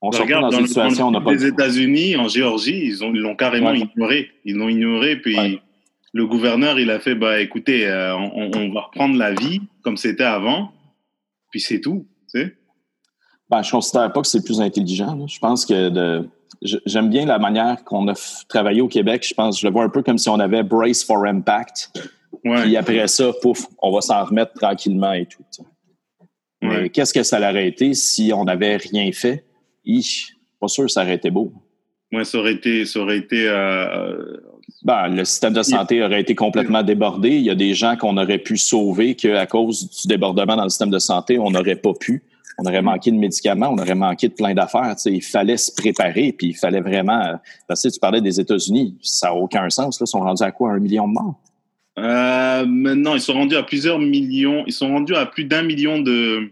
On 0.00 0.10
se 0.12 0.20
regarde 0.20 0.50
dans, 0.50 0.58
une 0.58 0.66
situation, 0.66 1.08
on 1.08 1.30
Les 1.30 1.46
États-Unis, 1.46 2.16
en 2.16 2.28
Géorgie, 2.28 2.80
ils 2.84 3.04
ont, 3.04 3.12
l'ont 3.12 3.36
carrément 3.36 3.72
ignoré. 3.72 4.30
Ils 4.44 4.56
l'ont 4.56 4.68
ignoré, 4.68 5.16
puis 5.16 5.60
le 6.12 6.26
gouverneur, 6.26 6.78
il 6.78 6.90
a 6.90 6.98
fait, 6.98 7.14
bah, 7.14 7.40
écoutez, 7.40 7.86
euh, 7.86 8.16
on, 8.16 8.72
va 8.72 8.80
reprendre 8.82 9.16
la 9.16 9.32
vie 9.32 9.60
comme 9.82 9.96
c'était 9.96 10.24
avant, 10.24 10.72
puis 11.50 11.60
c'est 11.60 11.80
tout, 11.80 12.06
tu 12.32 12.40
sais. 12.40 12.56
Ben, 13.48 13.62
je 13.62 13.70
considère 13.70 14.12
pas 14.12 14.22
que 14.22 14.26
c'est 14.26 14.44
plus 14.44 14.60
intelligent. 14.60 15.26
Je 15.26 15.38
pense 15.38 15.66
que 15.66 15.88
de, 15.90 16.28
j'aime 16.60 17.08
bien 17.08 17.26
la 17.26 17.38
manière 17.38 17.84
qu'on 17.84 18.08
a 18.08 18.14
travaillé 18.48 18.80
au 18.80 18.88
Québec. 18.88 19.26
Je 19.28 19.34
pense, 19.34 19.60
je 19.60 19.66
le 19.66 19.72
vois 19.72 19.84
un 19.84 19.88
peu 19.88 20.02
comme 20.02 20.18
si 20.18 20.28
on 20.28 20.38
avait 20.38 20.62
Brace 20.62 21.04
for 21.04 21.24
Impact. 21.24 21.90
Ouais. 22.44 22.62
Puis 22.62 22.76
après 22.76 23.06
ça, 23.08 23.32
pouf, 23.40 23.66
on 23.80 23.92
va 23.92 24.00
s'en 24.00 24.24
remettre 24.24 24.52
tranquillement 24.54 25.12
et 25.12 25.26
tout. 25.26 25.44
Mais 26.60 26.90
qu'est-ce 26.90 27.12
que 27.12 27.22
ça 27.22 27.38
aurait 27.38 27.66
été 27.66 27.92
si 27.94 28.32
on 28.34 28.44
n'avait 28.44 28.76
rien 28.76 29.10
fait? 29.12 29.44
Ich, 29.84 30.36
pas 30.60 30.68
sûr 30.68 30.88
ça 30.88 31.02
aurait 31.02 31.16
été 31.16 31.30
beau. 31.30 31.52
Oui, 32.12 32.24
ça 32.24 32.38
aurait 32.38 32.52
été. 32.52 32.84
Ça 32.84 33.00
aurait 33.00 33.18
été 33.18 33.48
euh, 33.48 34.36
ben, 34.84 35.08
le 35.08 35.24
système 35.24 35.52
de 35.52 35.62
santé 35.62 36.02
aurait 36.02 36.20
été 36.20 36.34
complètement 36.34 36.82
débordé. 36.82 37.30
Il 37.30 37.42
y 37.42 37.50
a 37.50 37.54
des 37.54 37.74
gens 37.74 37.96
qu'on 37.96 38.16
aurait 38.16 38.38
pu 38.38 38.56
sauver 38.58 39.14
qu'à 39.14 39.46
cause 39.46 39.88
du 39.90 40.08
débordement 40.08 40.56
dans 40.56 40.64
le 40.64 40.68
système 40.68 40.90
de 40.90 40.98
santé, 40.98 41.38
on 41.38 41.50
n'aurait 41.50 41.76
pas 41.76 41.94
pu. 41.98 42.22
On 42.58 42.66
aurait 42.66 42.82
manqué 42.82 43.10
de 43.10 43.16
médicaments, 43.16 43.70
on 43.70 43.78
aurait 43.78 43.94
manqué 43.94 44.28
de 44.28 44.34
plein 44.34 44.54
d'affaires. 44.54 44.94
Il 45.06 45.22
fallait 45.22 45.56
se 45.56 45.72
préparer, 45.72 46.32
puis 46.32 46.48
il 46.48 46.54
fallait 46.54 46.80
vraiment. 46.80 47.40
Parce 47.66 47.82
que 47.82 47.88
tu 47.88 47.98
parlais 47.98 48.20
des 48.20 48.40
États-Unis, 48.40 48.96
ça 49.02 49.28
n'a 49.28 49.34
aucun 49.34 49.68
sens. 49.70 50.00
Là. 50.00 50.04
Ils 50.06 50.10
sont 50.10 50.20
rendus 50.20 50.42
à 50.42 50.52
quoi? 50.52 50.72
Un 50.72 50.78
million 50.78 51.08
de 51.08 51.12
morts? 51.14 51.40
Euh, 51.98 52.64
maintenant, 52.66 53.14
ils 53.14 53.20
sont 53.20 53.34
rendus 53.34 53.56
à 53.56 53.62
plusieurs 53.62 53.98
millions. 53.98 54.64
Ils 54.66 54.72
sont 54.72 54.88
rendus 54.88 55.14
à 55.14 55.26
plus 55.26 55.44
d'un 55.44 55.62
million 55.62 56.00
de, 56.00 56.50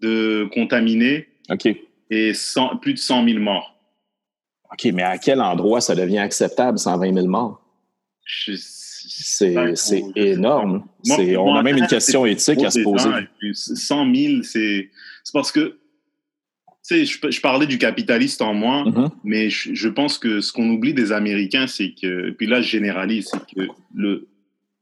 de 0.00 0.48
contaminés. 0.54 1.28
OK. 1.50 1.66
Et 2.10 2.32
plus 2.80 2.94
de 2.94 2.98
100 2.98 3.24
000 3.24 3.38
morts. 3.40 3.74
OK, 4.72 4.84
mais 4.92 5.02
à 5.02 5.18
quel 5.18 5.40
endroit 5.40 5.80
ça 5.80 5.94
devient 5.94 6.18
acceptable, 6.18 6.78
120 6.78 7.14
000 7.14 7.26
morts? 7.26 7.60
C'est 9.24 9.54
énorme. 10.16 10.84
on 11.08 11.54
a 11.54 11.62
même 11.62 11.78
une 11.78 11.86
question 11.86 12.24
éthique 12.26 12.62
à 12.62 12.70
se 12.70 12.80
poser. 12.80 13.10
100 13.52 14.14
000, 14.14 14.42
c'est 14.42 14.90
parce 15.32 15.52
que 15.52 15.78
tu 16.88 17.06
sais, 17.06 17.30
je, 17.30 17.40
parlais 17.40 17.66
du 17.68 17.78
capitaliste 17.78 18.42
en 18.42 18.54
moi, 18.54 18.82
mm-hmm. 18.82 19.10
mais 19.22 19.50
je, 19.50 19.88
pense 19.88 20.18
que 20.18 20.40
ce 20.40 20.52
qu'on 20.52 20.68
oublie 20.68 20.94
des 20.94 21.12
Américains, 21.12 21.68
c'est 21.68 21.94
que, 21.94 22.30
puis 22.30 22.48
là 22.48 22.60
je 22.60 22.68
généralise, 22.68 23.28
c'est 23.30 23.54
que 23.54 23.68
le, 23.94 24.26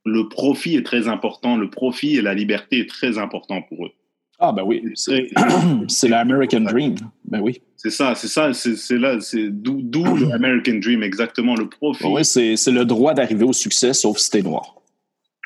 le 0.06 0.28
profit 0.28 0.76
est 0.76 0.86
très 0.86 1.08
important, 1.08 1.58
le 1.58 1.68
profit 1.68 2.16
et 2.16 2.22
la 2.22 2.32
liberté 2.32 2.80
est 2.80 2.88
très 2.88 3.18
important 3.18 3.60
pour 3.60 3.84
eux. 3.86 3.90
Ah 4.38 4.52
ben 4.52 4.62
oui, 4.64 4.82
c'est 5.88 6.08
l'American 6.08 6.62
Dream. 6.62 6.94
Ben 7.26 7.40
oui. 7.40 7.60
C'est 7.76 7.90
ça, 7.90 8.14
c'est 8.14 8.28
ça, 8.28 8.52
c'est 8.54 8.98
là, 8.98 9.20
c'est 9.20 9.48
d'où 9.50 9.82
l'American 10.16 10.78
Dream 10.80 11.02
exactement, 11.02 11.54
le 11.54 11.68
profit. 11.68 12.06
Oui, 12.06 12.24
c'est 12.24 12.56
le 12.68 12.86
droit 12.86 13.12
d'arriver 13.12 13.44
au 13.44 13.52
succès 13.52 13.92
sauf 13.92 14.16
si 14.16 14.30
t'es 14.30 14.42
noir. 14.42 14.76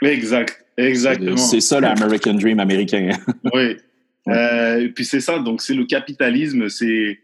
Exact, 0.03 0.65
exactement. 0.77 1.37
C'est 1.37 1.61
ça 1.61 1.81
l'American 1.81 2.35
Dream 2.35 2.61
américain. 2.61 3.11
oui. 3.53 3.77
Euh, 4.29 4.81
et 4.81 4.89
puis 4.89 5.05
c'est 5.05 5.21
ça, 5.21 5.39
donc 5.39 5.61
c'est 5.61 5.75
le 5.75 5.85
capitalisme, 5.85 6.69
c'est 6.69 7.19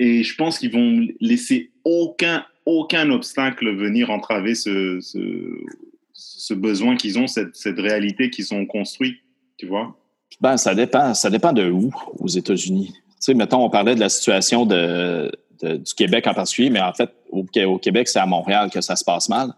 et 0.00 0.24
je 0.24 0.34
pense 0.34 0.58
qu'ils 0.58 0.72
vont 0.72 1.06
laisser 1.20 1.70
aucun 1.84 2.44
aucun 2.66 3.10
obstacle 3.10 3.74
venir 3.76 4.10
entraver 4.10 4.54
ce, 4.54 4.98
ce 5.00 5.18
ce 6.14 6.54
besoin 6.54 6.96
qu'ils 6.96 7.18
ont, 7.18 7.26
cette, 7.26 7.56
cette 7.56 7.78
réalité 7.78 8.30
qu'ils 8.30 8.54
ont 8.54 8.66
construit, 8.66 9.20
tu 9.58 9.66
vois? 9.66 9.96
Ben, 10.40 10.56
ça 10.56 10.74
dépend. 10.74 11.14
Ça 11.14 11.30
dépend 11.30 11.52
de 11.52 11.70
où 11.70 11.90
aux 12.18 12.28
États-Unis. 12.28 12.92
Tu 12.94 13.12
sais, 13.20 13.34
mettons, 13.34 13.64
on 13.64 13.70
parlait 13.70 13.94
de 13.94 14.00
la 14.00 14.08
situation 14.08 14.66
de, 14.66 15.30
du 15.62 15.94
Québec 15.96 16.26
en 16.26 16.34
particulier, 16.34 16.70
mais 16.70 16.80
en 16.80 16.92
fait, 16.92 17.10
au, 17.30 17.44
au 17.66 17.78
Québec, 17.78 18.08
c'est 18.08 18.18
à 18.18 18.26
Montréal 18.26 18.70
que 18.70 18.80
ça 18.80 18.96
se 18.96 19.04
passe 19.04 19.28
mal. 19.28 19.52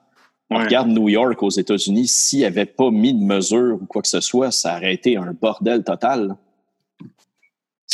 On 0.48 0.58
regarde 0.58 0.88
New 0.88 1.08
York 1.08 1.42
aux 1.42 1.50
États-Unis, 1.50 2.06
s'il 2.06 2.38
n'y 2.40 2.44
avait 2.44 2.66
pas 2.66 2.92
mis 2.92 3.12
de 3.12 3.22
mesures 3.22 3.78
ou 3.82 3.86
quoi 3.86 4.00
que 4.00 4.08
ce 4.08 4.20
soit, 4.20 4.52
ça 4.52 4.76
aurait 4.76 4.94
été 4.94 5.16
un 5.16 5.32
bordel 5.32 5.82
total. 5.82 6.36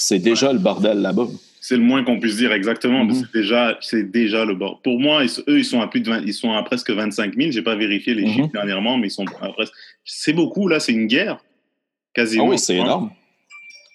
C'est 0.05 0.19
déjà 0.19 0.53
le 0.53 0.59
bordel 0.59 0.99
là-bas. 0.99 1.29
C'est 1.61 1.77
le 1.77 1.83
moins 1.85 2.03
qu'on 2.03 2.19
puisse 2.19 2.37
dire 2.37 2.53
exactement. 2.53 3.05
Mm-hmm. 3.05 3.21
C'est 3.21 3.39
déjà, 3.39 3.79
c'est 3.81 4.11
déjà 4.11 4.45
le 4.45 4.57
bord. 4.57 4.83
Pour 4.83 4.99
moi, 4.99 5.23
eux, 5.23 5.59
ils 5.59 5.65
sont 5.65 5.81
à 5.81 5.87
plus 5.87 6.01
de 6.01 6.11
ils 6.27 6.35
sont 6.35 6.53
à 6.53 6.63
presque 6.65 6.91
25 6.91 7.37
000. 7.37 7.53
J'ai 7.53 7.63
pas 7.63 7.77
vérifié 7.77 8.13
les 8.13 8.25
mm-hmm. 8.25 8.35
chiffres 8.35 8.53
dernièrement, 8.53 8.99
mais 8.99 9.07
ils 9.07 9.13
sont 9.13 9.25
à 9.41 9.53
presque. 9.53 9.73
C'est 10.05 10.33
beaucoup 10.33 10.67
là. 10.67 10.81
C'est 10.81 10.91
une 10.91 11.07
guerre, 11.07 11.39
quasiment. 12.15 12.47
Ah 12.47 12.51
oui, 12.51 12.59
c'est 12.59 12.75
énorme. 12.75 13.13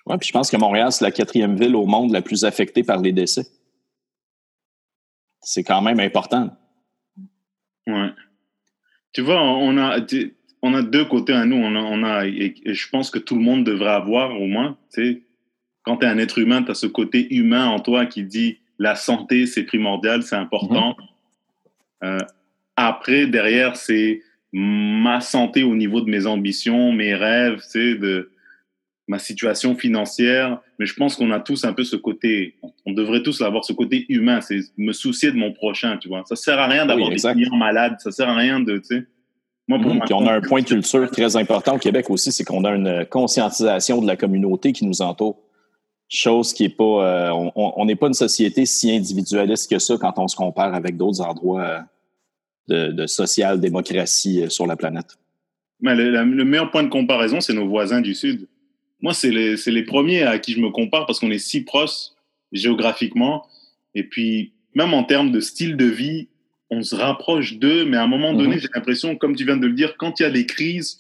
Ouais, 0.06 0.18
puis 0.18 0.30
je 0.30 0.32
pense 0.32 0.50
que 0.50 0.56
Montréal, 0.56 0.94
c'est 0.94 1.04
la 1.04 1.12
quatrième 1.12 1.58
ville 1.58 1.76
au 1.76 1.86
monde 1.86 2.14
la 2.14 2.22
plus 2.22 2.46
affectée 2.46 2.84
par 2.84 3.02
les 3.02 3.12
décès. 3.12 3.46
C'est 5.42 5.66
quand 5.66 5.82
même 5.82 6.00
important. 6.00 6.52
Ouais. 7.86 8.12
Tu 9.12 9.20
vois, 9.20 9.44
on 9.44 9.78
a, 9.78 9.98
on 10.62 10.74
a 10.74 10.82
deux 10.84 11.04
côtés 11.04 11.34
à 11.34 11.46
nous. 11.46 11.58
On 11.58 11.76
a, 11.76 11.80
on 11.80 12.04
a 12.06 12.28
et 12.28 12.56
je 12.66 12.90
pense 12.90 13.12
que 13.12 13.20
tout 13.20 13.36
le 13.36 13.42
monde 13.42 13.66
devrait 13.66 13.92
avoir 13.92 14.40
au 14.40 14.48
moins, 14.48 14.78
tu 14.94 15.04
sais, 15.04 15.27
quand 15.88 15.98
tu 15.98 16.06
es 16.06 16.10
un 16.10 16.18
être 16.18 16.38
humain, 16.38 16.64
tu 16.64 16.72
as 16.72 16.74
ce 16.74 16.86
côté 16.86 17.34
humain 17.34 17.66
en 17.68 17.80
toi 17.80 18.06
qui 18.06 18.24
dit 18.24 18.58
la 18.78 18.96
santé, 18.96 19.46
c'est 19.46 19.64
primordial, 19.64 20.22
c'est 20.22 20.36
important. 20.36 20.98
Euh, 22.04 22.20
après, 22.76 23.26
derrière, 23.26 23.78
c'est 23.78 24.22
ma 24.52 25.22
santé 25.22 25.64
au 25.64 25.76
niveau 25.76 26.02
de 26.02 26.10
mes 26.10 26.26
ambitions, 26.26 26.92
mes 26.92 27.16
rêves, 27.16 27.60
c'est 27.62 27.96
de 27.96 28.32
ma 29.08 29.18
situation 29.18 29.78
financière. 29.78 30.60
Mais 30.78 30.86
je 30.86 30.94
pense 30.94 31.16
qu'on 31.16 31.32
a 31.32 31.40
tous 31.40 31.64
un 31.64 31.72
peu 31.72 31.86
ce 31.86 31.96
côté, 31.96 32.56
on 32.86 32.92
devrait 32.92 33.24
tous 33.24 33.42
avoir 33.42 33.64
ce 33.64 33.72
côté 33.72 34.06
humain, 34.10 34.42
c'est 34.42 34.60
me 34.78 34.92
soucier 34.92 35.32
de 35.32 35.38
mon 35.38 35.54
prochain, 35.54 35.96
tu 35.96 36.10
vois. 36.10 36.24
Ça 36.26 36.36
sert 36.36 36.60
à 36.60 36.68
rien 36.68 36.86
d'avoir 36.86 37.10
des 37.10 37.16
clients 37.16 37.56
malades, 37.56 37.96
ça 38.00 38.12
sert 38.12 38.28
à 38.28 38.36
rien 38.36 38.60
de, 38.60 38.78
tu 38.78 38.84
sais. 38.84 39.04
Moi, 39.70 39.80
pour 39.80 39.94
mhm. 39.94 40.02
on 40.12 40.28
a 40.28 40.34
un 40.34 40.42
point 40.42 40.62
de 40.62 40.68
culture 40.68 41.10
très 41.12 41.38
important 41.38 41.76
au 41.76 41.80
Québec 41.80 42.10
aussi, 42.10 42.34
c'est 42.34 42.44
qu'on 42.44 42.66
a 42.66 42.72
une 42.72 43.06
conscientisation 43.06 44.02
de 44.02 44.08
la 44.08 44.18
communauté 44.18 44.74
qui 44.74 44.86
nous 44.86 45.02
entoure. 45.02 45.47
Chose 46.10 46.54
qui 46.54 46.66
est 46.66 46.70
pas. 46.70 47.30
Euh, 47.30 47.50
on 47.56 47.86
n'est 47.86 47.96
pas 47.96 48.08
une 48.08 48.14
société 48.14 48.66
si 48.66 48.96
individualiste 48.96 49.70
que 49.70 49.78
ça 49.78 49.98
quand 50.00 50.14
on 50.18 50.28
se 50.28 50.38
compare 50.38 50.74
avec 50.74 50.96
d'autres 50.96 51.22
endroits 51.22 51.86
euh, 52.70 52.92
de, 52.94 53.08
social-démocratie 53.08 54.44
euh, 54.44 54.50
sur 54.50 54.66
la 54.68 54.78
planète. 54.78 55.18
Mais 55.82 55.96
le, 55.96 56.24
meilleur 56.46 56.72
point 56.72 56.84
de 56.84 56.90
comparaison, 56.90 57.42
c'est 57.42 57.54
nos 57.54 57.68
voisins 57.68 58.00
du 58.00 58.16
Sud. 58.16 58.48
Moi, 59.02 59.14
c'est 59.14 59.32
les, 59.32 59.56
les, 59.68 59.84
premiers 59.84 60.24
à 60.24 60.40
qui 60.40 60.54
je 60.54 60.62
me 60.62 60.70
compare 60.70 61.06
parce 61.06 61.20
qu'on 61.20 61.30
est 61.30 61.40
si 61.40 61.66
proches. 61.66 62.12
géographiquement. 62.54 63.46
Et 63.94 64.04
puis, 64.04 64.54
même 64.74 64.94
en 64.94 65.04
termes 65.04 65.32
de 65.32 65.42
style 65.42 65.76
de 65.76 65.86
vie, 65.86 66.30
on 66.70 66.84
se 66.84 66.96
rapproche 66.96 67.58
d'eux, 67.58 67.86
mais 67.86 67.98
à 67.98 68.04
un 68.04 68.08
moment 68.08 68.34
donné, 68.34 68.56
mhm. 68.56 68.62
j'ai 68.62 68.68
l'impression, 68.74 69.16
comme 69.16 69.36
tu 69.36 69.46
viens 69.46 69.58
de 69.58 69.68
le 69.68 69.74
dire, 69.74 69.98
quand 69.98 70.20
il 70.20 70.24
y 70.24 70.26
a 70.26 70.30
des 70.30 70.46
crises, 70.46 71.00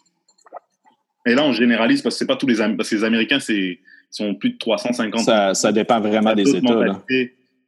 et 1.26 1.34
là 1.34 1.43
on 1.43 1.51
généralise 1.51 2.01
parce 2.01 2.16
que 2.16 2.20
c'est 2.20 2.26
pas 2.26 2.38
tous 2.38 2.47
les, 2.47 2.55
parce 2.76 2.89
que 2.89 2.95
les 2.95 3.03
Américains, 3.03 3.39
c'est 3.39 3.80
sont 4.10 4.36
plus 4.36 4.51
de 4.51 4.58
350. 4.58 5.22
Ça, 5.22 5.53
ça 5.53 5.72
dépend 5.72 5.99
vraiment 5.99 6.34
des 6.34 6.55
États. 6.55 7.01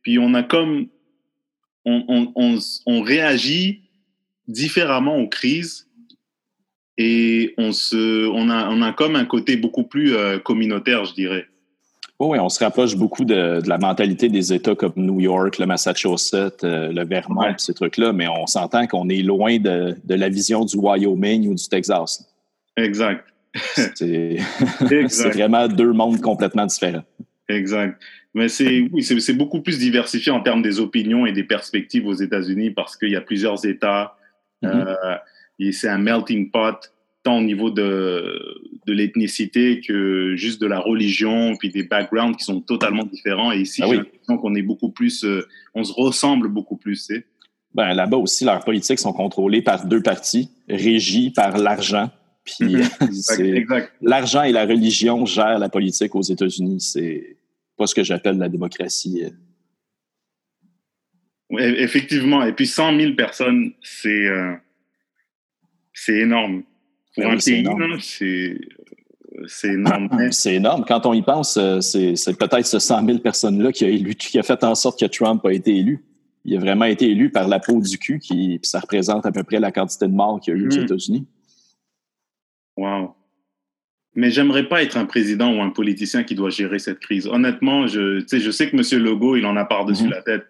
Puis 0.01 0.17
on 0.19 0.33
a 0.33 0.43
comme, 0.43 0.87
on, 1.85 2.03
on, 2.07 2.31
on, 2.35 2.57
on, 2.85 3.01
réagit 3.01 3.81
différemment 4.47 5.17
aux 5.17 5.27
crises 5.27 5.87
et 6.97 7.53
on 7.57 7.71
se, 7.71 8.27
on 8.27 8.49
a, 8.49 8.69
on 8.69 8.81
a 8.81 8.93
comme 8.93 9.15
un 9.15 9.25
côté 9.25 9.57
beaucoup 9.57 9.83
plus 9.83 10.15
euh, 10.15 10.39
communautaire, 10.39 11.05
je 11.05 11.13
dirais. 11.13 11.45
oui, 12.19 12.39
on 12.39 12.49
se 12.49 12.63
rapproche 12.63 12.95
beaucoup 12.95 13.25
de, 13.25 13.61
de, 13.61 13.69
la 13.69 13.77
mentalité 13.77 14.29
des 14.29 14.53
États 14.53 14.75
comme 14.75 14.93
New 14.95 15.19
York, 15.19 15.57
le 15.57 15.65
Massachusetts, 15.65 16.63
euh, 16.63 16.91
le 16.91 17.05
Vermont, 17.05 17.53
ces 17.57 17.73
trucs-là, 17.73 18.13
mais 18.13 18.27
on 18.27 18.47
s'entend 18.47 18.87
qu'on 18.87 19.09
est 19.09 19.21
loin 19.21 19.59
de, 19.59 19.95
de, 20.03 20.15
la 20.15 20.29
vision 20.29 20.65
du 20.65 20.77
Wyoming 20.77 21.47
ou 21.47 21.55
du 21.55 21.67
Texas. 21.67 22.25
Exact. 22.77 23.25
C'est 23.95 24.37
vraiment 25.33 25.67
deux 25.67 25.91
mondes 25.91 26.21
complètement 26.21 26.65
différents. 26.65 27.03
Exact. 27.47 27.99
Mais 28.35 28.47
c'est 28.47 28.87
oui, 28.91 29.01
c'est 29.01 29.33
beaucoup 29.33 29.61
plus 29.61 29.79
diversifié 29.79 30.31
en 30.31 30.41
termes 30.41 30.61
des 30.61 30.79
opinions 30.79 31.25
et 31.25 31.31
des 31.31 31.43
perspectives 31.43 32.05
aux 32.05 32.13
États-Unis 32.13 32.69
parce 32.69 32.95
qu'il 32.95 33.09
y 33.09 33.15
a 33.15 33.21
plusieurs 33.21 33.65
États. 33.65 34.15
Mm-hmm. 34.61 34.87
euh, 34.87 35.71
c'est 35.71 35.87
un 35.87 35.97
melting 35.97 36.51
pot, 36.51 36.93
tant 37.23 37.39
au 37.39 37.41
niveau 37.41 37.71
de, 37.71 38.39
de 38.85 38.93
l'ethnicité 38.93 39.81
que 39.81 40.35
juste 40.35 40.61
de 40.61 40.67
la 40.67 40.79
religion, 40.79 41.55
puis 41.57 41.69
des 41.69 41.83
backgrounds 41.83 42.37
qui 42.37 42.43
sont 42.43 42.61
totalement 42.61 43.03
différents. 43.03 43.51
Et 43.51 43.61
ici, 43.61 43.81
ah 43.83 43.87
j'ai 43.89 43.97
l'impression 43.97 44.37
qu'on 44.37 44.55
est 44.55 44.61
beaucoup 44.61 44.89
plus, 44.89 45.23
euh, 45.25 45.47
on 45.73 45.83
se 45.83 45.93
ressemble 45.93 46.49
beaucoup 46.49 46.77
plus. 46.77 47.07
Tu 47.07 47.25
ben, 47.73 47.93
là-bas 47.93 48.17
aussi, 48.17 48.45
leurs 48.45 48.63
politiques 48.63 48.99
sont 48.99 49.13
contrôlées 49.13 49.61
par 49.61 49.85
deux 49.85 50.01
partis, 50.01 50.49
régis 50.67 51.31
par 51.31 51.57
l'argent. 51.57 52.09
Puis 52.57 52.75
mhm. 53.01 53.87
l'argent 54.01 54.43
et 54.43 54.51
la 54.51 54.65
religion 54.65 55.25
gèrent 55.25 55.59
la 55.59 55.69
politique 55.69 56.15
aux 56.15 56.21
États-Unis. 56.21 56.81
C'est 56.81 57.37
pas 57.77 57.87
ce 57.87 57.95
que 57.95 58.03
j'appelle 58.03 58.37
la 58.37 58.49
démocratie. 58.49 59.23
effectivement. 61.51 62.43
Et 62.43 62.53
puis 62.53 62.67
100 62.67 62.99
000 62.99 63.13
personnes, 63.15 63.71
c'est 63.81 64.27
euh, 64.27 64.53
c'est 65.93 66.17
énorme. 66.17 66.63
Pour 67.15 67.23
ben 67.23 67.31
un 67.31 67.37
pays, 67.37 67.65
c'est 69.47 69.69
énorme. 69.69 70.09
c'est 70.31 70.55
énorme. 70.55 70.85
Quand 70.87 71.05
on 71.05 71.13
y 71.13 71.21
pense, 71.21 71.57
euh, 71.57 71.81
c'est 71.81 72.37
peut-être 72.37 72.65
ce 72.65 72.79
100 72.79 73.05
000 73.05 73.19
personnes-là 73.19 73.71
qui 73.71 73.85
a, 73.85 73.89
élu, 73.89 74.15
qui 74.15 74.39
a 74.39 74.43
fait 74.43 74.63
en 74.63 74.75
sorte 74.75 74.99
que 74.99 75.05
Trump 75.05 75.45
a 75.45 75.53
été 75.53 75.75
élu. 75.75 76.03
Il 76.45 76.55
a 76.55 76.59
vraiment 76.59 76.85
été 76.85 77.09
élu 77.09 77.29
par 77.29 77.47
la 77.47 77.59
peau 77.59 77.81
du 77.81 77.97
cul, 77.97 78.19
qui, 78.19 78.59
ça 78.63 78.79
représente 78.79 79.25
à 79.25 79.31
peu 79.31 79.43
près 79.43 79.59
la 79.59 79.71
quantité 79.71 80.07
de 80.07 80.13
morts 80.13 80.39
qu'il 80.39 80.53
y 80.53 80.57
a 80.57 80.59
eu 80.59 80.67
aux 80.67 80.79
hmm. 80.79 80.83
États-Unis. 80.83 81.27
Wow. 82.79 83.15
Mais 84.15 84.31
j'aimerais 84.31 84.67
pas 84.67 84.81
être 84.81 84.97
un 84.97 85.05
président 85.05 85.53
ou 85.53 85.61
un 85.61 85.69
politicien 85.69 86.23
qui 86.23 86.33
doit 86.33 86.49
gérer 86.49 86.79
cette 86.79 86.99
crise. 86.99 87.27
Honnêtement, 87.27 87.87
je, 87.87 88.23
je 88.31 88.51
sais 88.51 88.69
que 88.69 88.75
M. 88.75 89.03
Legault, 89.03 89.35
il 89.35 89.45
en 89.45 89.55
a 89.55 89.65
par-dessus 89.65 90.05
mhm. 90.05 90.11
la 90.11 90.21
tête. 90.21 90.45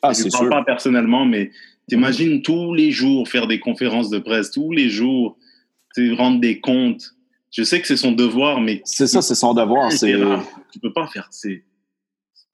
Ah, 0.00 0.12
je 0.12 0.24
ne 0.24 0.30
parle 0.30 0.48
pas 0.48 0.64
personnellement, 0.64 1.26
mais 1.26 1.50
t'imagines 1.86 2.40
tous 2.40 2.72
les 2.72 2.92
jours 2.92 3.28
faire 3.28 3.46
des 3.46 3.60
conférences 3.60 4.08
de 4.08 4.18
presse, 4.18 4.50
tous 4.50 4.72
les 4.72 4.88
jours 4.88 5.36
rendre 6.16 6.40
des 6.40 6.60
comptes. 6.60 7.14
Je 7.50 7.64
sais 7.64 7.80
que 7.80 7.86
c'est 7.86 7.96
son 7.96 8.12
devoir, 8.12 8.60
mais... 8.60 8.80
C'est 8.84 9.08
ça, 9.08 9.20
c'est 9.20 9.34
son 9.34 9.52
devoir. 9.54 9.90
Tu 9.90 10.78
peux 10.80 10.92
pas 10.92 11.08
faire... 11.08 11.28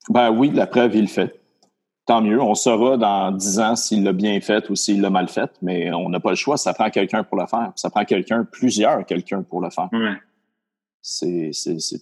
Ben 0.08 0.30
oui, 0.30 0.50
la 0.52 0.66
preuve, 0.66 0.96
il 0.96 1.02
le 1.02 1.06
fait. 1.06 1.38
Tant 2.06 2.22
mieux. 2.22 2.40
On 2.40 2.54
saura 2.54 2.96
dans 2.96 3.32
dix 3.32 3.58
ans 3.58 3.74
s'il 3.74 4.04
l'a 4.04 4.12
bien 4.12 4.40
fait 4.40 4.70
ou 4.70 4.76
s'il 4.76 5.00
l'a 5.00 5.10
mal 5.10 5.28
fait, 5.28 5.50
mais 5.60 5.92
on 5.92 6.08
n'a 6.08 6.20
pas 6.20 6.30
le 6.30 6.36
choix. 6.36 6.56
Ça 6.56 6.72
prend 6.72 6.88
quelqu'un 6.88 7.24
pour 7.24 7.36
le 7.36 7.46
faire. 7.46 7.72
Ça 7.74 7.90
prend 7.90 8.04
quelqu'un, 8.04 8.44
plusieurs 8.44 9.04
quelqu'un 9.04 9.42
pour 9.42 9.60
le 9.60 9.70
faire. 9.70 9.90
C'est 11.02 11.50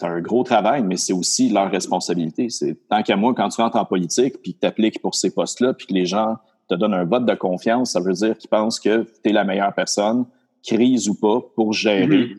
un 0.03 0.21
gros 0.21 0.45
travail, 0.45 0.83
mais 0.83 0.99
c'est 0.99 1.15
aussi 1.15 1.49
leur 1.49 1.71
responsabilité. 1.71 2.51
C'est 2.51 2.77
tant 2.89 3.03
qu'à 3.03 3.17
moi, 3.17 3.35
quand 3.35 3.49
tu 3.49 3.61
rentres 3.61 3.77
en 3.77 3.87
politique, 3.87 4.43
puis 4.43 4.55
que 4.55 4.61
tu 4.61 4.67
appliques 4.67 5.01
pour 5.01 5.15
ces 5.15 5.33
postes-là, 5.33 5.73
puis 5.73 5.87
que 5.87 5.95
les 5.95 6.05
gens 6.05 6.37
te 6.69 6.75
donnent 6.75 6.95
un 6.95 7.05
vote 7.05 7.25
de 7.25 7.35
confiance, 7.35 7.93
ça 7.93 8.01
veut 8.01 8.13
dire 8.13 8.37
qu'ils 8.37 8.51
pensent 8.51 8.81
que 8.81 9.07
tu 9.23 9.31
es 9.31 9.33
la 9.33 9.45
meilleure 9.45 9.75
personne, 9.75 10.27
crise 10.63 11.09
ou 11.09 11.15
pas, 11.15 11.41
pour 11.55 11.73
gérer 11.73 12.07
mm-hmm. 12.07 12.39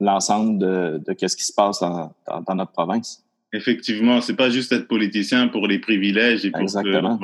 l'ensemble 0.00 0.58
de, 0.58 1.02
de 1.06 1.28
ce 1.28 1.36
qui 1.36 1.44
se 1.44 1.52
passe 1.52 1.80
dans, 1.80 2.12
dans, 2.46 2.54
notre 2.54 2.72
province. 2.72 3.24
Effectivement, 3.52 4.20
c'est 4.20 4.36
pas 4.36 4.48
juste 4.48 4.72
être 4.72 4.86
politicien 4.86 5.48
pour 5.48 5.66
les 5.66 5.80
privilèges 5.80 6.44
et 6.44 6.52
pour, 6.52 6.60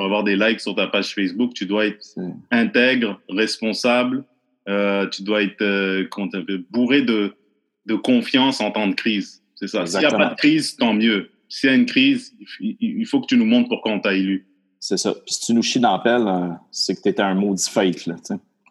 avoir 0.03 0.23
des 0.23 0.35
likes 0.35 0.59
sur 0.59 0.75
ta 0.75 0.87
page 0.87 1.13
Facebook. 1.13 1.53
Tu 1.53 1.65
dois 1.65 1.85
être 1.85 2.05
intègre, 2.51 3.21
responsable. 3.29 4.25
Euh, 4.67 5.07
tu 5.07 5.23
dois 5.23 5.43
être 5.43 5.61
euh, 5.61 6.05
bourré 6.69 7.01
de 7.01 7.33
de 7.87 7.95
confiance 7.95 8.61
en 8.61 8.69
temps 8.69 8.87
de 8.87 8.93
crise. 8.93 9.41
C'est 9.55 9.67
ça. 9.67 9.85
S'il 9.85 9.99
n'y 9.99 10.05
a 10.05 10.11
pas 10.11 10.29
de 10.29 10.35
crise, 10.35 10.75
tant 10.75 10.93
mieux. 10.93 11.29
S'il 11.49 11.69
y 11.69 11.73
a 11.73 11.75
une 11.75 11.85
crise, 11.85 12.33
il 12.59 13.05
faut 13.05 13.21
que 13.21 13.27
tu 13.27 13.37
nous 13.37 13.45
montres 13.45 13.69
pourquoi 13.69 13.93
on 13.93 13.99
t'a 13.99 14.13
élu. 14.13 14.45
C'est 14.79 14.97
ça. 14.97 15.13
Puis 15.13 15.33
si 15.33 15.45
tu 15.47 15.53
nous 15.53 15.63
chies 15.63 15.79
dans 15.79 15.93
la 15.93 15.99
pelle, 15.99 16.27
euh, 16.27 16.49
c'est 16.69 16.95
que 16.95 17.01
tu 17.01 17.09
étais 17.09 17.23
un 17.23 17.33
maudit 17.33 17.67
fake. 17.67 18.05
Là, 18.05 18.15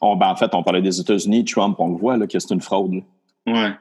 on, 0.01 0.15
ben, 0.15 0.29
en 0.29 0.37
fait, 0.37 0.55
on 0.55 0.63
parlait 0.63 0.83
des 0.83 1.01
États-Unis, 1.01 1.45
Trump, 1.45 1.77
on 1.81 1.89
le 1.89 1.97
voit 1.97 2.17
là, 2.17 2.27
que 2.27 2.39
c'est 2.39 2.55
une 2.55 2.61
fraude. 2.61 3.03
Ouais. 3.47 3.73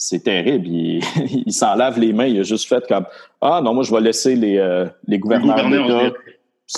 C'est 0.00 0.22
terrible. 0.22 0.68
Il, 0.68 1.02
il 1.46 1.52
s'en 1.52 1.74
lave 1.74 1.98
les 1.98 2.12
mains. 2.12 2.26
Il 2.26 2.38
a 2.38 2.44
juste 2.44 2.68
fait 2.68 2.86
comme 2.86 3.04
Ah 3.40 3.60
non, 3.62 3.74
moi, 3.74 3.82
je 3.82 3.92
vais 3.92 4.00
laisser 4.00 4.36
les, 4.36 4.56
euh, 4.56 4.86
les 5.06 5.18
gouverneurs 5.18 5.56
d'État. 5.56 6.16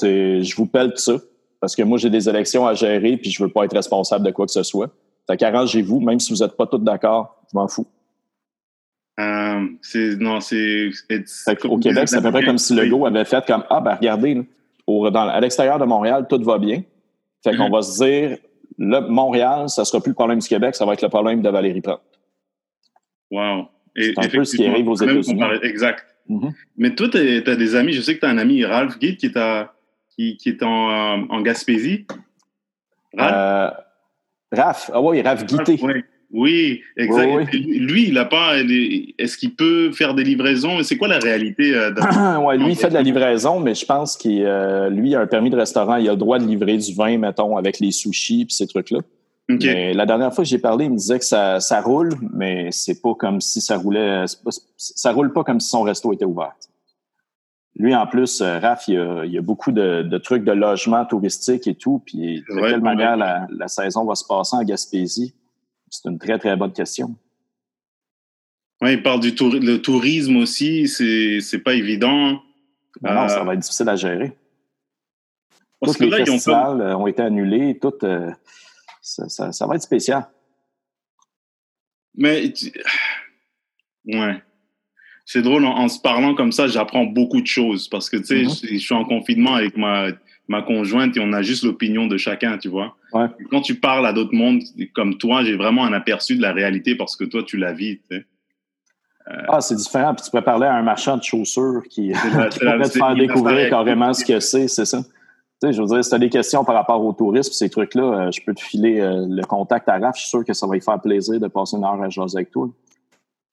Je 0.00 0.56
vous 0.56 0.66
pèle 0.66 0.90
tout 0.90 0.96
ça. 1.02 1.16
Parce 1.60 1.76
que 1.76 1.82
moi, 1.82 1.98
j'ai 1.98 2.08
des 2.08 2.26
élections 2.28 2.66
à 2.66 2.72
gérer 2.72 3.18
puis 3.18 3.30
je 3.30 3.42
veux 3.42 3.50
pas 3.50 3.64
être 3.64 3.76
responsable 3.76 4.24
de 4.24 4.30
quoi 4.30 4.46
que 4.46 4.52
ce 4.52 4.62
soit. 4.62 4.90
Fait 5.28 5.36
qu'arrangez-vous, 5.36 6.00
même 6.00 6.18
si 6.18 6.32
vous 6.32 6.42
n'êtes 6.42 6.56
pas 6.56 6.66
tous 6.66 6.78
d'accord, 6.78 7.44
je 7.52 7.58
m'en 7.58 7.68
fous. 7.68 7.86
Euh, 9.20 9.66
non, 10.18 10.40
c'est. 10.40 10.90
Au 11.64 11.78
Québec, 11.78 12.08
c'est 12.08 12.16
à 12.16 12.22
peu 12.22 12.32
près 12.32 12.42
comme 12.42 12.56
si 12.56 12.74
Legault 12.74 13.04
avait 13.04 13.26
fait 13.26 13.44
comme 13.46 13.64
Ah, 13.68 13.82
ben 13.82 13.96
regardez, 13.96 14.42
à 14.88 15.40
l'extérieur 15.40 15.78
de 15.78 15.84
Montréal, 15.84 16.26
tout 16.26 16.42
va 16.42 16.56
bien. 16.56 16.82
Fait 17.44 17.54
qu'on 17.54 17.68
mm-hmm. 17.68 17.72
va 17.72 17.82
se 17.82 18.02
dire 18.02 18.38
le, 18.78 19.00
Montréal, 19.08 19.68
ça 19.68 19.84
sera 19.84 20.00
plus 20.00 20.10
le 20.10 20.14
problème 20.14 20.38
du 20.38 20.48
Québec, 20.48 20.74
ça 20.74 20.86
va 20.86 20.94
être 20.94 21.02
le 21.02 21.10
problème 21.10 21.42
de 21.42 21.50
Valérie 21.50 21.82
Plante. 21.82 22.00
Wow. 23.30 23.68
C'est 23.96 24.18
un 24.18 24.28
peu 24.28 24.44
ce 24.44 24.56
qui 24.56 24.66
arrive 24.66 24.88
aux 24.88 24.96
États-Unis. 24.96 25.42
Exact. 25.62 26.06
Mm-hmm. 26.28 26.52
Mais 26.78 26.94
toi, 26.94 27.08
tu 27.08 27.18
as, 27.18 27.56
des 27.56 27.74
amis, 27.74 27.92
je 27.92 28.00
sais 28.00 28.14
que 28.14 28.20
tu 28.20 28.26
as 28.26 28.30
un 28.30 28.38
ami, 28.38 28.64
Ralph 28.64 28.98
Guide, 28.98 29.16
qui 29.16 29.26
est, 29.26 29.36
à, 29.36 29.74
qui, 30.10 30.36
qui 30.36 30.48
est 30.48 30.62
en, 30.62 31.28
en 31.28 31.40
Gaspésie. 31.40 32.06
Ralph? 33.16 33.34
Euh, 33.34 33.70
Raph, 34.52 34.90
ah 34.92 35.00
oui, 35.00 35.20
Raph 35.22 35.46
Guité. 35.46 35.78
Oui, 36.32 36.82
exactement. 36.96 37.44
Lui, 37.52 38.08
il 38.08 38.18
a 38.18 38.24
pas. 38.24 38.56
Est-ce 38.58 39.36
qu'il 39.36 39.54
peut 39.54 39.90
faire 39.90 40.14
des 40.14 40.22
livraisons? 40.22 40.80
C'est 40.84 40.96
quoi 40.96 41.08
la 41.08 41.18
réalité 41.18 41.74
euh, 41.74 41.90
Oui, 42.40 42.56
lui, 42.56 42.72
il 42.72 42.76
fait 42.76 42.88
de 42.88 42.94
la 42.94 43.02
livraison, 43.02 43.58
mais 43.58 43.74
je 43.74 43.84
pense 43.84 44.16
qu'il 44.16 44.44
euh, 44.44 44.90
lui 44.90 45.14
a 45.16 45.20
un 45.20 45.26
permis 45.26 45.50
de 45.50 45.56
restaurant. 45.56 45.96
Il 45.96 46.08
a 46.08 46.12
le 46.12 46.16
droit 46.16 46.38
de 46.38 46.46
livrer 46.46 46.76
du 46.76 46.94
vin, 46.94 47.18
mettons, 47.18 47.56
avec 47.56 47.80
les 47.80 47.90
sushis 47.90 48.42
et 48.42 48.46
ces 48.48 48.68
trucs-là. 48.68 49.00
La 49.58 50.06
dernière 50.06 50.34
fois 50.34 50.44
que 50.44 50.50
j'ai 50.50 50.58
parlé, 50.58 50.86
il 50.86 50.92
me 50.92 50.96
disait 50.96 51.18
que 51.18 51.24
ça, 51.24 51.60
ça 51.60 51.80
roule, 51.80 52.14
mais 52.32 52.68
c'est 52.70 53.00
pas 53.00 53.14
comme 53.14 53.40
si 53.40 53.60
ça 53.60 53.76
roulait. 53.76 54.24
ça 54.76 55.12
roule 55.12 55.32
pas 55.32 55.44
comme 55.44 55.60
si 55.60 55.68
son 55.68 55.82
resto 55.82 56.12
était 56.12 56.24
ouvert. 56.24 56.54
Lui, 57.76 57.94
en 57.94 58.06
plus, 58.06 58.40
euh, 58.40 58.58
Raph, 58.58 58.88
il 58.88 58.94
y 59.30 59.38
a, 59.38 59.40
beaucoup 59.40 59.72
de, 59.72 60.18
trucs 60.18 60.44
de 60.44 60.52
logement 60.52 61.04
touristique 61.06 61.66
et 61.66 61.74
tout. 61.74 62.02
Puis 62.04 62.42
de 62.48 62.60
quelle 62.60 62.82
manière 62.82 63.16
la, 63.16 63.68
saison 63.68 64.04
va 64.04 64.14
se 64.14 64.24
passer 64.24 64.56
en 64.56 64.62
Gaspésie? 64.62 65.34
C'est 65.88 66.08
une 66.08 66.18
très, 66.18 66.38
très 66.38 66.56
bonne 66.56 66.72
question. 66.72 67.14
Oui, 68.82 68.94
il 68.94 69.02
parle 69.02 69.20
du 69.20 69.30
le 69.30 69.76
tourisme 69.76 70.36
aussi. 70.36 70.88
C'est 70.88 71.62
pas 71.64 71.74
évident. 71.74 72.40
Non, 73.02 73.28
ça 73.28 73.40
euh, 73.40 73.44
va 73.44 73.54
être 73.54 73.60
difficile 73.60 73.88
à 73.88 73.96
gérer. 73.96 74.36
Parce 75.80 75.92
Tous 75.92 75.98
que 75.98 76.04
les 76.04 76.10
là, 76.10 76.24
festivals 76.26 76.82
ont, 76.96 77.06
été 77.06 77.22
annulés. 77.22 77.78
Tout, 77.78 77.94
euh, 78.02 78.30
ça, 79.10 79.66
va 79.66 79.74
être 79.74 79.82
spécial. 79.82 80.28
Mais, 82.14 82.52
ouais 84.06 84.42
c'est 85.32 85.42
drôle, 85.42 85.64
en, 85.64 85.86
se 85.86 86.00
parlant 86.00 86.34
comme 86.34 86.50
ça, 86.50 86.66
j'apprends 86.66 87.04
beaucoup 87.04 87.40
de 87.40 87.46
choses 87.46 87.86
parce 87.86 88.10
que, 88.10 88.16
tu 88.16 88.24
sais, 88.24 88.42
mm-hmm. 88.42 88.72
je, 88.72 88.78
suis 88.78 88.94
en 88.94 89.04
confinement 89.04 89.54
avec 89.54 89.76
ma, 89.76 90.08
ma 90.48 90.60
conjointe 90.60 91.16
et 91.16 91.20
on 91.20 91.32
a 91.32 91.40
juste 91.42 91.62
l'opinion 91.62 92.08
de 92.08 92.16
chacun, 92.16 92.58
tu 92.58 92.68
vois. 92.68 92.96
Quand 93.48 93.60
tu 93.60 93.76
parles 93.76 94.04
à 94.08 94.12
d'autres 94.12 94.34
mondes 94.34 94.60
comme 94.92 95.18
toi, 95.18 95.44
j'ai 95.44 95.54
vraiment 95.54 95.84
un 95.84 95.92
aperçu 95.92 96.34
de 96.34 96.42
la 96.42 96.52
réalité 96.52 96.96
parce 96.96 97.14
que 97.14 97.22
toi, 97.22 97.44
tu 97.44 97.58
la 97.58 97.72
vis, 97.72 98.00
tu. 98.10 98.16
Euh, 99.28 99.42
ah, 99.48 99.60
c'est 99.60 99.76
différent. 99.76 100.14
Puis 100.16 100.24
tu 100.24 100.32
peux 100.32 100.40
parler 100.40 100.66
à 100.66 100.74
un 100.74 100.82
marchand 100.82 101.16
de 101.16 101.22
chaussures 101.22 101.82
qui, 101.88 102.10
pourrait 102.32 102.48
te 102.88 102.98
faire 102.98 103.14
découvrir 103.14 103.70
carrément 103.70 104.12
ce 104.12 104.24
que 104.24 104.40
c'est, 104.40 104.66
c'est 104.66 104.86
ça? 104.86 105.02
Sais, 105.62 105.74
je 105.74 105.82
veux 105.82 105.88
dire, 105.88 106.02
si 106.02 106.08
tu 106.08 106.16
as 106.16 106.18
des 106.18 106.30
questions 106.30 106.64
par 106.64 106.74
rapport 106.74 107.04
au 107.04 107.12
tourisme, 107.12 107.52
ces 107.52 107.68
trucs-là, 107.68 108.02
euh, 108.02 108.30
je 108.30 108.40
peux 108.42 108.54
te 108.54 108.62
filer 108.62 109.00
euh, 109.00 109.26
le 109.28 109.42
contact 109.44 109.88
à 109.90 109.98
Raph. 109.98 110.16
Je 110.16 110.22
suis 110.22 110.30
sûr 110.30 110.44
que 110.44 110.54
ça 110.54 110.66
va 110.66 110.72
lui 110.72 110.80
faire 110.80 110.98
plaisir 111.00 111.38
de 111.38 111.48
passer 111.48 111.76
une 111.76 111.84
heure 111.84 112.00
à 112.00 112.08
jaser 112.08 112.38
avec 112.38 112.50
toi. 112.50 112.70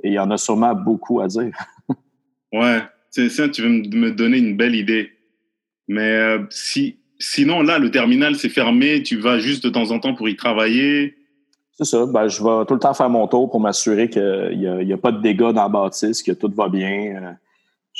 Et 0.03 0.09
il 0.09 0.13
y 0.13 0.19
en 0.19 0.31
a 0.31 0.37
sûrement 0.37 0.73
beaucoup 0.73 1.19
à 1.19 1.27
dire. 1.27 1.51
ouais. 2.53 2.81
c'est 3.09 3.27
ça, 3.27 3.49
tu 3.49 3.61
veux 3.61 3.69
me 3.69 4.11
donner 4.11 4.37
une 4.37 4.55
belle 4.55 4.75
idée. 4.75 5.11
Mais 5.89 6.13
euh, 6.13 6.45
si, 6.49 6.97
sinon, 7.19 7.61
là, 7.61 7.77
le 7.77 7.91
terminal, 7.91 8.35
c'est 8.35 8.49
fermé, 8.49 9.03
tu 9.03 9.17
vas 9.17 9.39
juste 9.39 9.65
de 9.65 9.69
temps 9.69 9.91
en 9.91 9.99
temps 9.99 10.13
pour 10.13 10.29
y 10.29 10.37
travailler. 10.37 11.17
C'est 11.73 11.85
ça. 11.85 12.05
Ben, 12.05 12.29
je 12.29 12.41
vais 12.41 12.65
tout 12.65 12.73
le 12.73 12.79
temps 12.79 12.93
faire 12.93 13.09
mon 13.09 13.27
tour 13.27 13.49
pour 13.49 13.59
m'assurer 13.59 14.09
qu'il 14.09 14.57
n'y 14.57 14.93
a, 14.93 14.95
a, 14.95 14.97
pas 14.97 15.11
de 15.11 15.21
dégâts 15.21 15.39
dans 15.39 15.63
la 15.63 15.69
bâtisse, 15.69 16.23
que 16.23 16.31
tout 16.31 16.51
va 16.55 16.69
bien. 16.69 17.37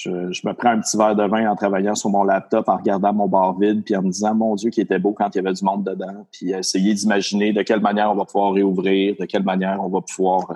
Euh, 0.05 0.27
je, 0.31 0.33
je, 0.33 0.47
me 0.47 0.53
prends 0.53 0.69
un 0.69 0.79
petit 0.79 0.97
verre 0.97 1.15
de 1.15 1.23
vin 1.23 1.49
en 1.49 1.55
travaillant 1.55 1.95
sur 1.95 2.09
mon 2.09 2.23
laptop, 2.23 2.69
en 2.69 2.77
regardant 2.77 3.13
mon 3.13 3.27
bar 3.27 3.57
vide, 3.57 3.83
puis 3.83 3.95
en 3.95 4.03
me 4.03 4.11
disant, 4.11 4.35
mon 4.35 4.55
Dieu, 4.55 4.69
qui 4.69 4.81
était 4.81 4.99
beau 4.99 5.13
quand 5.13 5.29
il 5.33 5.37
y 5.37 5.39
avait 5.39 5.53
du 5.53 5.63
monde 5.63 5.83
dedans, 5.83 6.27
puis 6.31 6.51
essayer 6.51 6.93
d'imaginer 6.93 7.53
de 7.53 7.61
quelle 7.63 7.79
manière 7.79 8.11
on 8.11 8.15
va 8.15 8.25
pouvoir 8.25 8.53
réouvrir, 8.53 9.15
de 9.19 9.25
quelle 9.25 9.43
manière 9.43 9.79
on 9.81 9.89
va 9.89 10.01
pouvoir 10.01 10.51
euh, 10.51 10.55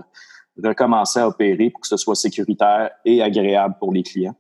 recommencer 0.64 1.20
à 1.20 1.28
opérer 1.28 1.70
pour 1.70 1.82
que 1.82 1.88
ce 1.88 1.98
soit 1.98 2.16
sécuritaire 2.16 2.92
et 3.06 3.22
agréable 3.22 3.76
pour 3.80 3.92
les 3.94 4.04
clients. 4.04 4.36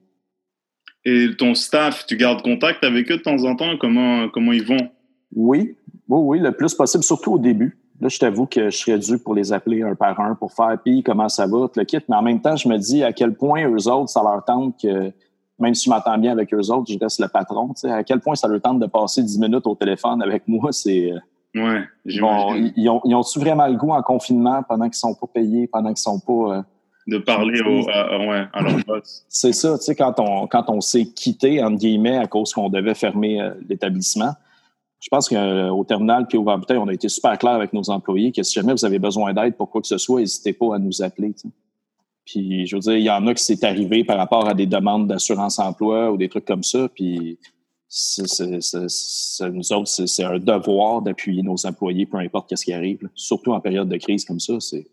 Et 1.04 1.30
ton 1.36 1.56
staff, 1.56 2.06
tu 2.06 2.16
gardes 2.16 2.44
contact 2.44 2.84
avec 2.84 3.10
eux 3.10 3.18
de 3.18 3.22
temps 3.24 3.44
en 3.44 3.56
temps? 3.56 3.78
Comment, 3.80 4.30
comment 4.30 4.52
ils 4.52 4.66
vont? 4.66 4.92
Oui, 5.34 5.76
oui, 6.08 6.20
oui, 6.20 6.40
le 6.40 6.52
plus 6.52 6.76
possible, 6.76 7.04
surtout 7.04 7.34
au 7.34 7.40
début. 7.40 7.81
Là, 8.02 8.10
je 8.10 8.18
t'avoue 8.18 8.48
que 8.48 8.72
je 8.72 8.78
serais 8.78 8.98
dû 8.98 9.20
pour 9.20 9.36
les 9.36 9.54
appeler 9.54 9.84
un 9.84 9.94
par 9.94 10.20
un 10.20 10.34
pour 10.34 10.52
faire 10.52 10.76
puis 10.84 11.04
comment 11.04 11.30
ça 11.30 11.46
va, 11.46 11.68
le 11.76 11.84
kit. 11.84 12.00
Mais 12.10 12.16
en 12.16 12.24
même 12.24 12.42
temps, 12.42 12.56
je 12.56 12.68
me 12.68 12.78
dis 12.78 13.04
à 13.04 13.14
quel 13.14 13.36
point 13.36 13.70
eux 13.70 13.88
autres, 13.88 14.10
ça 14.10 14.24
leur 14.24 14.44
tente 14.44 14.76
que, 14.82 15.12
même 15.60 15.76
si 15.76 15.86
je 15.86 15.92
m'entends 15.92 16.18
bien 16.18 16.32
avec 16.32 16.52
eux 16.52 16.72
autres, 16.72 16.92
je 16.92 16.98
reste 16.98 17.20
le 17.20 17.28
patron. 17.28 17.72
À 17.84 18.04
quel 18.04 18.20
point 18.20 18.34
ça 18.34 18.48
leur 18.48 18.60
tente 18.60 18.80
de 18.80 18.88
passer 18.88 19.22
10 19.22 19.40
minutes 19.40 19.68
au 19.68 19.76
téléphone 19.76 20.24
avec 20.24 20.48
moi, 20.48 20.72
c'est. 20.72 21.12
Euh, 21.12 21.64
ouais, 21.64 21.84
bon, 22.20 22.56
ils, 22.76 22.90
ont, 22.90 23.02
ils 23.06 23.14
ont-tu 23.14 23.40
vraiment 23.40 23.68
le 23.68 23.76
goût 23.76 23.92
en 23.92 24.02
confinement 24.02 24.64
pendant 24.68 24.86
qu'ils 24.86 24.96
sont 24.96 25.14
pas 25.14 25.28
payés, 25.28 25.68
pendant 25.68 25.90
qu'ils 25.90 25.98
sont 25.98 26.20
pas. 26.20 26.58
Euh, 26.58 26.62
de 27.08 27.18
parler 27.20 27.62
au, 27.62 27.88
à, 27.90 28.18
ouais, 28.18 28.46
à 28.52 28.62
leur 28.64 28.78
boss. 28.88 29.26
C'est 29.30 29.54
ça, 29.54 29.78
tu 29.78 29.86
sais, 29.86 29.96
quand 29.96 30.20
on, 30.20 30.48
quand 30.48 30.70
on 30.70 30.82
s'est 30.82 31.06
quitté, 31.06 31.64
entre 31.64 31.78
guillemets, 31.78 32.18
à 32.18 32.26
cause 32.26 32.52
qu'on 32.54 32.70
devait 32.70 32.96
fermer 32.96 33.42
euh, 33.42 33.52
l'établissement, 33.70 34.34
je 35.02 35.10
pense 35.10 35.28
qu'au 35.28 35.36
euh, 35.36 35.84
terminal 35.84 36.28
puis 36.28 36.38
au 36.38 36.44
bouteille, 36.44 36.78
on 36.78 36.88
a 36.88 36.94
été 36.94 37.10
super 37.10 37.38
clair 37.38 37.54
avec 37.54 37.74
nos 37.74 37.90
employés 37.90 38.32
que 38.32 38.44
si 38.44 38.54
jamais 38.54 38.72
vous 38.72 38.86
avez 38.86 39.00
besoin 39.00 39.34
d'aide 39.34 39.56
pour 39.56 39.70
quoi 39.70 39.82
que 39.82 39.88
ce 39.88 39.98
soit, 39.98 40.20
n'hésitez 40.20 40.54
pas 40.54 40.76
à 40.76 40.80
nous 40.80 41.02
appeler. 41.02 41.34
Puis, 42.24 42.68
je 42.68 42.76
veux 42.76 42.82
dire, 42.82 42.98
il 42.98 43.04
y 43.04 43.10
en 43.10 43.26
a 43.26 43.34
qui 43.34 43.44
c'est 43.44 43.64
arrivé 43.64 44.04
par 44.04 44.18
rapport 44.18 44.48
à 44.48 44.54
des 44.54 44.68
demandes 44.68 45.08
d'assurance 45.08 45.58
emploi 45.58 46.12
ou 46.12 46.18
des 46.18 46.30
trucs 46.30 46.46
comme 46.46 46.64
ça. 46.64 46.88
Puis, 46.88 47.40
c'est, 47.88 48.22
nous 49.50 49.74
autres, 49.74 49.88
c'est, 49.88 50.24
un 50.24 50.38
devoir 50.38 51.02
d'appuyer 51.02 51.42
nos 51.42 51.66
employés, 51.66 52.06
peu 52.06 52.18
importe 52.18 52.56
ce 52.56 52.64
qui 52.64 52.72
arrive. 52.72 53.10
Surtout 53.16 53.54
en 53.54 53.60
période 53.60 53.90
de 53.90 53.98
crise 53.98 54.24
comme 54.24 54.40
ça, 54.40 54.60
c'est 54.60 54.88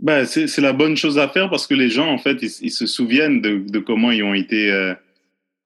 ben, 0.00 0.24
c'est 0.26 0.60
la 0.60 0.72
bonne 0.72 0.96
chose 0.96 1.18
à 1.18 1.26
faire 1.28 1.50
parce 1.50 1.66
que 1.66 1.74
les 1.74 1.88
gens, 1.88 2.08
en 2.08 2.18
fait, 2.18 2.40
ils, 2.40 2.70
se 2.70 2.86
souviennent 2.86 3.40
de, 3.40 3.58
de, 3.68 3.80
comment 3.80 4.12
ils 4.12 4.22
ont 4.22 4.32
été, 4.32 4.70
euh, 4.70 4.94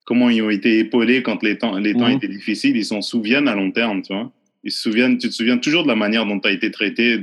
comment 0.05 0.31
ils 0.31 0.43
ont 0.43 0.51
été 0.51 0.79
épaulés 0.79 1.23
quand 1.23 1.43
les 1.43 1.59
temps, 1.59 1.79
les 1.79 1.95
temps 1.95 2.09
mhm. 2.09 2.17
étaient 2.17 2.29
difficiles. 2.29 2.77
Ils 2.77 2.85
s'en 2.85 3.03
souviennent 3.03 3.49
à 3.49 3.55
long 3.55 3.71
terme, 3.71 4.03
tu 4.03 4.13
vois. 4.13 4.31
Ils 4.65 4.73
se 4.73 4.83
souviennent, 4.83 5.19
tu 5.19 5.29
te 5.29 5.35
souviens 5.35 5.59
toujours 5.59 5.83
de 5.83 5.89
la 5.89 5.97
manière 5.97 6.27
dont 6.27 6.39
tu 6.39 6.49
as 6.49 6.53
été 6.53 6.71
traité, 6.71 7.19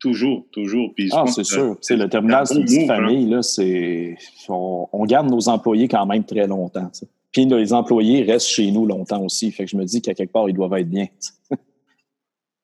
toujours, 0.00 0.46
toujours. 0.52 0.94
Puis 0.94 1.08
ah, 1.12 1.24
c'est 1.26 1.44
sûr. 1.44 1.76
C'est 1.80 1.96
le 1.96 2.08
terminal, 2.08 2.46
c'est 2.46 2.56
une 2.56 2.64
petite 2.64 2.86
famille, 2.86 3.28
là. 3.28 3.42
C'est, 3.42 4.16
on, 4.48 4.86
on, 4.92 5.04
garde 5.06 5.30
nos 5.30 5.48
employés 5.48 5.88
quand 5.88 6.04
même 6.06 6.24
très 6.24 6.46
longtemps, 6.46 6.90
Puis 7.32 7.46
les 7.46 7.72
employés 7.72 8.22
restent 8.22 8.48
chez 8.48 8.70
nous 8.70 8.86
longtemps 8.86 9.22
aussi. 9.24 9.50
Fait 9.50 9.64
que 9.64 9.70
je 9.70 9.76
me 9.76 9.84
dis 9.84 10.02
qu'à 10.02 10.14
quelque 10.14 10.32
part, 10.32 10.48
ils 10.48 10.54
doivent 10.54 10.74
être 10.74 10.90
bien. 10.90 11.06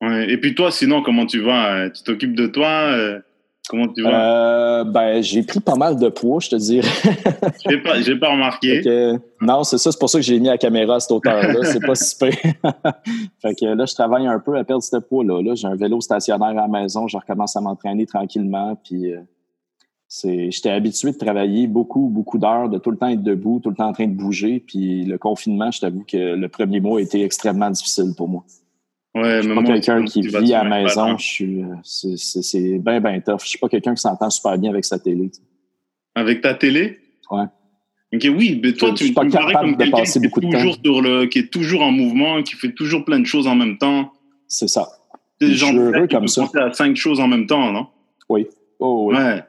ouais. 0.03 0.31
Et 0.31 0.37
puis 0.37 0.55
toi, 0.55 0.71
sinon, 0.71 1.03
comment 1.03 1.27
tu 1.27 1.41
vas? 1.41 1.89
Tu 1.91 2.03
t'occupes 2.03 2.35
de 2.35 2.47
toi? 2.47 3.23
Comment 3.69 3.89
tu 3.89 4.03
vas? 4.03 4.81
Euh, 4.81 4.85
ben, 4.85 5.23
j'ai 5.23 5.43
pris 5.43 5.61
pas 5.61 5.75
mal 5.75 5.99
de 5.99 6.09
poids, 6.11 6.39
je 6.41 6.51
te 6.51 6.57
dirais. 6.57 6.87
j'ai 7.69 7.79
pas, 7.79 8.01
j'ai 8.03 8.17
pas 8.17 8.31
remarqué. 8.31 8.83
non, 9.41 9.65
c'est 9.65 9.79
ça, 9.79 9.91
c'est 9.91 9.99
pour 9.99 10.11
ça 10.11 10.19
que 10.19 10.25
j'ai 10.25 10.39
mis 10.39 10.49
la 10.49 10.59
caméra 10.59 10.97
à 10.97 11.01
cette 11.01 11.13
hauteur-là. 11.13 11.61
c'est 11.65 11.85
pas 11.85 11.95
si 11.95 12.15
fait 12.17 13.55
que 13.55 13.65
là, 13.65 13.87
je 13.87 13.95
travaille 13.95 14.27
un 14.27 14.39
peu 14.39 14.57
à 14.59 14.65
perdre 14.65 14.83
ce 14.83 14.97
poids-là. 14.97 15.43
Là, 15.43 15.55
j'ai 15.55 15.67
un 15.67 15.77
vélo 15.77 16.01
stationnaire 16.03 16.49
à 16.49 16.55
la 16.55 16.69
maison, 16.69 17.09
je 17.09 17.17
recommence 17.17 17.57
à 17.57 17.63
m'entraîner 17.63 18.05
tranquillement. 18.05 18.79
Puis, 18.85 19.13
euh, 19.13 19.21
c'est, 20.09 20.51
j'étais 20.51 20.71
habitué 20.71 21.13
de 21.13 21.17
travailler 21.17 21.67
beaucoup, 21.67 22.09
beaucoup 22.09 22.39
d'heures, 22.39 22.69
de 22.69 22.79
tout 22.79 22.91
le 22.91 22.99
temps 22.99 23.09
être 23.09 23.23
debout, 23.23 23.61
tout 23.63 23.71
le 23.71 23.77
temps 23.77 23.89
en 23.89 23.93
train 23.95 24.07
de 24.07 24.15
bouger. 24.15 24.61
Puis, 24.61 25.05
le 25.07 25.17
confinement, 25.17 25.71
je 25.71 25.81
t'avoue 25.81 26.05
que 26.07 26.35
le 26.35 26.49
premier 26.49 26.81
mois 26.81 26.99
a 26.99 27.03
été 27.03 27.25
extrêmement 27.25 27.71
difficile 27.71 28.13
pour 28.15 28.29
moi. 28.29 28.45
Ouais, 29.15 29.43
je 29.43 29.43
suis 29.43 29.55
pas 29.55 29.63
quelqu'un 29.63 30.05
qui 30.05 30.23
vit 30.23 30.55
à 30.55 30.65
la 30.65 30.83
maison. 30.83 31.17
Je 31.17 31.25
suis, 31.25 31.63
euh, 31.63 31.77
c'est 31.85 32.79
bien, 32.79 33.01
bien 33.01 33.21
tough. 33.21 33.41
Je 33.43 33.51
suis 33.51 33.59
pas 33.59 33.69
quelqu'un 33.69 33.95
qui 33.95 34.01
s'entend 34.01 34.29
super 34.29 34.59
bien 34.59 34.71
avec 34.71 34.85
sa 34.85 34.99
télé. 34.99 35.31
Avec 36.17 36.41
ta 36.41 36.55
télé? 36.55 36.99
Ouais. 37.31 37.45
Ok, 38.13 38.29
oui, 38.37 38.61
mais 38.63 38.73
toi, 38.73 38.93
tu, 38.93 39.09
me 39.09 39.31
parais 39.31 39.55
comme 39.55 39.77
quelqu'un 39.77 40.03
qui, 40.03 40.19
est 40.19 40.51
toujours 40.51 40.77
sur 40.85 41.01
le, 41.01 41.27
qui 41.27 41.41
est 41.41 41.53
toujours 41.53 41.83
en 41.83 41.91
mouvement, 41.91 42.43
qui 42.43 42.55
fait 42.55 42.73
toujours 42.73 43.05
plein 43.05 43.19
de 43.19 43.27
choses 43.27 43.47
en 43.47 43.55
même 43.55 43.79
temps. 43.79 44.13
C'est 44.47 44.69
ça. 44.69 44.89
je 45.41 45.53
suis 45.53 45.77
heureux 45.77 46.07
comme 46.09 46.29
ça. 46.29 46.49
à 46.61 46.73
cinq 46.73 46.97
choses 46.97 47.21
en 47.21 47.29
même 47.29 47.47
temps, 47.47 47.73
non? 47.73 47.87
Oui. 48.29 48.47
Oh, 48.79 49.09
oui. 49.09 49.17
Ouais. 49.17 49.43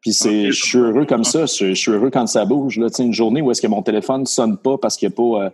Puis 0.00 0.12
c'est, 0.12 0.50
je 0.50 0.64
suis 0.64 0.78
heureux 0.78 1.04
comme 1.04 1.24
ça. 1.24 1.46
Je, 1.46 1.74
suis 1.74 1.92
heureux 1.92 2.10
quand 2.10 2.26
ça 2.26 2.44
bouge. 2.44 2.78
Là. 2.78 2.88
une 2.98 3.12
journée 3.12 3.40
où 3.40 3.50
est-ce 3.52 3.62
que 3.62 3.68
mon 3.68 3.82
téléphone 3.82 4.26
sonne 4.26 4.56
pas 4.58 4.76
parce 4.78 4.96
qu'il 4.96 5.08
n'y 5.08 5.14
a 5.14 5.16
pas... 5.16 5.44
Euh, 5.44 5.50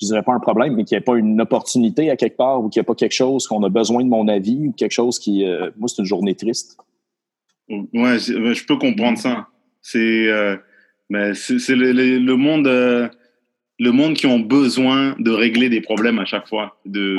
je 0.00 0.06
dirais 0.06 0.22
pas 0.22 0.32
un 0.32 0.40
problème, 0.40 0.74
mais 0.74 0.84
qu'il 0.84 0.96
n'y 0.96 1.00
ait 1.00 1.04
pas 1.04 1.16
une 1.16 1.40
opportunité 1.40 2.10
à 2.10 2.16
quelque 2.16 2.36
part 2.36 2.62
ou 2.62 2.68
qu'il 2.68 2.80
n'y 2.80 2.84
ait 2.84 2.86
pas 2.86 2.94
quelque 2.94 3.12
chose 3.12 3.46
qu'on 3.46 3.62
a 3.62 3.68
besoin 3.68 4.02
de 4.02 4.08
mon 4.08 4.28
avis 4.28 4.68
ou 4.68 4.72
quelque 4.72 4.92
chose 4.92 5.18
qui, 5.18 5.44
euh, 5.44 5.70
moi, 5.76 5.88
c'est 5.88 5.98
une 5.98 6.06
journée 6.06 6.34
triste. 6.34 6.78
Ouais, 7.68 8.18
je 8.18 8.66
peux 8.66 8.76
comprendre 8.76 9.18
ça. 9.18 9.48
C'est, 9.82 10.26
euh, 10.28 10.56
mais 11.08 11.34
c'est 11.34 11.74
le, 11.76 11.92
le, 11.92 12.36
monde, 12.36 12.66
euh, 12.66 13.08
le 13.80 13.90
monde 13.90 14.14
qui 14.14 14.26
ont 14.26 14.38
besoin 14.38 15.16
de 15.18 15.32
régler 15.32 15.68
des 15.68 15.80
problèmes 15.80 16.18
à 16.18 16.24
chaque 16.24 16.46
fois. 16.46 16.76
De, 16.86 17.16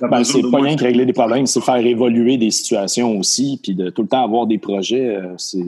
ben, 0.00 0.24
c'est 0.24 0.42
pas 0.50 0.60
rien 0.60 0.76
que 0.76 0.82
régler 0.82 1.06
des 1.06 1.12
problèmes, 1.14 1.46
c'est 1.46 1.62
faire 1.62 1.76
évoluer 1.76 2.36
des 2.36 2.50
situations 2.50 3.16
aussi, 3.18 3.58
puis 3.62 3.74
de 3.74 3.88
tout 3.88 4.02
le 4.02 4.08
temps 4.08 4.24
avoir 4.24 4.46
des 4.46 4.58
projets. 4.58 5.18
C'est, 5.38 5.58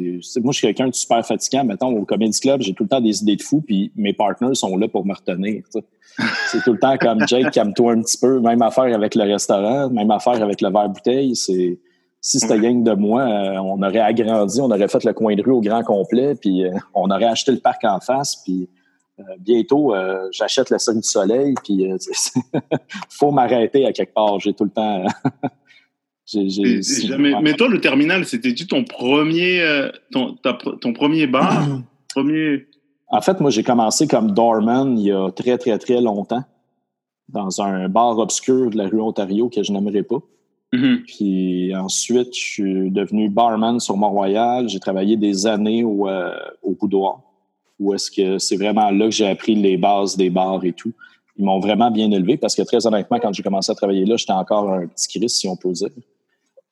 moi, 0.42 0.52
je 0.52 0.58
suis 0.58 0.66
quelqu'un 0.66 0.88
de 0.88 0.94
super 0.94 1.24
fatigant. 1.24 1.64
Mettons, 1.64 1.96
au 1.96 2.04
Comedy 2.04 2.38
Club, 2.38 2.60
j'ai 2.60 2.74
tout 2.74 2.82
le 2.82 2.88
temps 2.88 3.00
des 3.00 3.22
idées 3.22 3.36
de 3.36 3.42
fou, 3.42 3.62
puis 3.64 3.92
mes 3.96 4.12
partners 4.12 4.54
sont 4.54 4.76
là 4.76 4.88
pour 4.88 5.06
me 5.06 5.14
retenir. 5.14 5.62
C'est 6.50 6.62
tout 6.64 6.72
le 6.72 6.78
temps 6.78 6.96
comme 6.98 7.26
Jake, 7.26 7.52
calme-toi 7.52 7.92
un 7.92 8.02
petit 8.02 8.18
peu. 8.18 8.40
Même 8.40 8.62
affaire 8.62 8.92
avec 8.92 9.14
le 9.14 9.22
restaurant, 9.22 9.90
même 9.90 10.10
affaire 10.10 10.42
avec 10.42 10.60
le 10.60 10.70
verre 10.70 10.88
bouteille. 10.88 11.34
C'est 11.36 11.78
si 12.24 12.40
c'était 12.40 12.58
gang 12.58 12.82
de 12.82 12.94
moi, 12.94 13.20
euh, 13.20 13.58
on 13.58 13.82
aurait 13.82 14.00
agrandi, 14.00 14.58
on 14.58 14.70
aurait 14.70 14.88
fait 14.88 15.04
le 15.04 15.12
coin 15.12 15.34
de 15.34 15.42
rue 15.42 15.52
au 15.52 15.60
grand 15.60 15.82
complet, 15.82 16.34
puis 16.34 16.64
euh, 16.64 16.70
on 16.94 17.10
aurait 17.10 17.26
acheté 17.26 17.52
le 17.52 17.58
parc 17.58 17.84
en 17.84 18.00
face, 18.00 18.36
puis 18.36 18.62
euh, 18.62 18.66
bientôt 19.38 19.94
j'achète 20.32 20.70
la 20.70 20.78
Cirque 20.78 20.96
du 20.96 21.02
Soleil, 21.02 21.54
puis 21.62 21.88
faut 23.08 23.30
m'arrêter 23.30 23.86
à 23.86 23.92
quelque 23.92 24.14
part. 24.14 24.40
J'ai 24.40 24.54
tout 24.54 24.64
le 24.64 24.70
temps. 24.70 25.04
mais 27.40 27.54
toi, 27.54 27.68
le 27.68 27.80
terminal, 27.80 28.24
c'était-tu 28.24 28.66
ton 28.66 28.84
premier, 28.84 29.90
ton, 30.10 30.36
ton 30.80 30.92
premier 30.92 31.26
bar, 31.26 31.66
premier 32.08 32.66
en 33.08 33.20
fait, 33.20 33.40
moi, 33.40 33.50
j'ai 33.50 33.62
commencé 33.62 34.08
comme 34.08 34.32
doorman 34.32 34.98
il 34.98 35.06
y 35.06 35.12
a 35.12 35.30
très, 35.30 35.56
très, 35.56 35.78
très 35.78 36.00
longtemps 36.00 36.42
dans 37.28 37.62
un 37.62 37.88
bar 37.88 38.18
obscur 38.18 38.70
de 38.70 38.76
la 38.76 38.88
rue 38.88 39.00
Ontario 39.00 39.48
que 39.48 39.62
je 39.62 39.72
n'aimerais 39.72 40.02
pas. 40.02 40.18
Mm-hmm. 40.72 41.02
Puis 41.04 41.76
ensuite, 41.76 42.34
je 42.34 42.40
suis 42.40 42.90
devenu 42.90 43.28
barman 43.28 43.78
sur 43.78 43.96
Mont-Royal. 43.96 44.68
J'ai 44.68 44.80
travaillé 44.80 45.16
des 45.16 45.46
années 45.46 45.84
au, 45.84 46.08
euh, 46.08 46.34
au 46.62 46.72
boudoir, 46.72 47.20
où 47.78 47.94
est-ce 47.94 48.10
que 48.10 48.38
c'est 48.38 48.56
vraiment 48.56 48.90
là 48.90 49.06
que 49.06 49.10
j'ai 49.10 49.28
appris 49.28 49.54
les 49.54 49.76
bases 49.76 50.16
des 50.16 50.30
bars 50.30 50.64
et 50.64 50.72
tout. 50.72 50.92
Ils 51.36 51.44
m'ont 51.44 51.58
vraiment 51.58 51.90
bien 51.90 52.10
élevé 52.10 52.36
parce 52.36 52.54
que 52.54 52.62
très 52.62 52.86
honnêtement, 52.86 53.18
quand 53.18 53.32
j'ai 53.32 53.42
commencé 53.42 53.72
à 53.72 53.74
travailler 53.74 54.04
là, 54.04 54.16
j'étais 54.16 54.32
encore 54.32 54.70
un 54.72 54.86
petit 54.86 55.18
Chris, 55.18 55.28
si 55.28 55.48
on 55.48 55.56
peut 55.56 55.72
dire. 55.72 55.90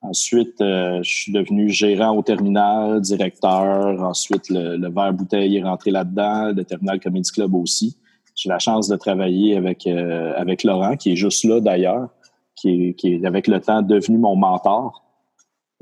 Ensuite, 0.00 0.60
euh, 0.60 1.00
je 1.02 1.10
suis 1.10 1.32
devenu 1.32 1.68
gérant 1.68 2.16
au 2.16 2.22
terminal, 2.22 3.00
directeur. 3.00 4.02
Ensuite, 4.02 4.48
le, 4.50 4.76
le 4.76 4.90
verre 4.90 5.12
bouteille 5.12 5.56
est 5.56 5.62
rentré 5.62 5.90
là-dedans, 5.90 6.52
le 6.52 6.64
terminal 6.64 6.98
Comedy 7.00 7.30
Club 7.30 7.54
aussi. 7.54 7.96
J'ai 8.34 8.48
la 8.48 8.58
chance 8.58 8.88
de 8.88 8.96
travailler 8.96 9.56
avec, 9.56 9.86
euh, 9.86 10.32
avec 10.36 10.64
Laurent, 10.64 10.96
qui 10.96 11.12
est 11.12 11.16
juste 11.16 11.44
là 11.44 11.60
d'ailleurs, 11.60 12.08
qui 12.56 12.94
qui 12.94 13.14
est 13.14 13.24
avec 13.24 13.46
le 13.46 13.60
temps 13.60 13.82
devenu 13.82 14.18
mon 14.18 14.36
mentor. 14.36 15.01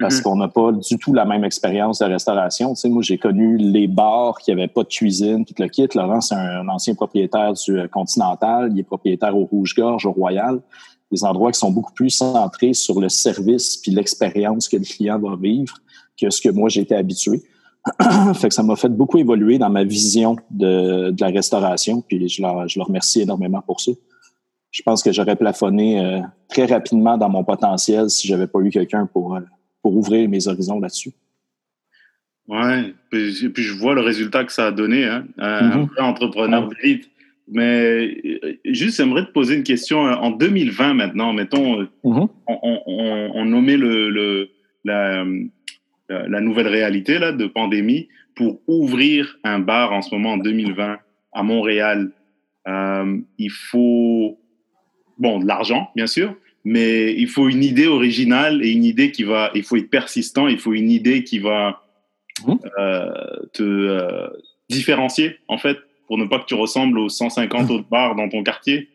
Parce 0.01 0.17
mm-hmm. 0.17 0.23
qu'on 0.23 0.37
n'a 0.37 0.49
pas 0.49 0.73
du 0.73 0.99
tout 0.99 1.13
la 1.13 1.25
même 1.25 1.45
expérience 1.45 1.99
de 1.99 2.07
restauration. 2.07 2.75
Tu 2.75 2.81
sais, 2.81 2.89
moi, 2.89 3.03
j'ai 3.03 3.19
connu 3.19 3.57
les 3.59 3.87
bars 3.87 4.39
qui 4.39 4.51
n'avaient 4.51 4.67
pas 4.67 4.83
de 4.83 4.89
cuisine, 4.89 5.45
tout 5.45 5.55
le 5.59 5.69
kit. 5.69 5.87
Laurent, 5.95 6.21
c'est 6.21 6.35
un, 6.35 6.67
ancien 6.69 6.95
propriétaire 6.95 7.53
du 7.53 7.79
euh, 7.79 7.87
Continental. 7.87 8.71
Il 8.73 8.81
est 8.81 8.85
propriétaire 8.85 9.37
au 9.37 9.45
Rouge-Gorge, 9.45 10.07
au 10.07 10.13
Royal 10.13 10.61
des 11.11 11.25
endroits 11.25 11.53
qui 11.53 11.59
sont 11.59 11.71
beaucoup 11.71 11.93
plus 11.93 12.11
centrés 12.11 12.73
sur 12.73 13.01
le 13.01 13.09
service 13.09 13.77
puis 13.77 13.91
l'expérience 13.91 14.69
que 14.69 14.77
le 14.77 14.85
client 14.85 15.19
va 15.19 15.37
vivre 15.37 15.75
que 16.21 16.31
ce 16.31 16.41
que 16.41 16.51
moi 16.51 16.69
j'étais 16.69 16.95
habitué. 16.95 17.43
fait 18.35 18.49
que 18.49 18.55
ça 18.55 18.63
m'a 18.63 18.77
fait 18.77 18.91
beaucoup 18.91 19.19
évoluer 19.19 19.59
dans 19.59 19.71
ma 19.71 19.85
vision 19.85 20.37
de, 20.51 21.11
de 21.11 21.21
la 21.21 21.29
restauration, 21.29 22.03
puis 22.03 22.29
je 22.29 22.43
leur, 22.43 22.69
je 22.69 22.79
leur 22.79 22.89
remercie 22.89 23.23
énormément 23.23 23.63
pour 23.63 23.81
ça. 23.81 23.93
Je 24.71 24.83
pense 24.83 25.03
que 25.03 25.13
j'aurais 25.13 25.35
plafonné 25.35 25.99
euh, 25.99 26.21
très 26.49 26.67
rapidement 26.67 27.17
dans 27.17 27.31
mon 27.31 27.43
potentiel 27.43 28.11
si 28.11 28.29
j'avais 28.29 28.47
pas 28.47 28.61
eu 28.61 28.71
quelqu'un 28.71 29.07
pour, 29.07 29.35
euh, 29.35 29.41
pour 29.83 29.97
ouvrir 29.97 30.29
mes 30.29 30.47
horizons 30.49 30.81
là-dessus. 30.81 31.13
Ouais, 32.49 32.93
et 33.13 33.49
puis 33.49 33.63
je 33.63 33.75
vois 33.75 33.95
le 33.95 34.01
résultat 34.01 34.45
que 34.45 34.53
ça 34.53 34.67
a 34.67 34.73
donné, 34.73 35.05
hein, 35.05 35.25
un, 35.39 35.69
mm-hmm. 35.69 35.87
vrai 35.87 36.03
entrepreneur 36.03 36.69
d'élite. 36.69 37.09
Mais 37.53 38.17
euh, 38.25 38.55
juste, 38.65 38.97
j'aimerais 38.97 39.25
te 39.25 39.31
poser 39.31 39.57
une 39.57 39.63
question. 39.63 40.01
En 40.01 40.31
2020, 40.31 40.95
maintenant, 40.95 41.33
mettons, 41.33 41.83
mm-hmm. 41.83 42.29
on, 42.47 43.31
on, 43.35 43.45
nommait 43.45 43.77
le, 43.77 44.11
le 44.11 44.51
la, 44.85 45.25
la, 46.09 46.41
nouvelle 46.41 46.69
réalité 46.69 47.19
là, 47.19 47.33
de 47.33 47.47
pandémie 47.47 48.09
pour 48.35 48.61
ouvrir 48.67 49.39
un 49.45 49.59
bar 49.59 49.93
en 49.93 50.03
ce 50.03 50.15
moment 50.15 50.33
en 50.33 50.39
2020 50.39 50.99
à 51.33 51.43
Montréal. 51.43 52.11
Euh, 52.67 53.19
il 53.39 53.51
faut, 53.51 54.39
bon, 55.19 55.41
de 55.41 55.47
l'argent, 55.47 55.91
bien 55.95 56.07
sûr, 56.07 56.35
mais 56.65 57.15
il 57.15 57.29
faut 57.29 57.49
une 57.49 57.65
idée 57.65 57.87
originale 57.87 58.65
et 58.65 58.71
une 58.71 58.85
idée 58.85 59.13
qui 59.13 59.23
va, 59.23 59.51
il 59.55 59.63
faut 59.63 59.77
être 59.77 59.91
persistant, 59.91 60.49
il 60.49 60.59
faut 60.59 60.73
une 60.73 60.91
idée 60.91 61.25
qui 61.25 61.39
va 61.39 61.81
mmh. 62.47 62.55
euh, 62.79 63.11
te 63.53 63.63
euh, 63.63 64.29
différencier, 64.69 65.37
en 65.49 65.59
fait, 65.59 65.79
pour 66.07 66.19
ne 66.19 66.27
pas 66.27 66.39
que 66.39 66.47
tu 66.47 66.55
ressembles 66.55 66.99
aux 66.99 67.09
150 67.09 67.69
mmh. 67.69 67.73
autres 67.73 67.89
bars 67.89 68.15
dans 68.15 68.29
ton 68.29 68.43
quartier. 68.43 68.89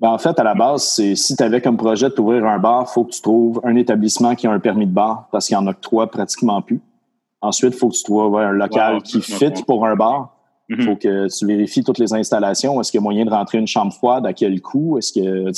Ben, 0.00 0.08
en 0.08 0.18
fait, 0.18 0.38
à 0.38 0.44
la 0.44 0.54
base, 0.54 0.82
c'est 0.84 1.14
si 1.14 1.36
tu 1.36 1.42
avais 1.42 1.60
comme 1.60 1.76
projet 1.76 2.08
d'ouvrir 2.08 2.46
un 2.46 2.58
bar, 2.58 2.86
il 2.88 2.92
faut 2.92 3.04
que 3.04 3.12
tu 3.12 3.20
trouves 3.20 3.60
un 3.64 3.76
établissement 3.76 4.34
qui 4.34 4.46
a 4.46 4.50
un 4.50 4.58
permis 4.58 4.86
de 4.86 4.92
bar 4.92 5.28
parce 5.30 5.46
qu'il 5.46 5.54
y 5.54 5.58
en 5.58 5.66
a 5.66 5.74
que 5.74 5.80
trois 5.80 6.06
pratiquement 6.06 6.62
plus. 6.62 6.80
Ensuite, 7.42 7.74
il 7.74 7.78
faut 7.78 7.90
que 7.90 7.96
tu 7.96 8.02
trouves 8.02 8.36
un 8.38 8.52
local 8.52 9.02
qui 9.02 9.20
fit 9.20 9.52
pour 9.66 9.86
un 9.86 9.96
bar. 9.96 10.39
Il 10.70 10.76
mhm. 10.76 10.82
faut 10.84 10.96
que 10.96 11.26
tu 11.36 11.46
vérifies 11.46 11.82
toutes 11.82 11.98
les 11.98 12.14
installations. 12.14 12.80
Est-ce 12.80 12.92
qu'il 12.92 12.98
y 12.98 13.02
a 13.02 13.02
moyen 13.02 13.24
de 13.24 13.30
rentrer 13.30 13.58
une 13.58 13.66
chambre 13.66 13.92
froide? 13.92 14.24
À 14.24 14.32
quel 14.32 14.60
coût? 14.60 14.98
Est-ce 14.98 15.12
que 15.12 15.50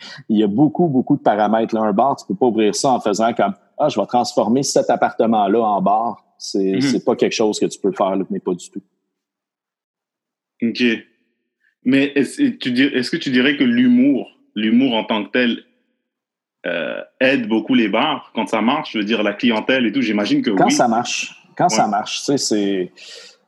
il 0.28 0.38
y 0.38 0.44
a 0.44 0.46
beaucoup, 0.46 0.86
beaucoup 0.86 1.16
de 1.16 1.22
paramètres. 1.22 1.74
Là, 1.74 1.82
un 1.82 1.92
bar, 1.92 2.14
tu 2.14 2.24
peux 2.24 2.36
pas 2.36 2.46
ouvrir 2.46 2.72
ça 2.76 2.92
en 2.92 3.00
faisant 3.00 3.32
comme 3.34 3.54
Ah, 3.78 3.88
je 3.88 4.00
vais 4.00 4.06
transformer 4.06 4.62
cet 4.62 4.88
appartement-là 4.88 5.60
en 5.60 5.82
bar. 5.82 6.24
C'est 6.38 6.76
mhm. 6.76 7.00
pas 7.04 7.16
quelque 7.16 7.32
chose 7.32 7.58
que 7.58 7.66
tu 7.66 7.80
peux 7.80 7.90
faire, 7.90 8.16
mais 8.30 8.38
pas 8.38 8.54
du 8.54 8.70
tout. 8.70 8.82
OK. 10.62 10.82
Mais 11.84 12.12
est-ce 12.14 12.40
est 12.40 13.10
que 13.10 13.16
tu 13.16 13.30
dirais 13.30 13.56
que 13.56 13.64
l'humour, 13.64 14.28
l'humour 14.54 14.94
en 14.94 15.04
tant 15.04 15.24
que 15.24 15.30
tel, 15.30 15.64
euh, 16.66 17.00
aide 17.20 17.48
beaucoup 17.48 17.74
les 17.74 17.88
bars 17.88 18.30
quand 18.36 18.46
ça 18.46 18.62
marche? 18.62 18.92
Je 18.92 18.98
veux 18.98 19.04
dire, 19.04 19.24
la 19.24 19.32
clientèle 19.32 19.84
et 19.86 19.92
tout, 19.92 20.02
j'imagine 20.02 20.42
que 20.42 20.50
quand 20.50 20.70
ça 20.70 20.86
marche. 20.86 21.34
Quand 21.56 21.68
ça 21.68 21.88
marche, 21.88 22.20
tu 22.20 22.24
sais, 22.24 22.38
c'est 22.38 22.92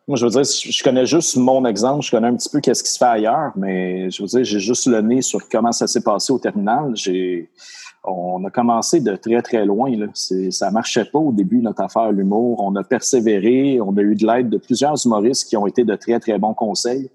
moi, 0.08 0.16
je 0.16 0.26
veux 0.26 0.30
dire, 0.30 0.42
je 0.42 0.82
connais 0.82 1.06
juste 1.06 1.36
mon 1.36 1.64
exemple, 1.64 2.04
je 2.04 2.10
connais 2.10 2.26
un 2.26 2.34
petit 2.34 2.48
peu 2.48 2.60
qu'est-ce 2.60 2.82
qui 2.82 2.90
se 2.90 2.98
fait 2.98 3.04
ailleurs, 3.04 3.52
mais 3.56 4.10
je 4.10 4.22
veux 4.22 4.28
dire, 4.28 4.44
j'ai 4.44 4.58
juste 4.58 4.86
le 4.86 5.00
nez 5.00 5.22
sur 5.22 5.48
comment 5.48 5.70
ça 5.70 5.86
s'est 5.86 6.02
passé 6.02 6.32
au 6.32 6.38
terminal. 6.40 6.90
J'ai, 6.94 7.50
on 8.04 8.44
a 8.44 8.50
commencé 8.50 9.00
de 9.00 9.14
très, 9.14 9.40
très 9.42 9.64
loin. 9.64 9.94
Là. 9.96 10.06
Ça 10.14 10.70
marchait 10.72 11.04
pas 11.04 11.20
au 11.20 11.30
début, 11.32 11.62
notre 11.62 11.82
affaire, 11.82 12.10
l'humour. 12.10 12.60
On 12.60 12.74
a 12.74 12.82
persévéré, 12.82 13.80
on 13.80 13.96
a 13.96 14.00
eu 14.00 14.16
de 14.16 14.26
l'aide 14.26 14.48
de 14.48 14.58
plusieurs 14.58 14.94
humoristes 15.06 15.48
qui 15.48 15.56
ont 15.56 15.66
été 15.66 15.84
de 15.84 15.94
très, 15.94 16.18
très 16.18 16.38
bons 16.38 16.54
conseils. 16.54 17.08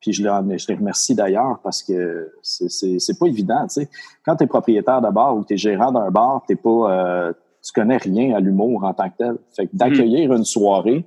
Puis 0.00 0.12
je 0.12 0.22
les, 0.22 0.58
je 0.58 0.68
les 0.68 0.76
remercie 0.76 1.14
d'ailleurs 1.14 1.58
parce 1.62 1.82
que 1.82 2.32
c'est 2.42 3.18
pas 3.18 3.26
évident. 3.26 3.66
Tu 3.66 3.82
sais. 3.82 3.88
Quand 4.24 4.36
tu 4.36 4.44
es 4.44 4.46
propriétaire 4.46 5.02
de 5.02 5.10
bar 5.10 5.36
ou 5.36 5.44
tu 5.44 5.54
es 5.54 5.56
gérant 5.56 5.90
d'un 5.90 6.10
bar, 6.10 6.44
t'es 6.46 6.56
pas, 6.56 6.70
euh, 6.70 7.32
tu 7.62 7.72
connais 7.72 7.98
rien 7.98 8.34
à 8.36 8.40
l'humour 8.40 8.84
en 8.84 8.94
tant 8.94 9.10
que 9.10 9.16
tel. 9.18 9.36
Fait 9.54 9.66
que 9.66 9.76
d'accueillir 9.76 10.32
une 10.32 10.44
soirée, 10.44 11.04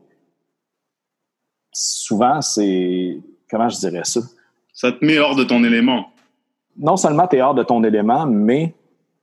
souvent, 1.74 2.42
c'est. 2.42 3.18
Comment 3.50 3.70
je 3.70 3.78
dirais 3.80 4.04
ça? 4.04 4.22
Ça 4.74 4.92
te 4.92 5.06
met 5.06 5.20
hors 5.20 5.36
de 5.36 5.44
ton 5.44 5.64
élément. 5.64 6.06
Non 6.78 6.98
seulement 6.98 7.28
tu 7.28 7.36
es 7.36 7.42
hors 7.42 7.54
de 7.54 7.64
ton 7.64 7.84
élément, 7.84 8.26
mais 8.26 8.74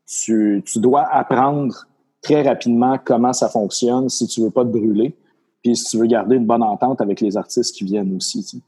tu, 0.07 0.62
dois 0.76 1.03
apprendre 1.03 1.86
très 2.22 2.42
rapidement 2.42 2.98
comment 3.03 3.32
ça 3.32 3.48
fonctionne 3.48 4.09
si 4.09 4.26
tu 4.26 4.42
veux 4.42 4.51
pas 4.51 4.64
te 4.64 4.70
brûler, 4.70 5.16
puis 5.62 5.76
si 5.76 5.90
tu 5.90 5.98
veux 5.98 6.07
garder 6.07 6.36
une 6.36 6.46
bonne 6.46 6.62
entente 6.62 7.01
avec 7.01 7.20
les 7.20 7.36
artistes 7.36 7.74
qui 7.74 7.84
viennent 7.84 8.14
aussi. 8.16 8.62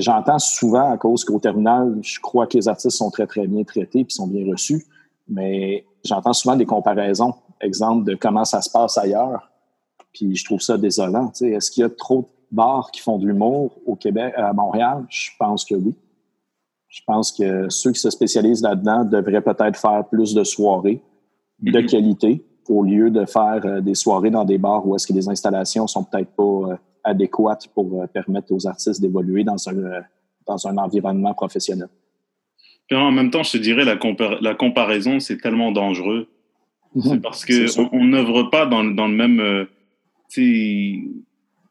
J'entends 0.00 0.38
souvent, 0.38 0.92
à 0.92 0.96
cause 0.96 1.24
qu'au 1.24 1.38
terminal, 1.38 1.98
je 2.02 2.18
crois 2.20 2.46
que 2.46 2.56
les 2.56 2.68
artistes 2.68 2.96
sont 2.96 3.10
très, 3.10 3.26
très 3.26 3.46
bien 3.46 3.62
traités 3.64 4.04
puis 4.04 4.14
sont 4.14 4.26
bien 4.26 4.50
reçus, 4.50 4.86
mais 5.28 5.84
j'entends 6.04 6.32
souvent 6.32 6.56
des 6.56 6.66
comparaisons, 6.66 7.34
exemple 7.60 8.04
de 8.04 8.14
comment 8.14 8.44
ça 8.44 8.62
se 8.62 8.70
passe 8.70 8.96
ailleurs, 8.96 9.50
puis 10.12 10.34
je 10.34 10.44
trouve 10.44 10.60
ça 10.60 10.78
désolant. 10.78 11.30
Est-ce 11.40 11.70
qu'il 11.70 11.82
y 11.82 11.84
a 11.84 11.90
trop 11.90 12.22
de 12.22 12.35
bars 12.50 12.90
qui 12.90 13.00
font 13.00 13.18
de 13.18 13.26
l'humour 13.26 13.78
au 13.86 13.96
Québec, 13.96 14.34
à 14.36 14.52
Montréal? 14.52 15.04
Je 15.08 15.30
pense 15.38 15.64
que 15.64 15.74
oui. 15.74 15.94
Je 16.88 17.02
pense 17.06 17.32
que 17.32 17.68
ceux 17.68 17.92
qui 17.92 18.00
se 18.00 18.10
spécialisent 18.10 18.62
là-dedans 18.62 19.04
devraient 19.04 19.42
peut-être 19.42 19.78
faire 19.78 20.04
plus 20.08 20.34
de 20.34 20.44
soirées 20.44 21.02
de 21.60 21.70
mm-hmm. 21.70 21.86
qualité 21.86 22.44
au 22.68 22.84
lieu 22.84 23.10
de 23.10 23.24
faire 23.24 23.60
euh, 23.64 23.80
des 23.80 23.94
soirées 23.94 24.30
dans 24.30 24.44
des 24.44 24.58
bars 24.58 24.86
où 24.86 24.94
est-ce 24.94 25.06
que 25.06 25.12
les 25.12 25.28
installations 25.28 25.86
sont 25.86 26.04
peut-être 26.04 26.30
pas 26.30 26.42
euh, 26.72 26.76
adéquates 27.04 27.68
pour 27.74 28.02
euh, 28.02 28.06
permettre 28.06 28.52
aux 28.52 28.66
artistes 28.66 29.00
d'évoluer 29.00 29.44
dans 29.44 29.68
un, 29.68 30.02
dans 30.46 30.66
un 30.66 30.76
environnement 30.78 31.34
professionnel. 31.34 31.88
en 32.92 33.12
même 33.12 33.30
temps, 33.30 33.42
je 33.42 33.52
te 33.52 33.58
dirais, 33.58 33.84
la, 33.84 33.98
la 34.40 34.54
comparaison, 34.54 35.20
c'est 35.20 35.38
tellement 35.38 35.72
dangereux. 35.72 36.28
Mm-hmm. 36.94 37.08
C'est 37.08 37.20
parce 37.20 37.44
qu'on 37.44 38.04
n'œuvre 38.04 38.44
pas 38.44 38.66
dans, 38.66 38.84
dans, 38.84 39.06
le 39.06 39.14
même 39.14 39.66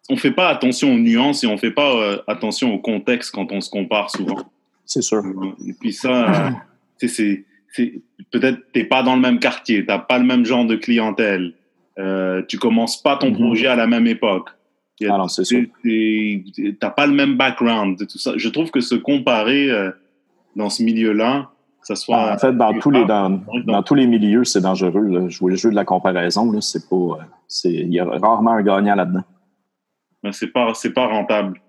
on 0.09 0.17
fait 0.17 0.31
pas 0.31 0.49
attention 0.49 0.93
aux 0.93 0.99
nuances 0.99 1.43
et 1.43 1.47
on 1.47 1.57
fait 1.57 1.71
pas 1.71 1.95
euh, 1.95 2.17
attention 2.27 2.73
au 2.73 2.79
contexte 2.79 3.33
quand 3.33 3.51
on 3.51 3.61
se 3.61 3.69
compare 3.69 4.09
souvent. 4.09 4.37
C'est 4.85 5.01
sûr. 5.01 5.23
Et 5.67 5.73
puis 5.73 5.93
ça, 5.93 6.51
c'est 6.97 7.43
peut-être 8.31 8.71
t'es 8.71 8.85
pas 8.85 9.03
dans 9.03 9.15
le 9.15 9.21
même 9.21 9.39
quartier, 9.39 9.85
t'as 9.85 9.99
pas 9.99 10.19
le 10.19 10.25
même 10.25 10.45
genre 10.45 10.65
de 10.65 10.75
clientèle, 10.75 11.53
euh, 11.97 12.41
tu 12.47 12.57
commences 12.57 13.01
pas 13.01 13.17
ton 13.17 13.31
mhm. 13.31 13.37
projet 13.37 13.67
à 13.67 13.75
la 13.75 13.87
même 13.87 14.07
époque. 14.07 14.49
Ah 15.01 15.17
non, 15.17 15.27
c'est 15.27 15.43
sûr. 15.43 15.65
T'as 16.79 16.89
pas 16.89 17.05
le 17.05 17.13
même 17.13 17.35
background, 17.35 17.97
tout 17.97 18.17
ça. 18.17 18.33
Je 18.37 18.47
trouve 18.47 18.71
que 18.71 18.79
se 18.79 18.95
comparer 18.95 19.69
euh, 19.69 19.91
dans 20.55 20.69
ce 20.69 20.83
milieu-là, 20.83 21.49
ça 21.81 21.95
soit. 21.95 22.17
Ah, 22.17 22.35
en 22.35 22.37
fait, 22.37 22.55
dans 22.55 22.79
tous 22.79 22.91
les 22.91 23.03
dans, 23.03 23.41
dans 23.65 23.83
tous 23.83 23.95
les 23.95 24.07
milieux, 24.07 24.45
c'est 24.45 24.61
dangereux. 24.61 25.27
Jouer 25.27 25.51
le 25.51 25.57
jeu 25.57 25.69
de 25.69 25.75
la 25.75 25.83
comparaison, 25.83 26.61
c'est 26.61 26.87
pas, 26.87 26.95
euh, 26.95 27.23
c'est 27.49 27.73
il 27.73 27.93
y 27.93 27.99
a 27.99 28.05
rarement 28.05 28.51
un 28.51 28.61
gagnant 28.61 28.95
là-dedans 28.95 29.23
c'est 30.31 30.51
pas 30.51 30.73
c'est 30.73 30.93
pas 30.93 31.07
rentable. 31.07 31.59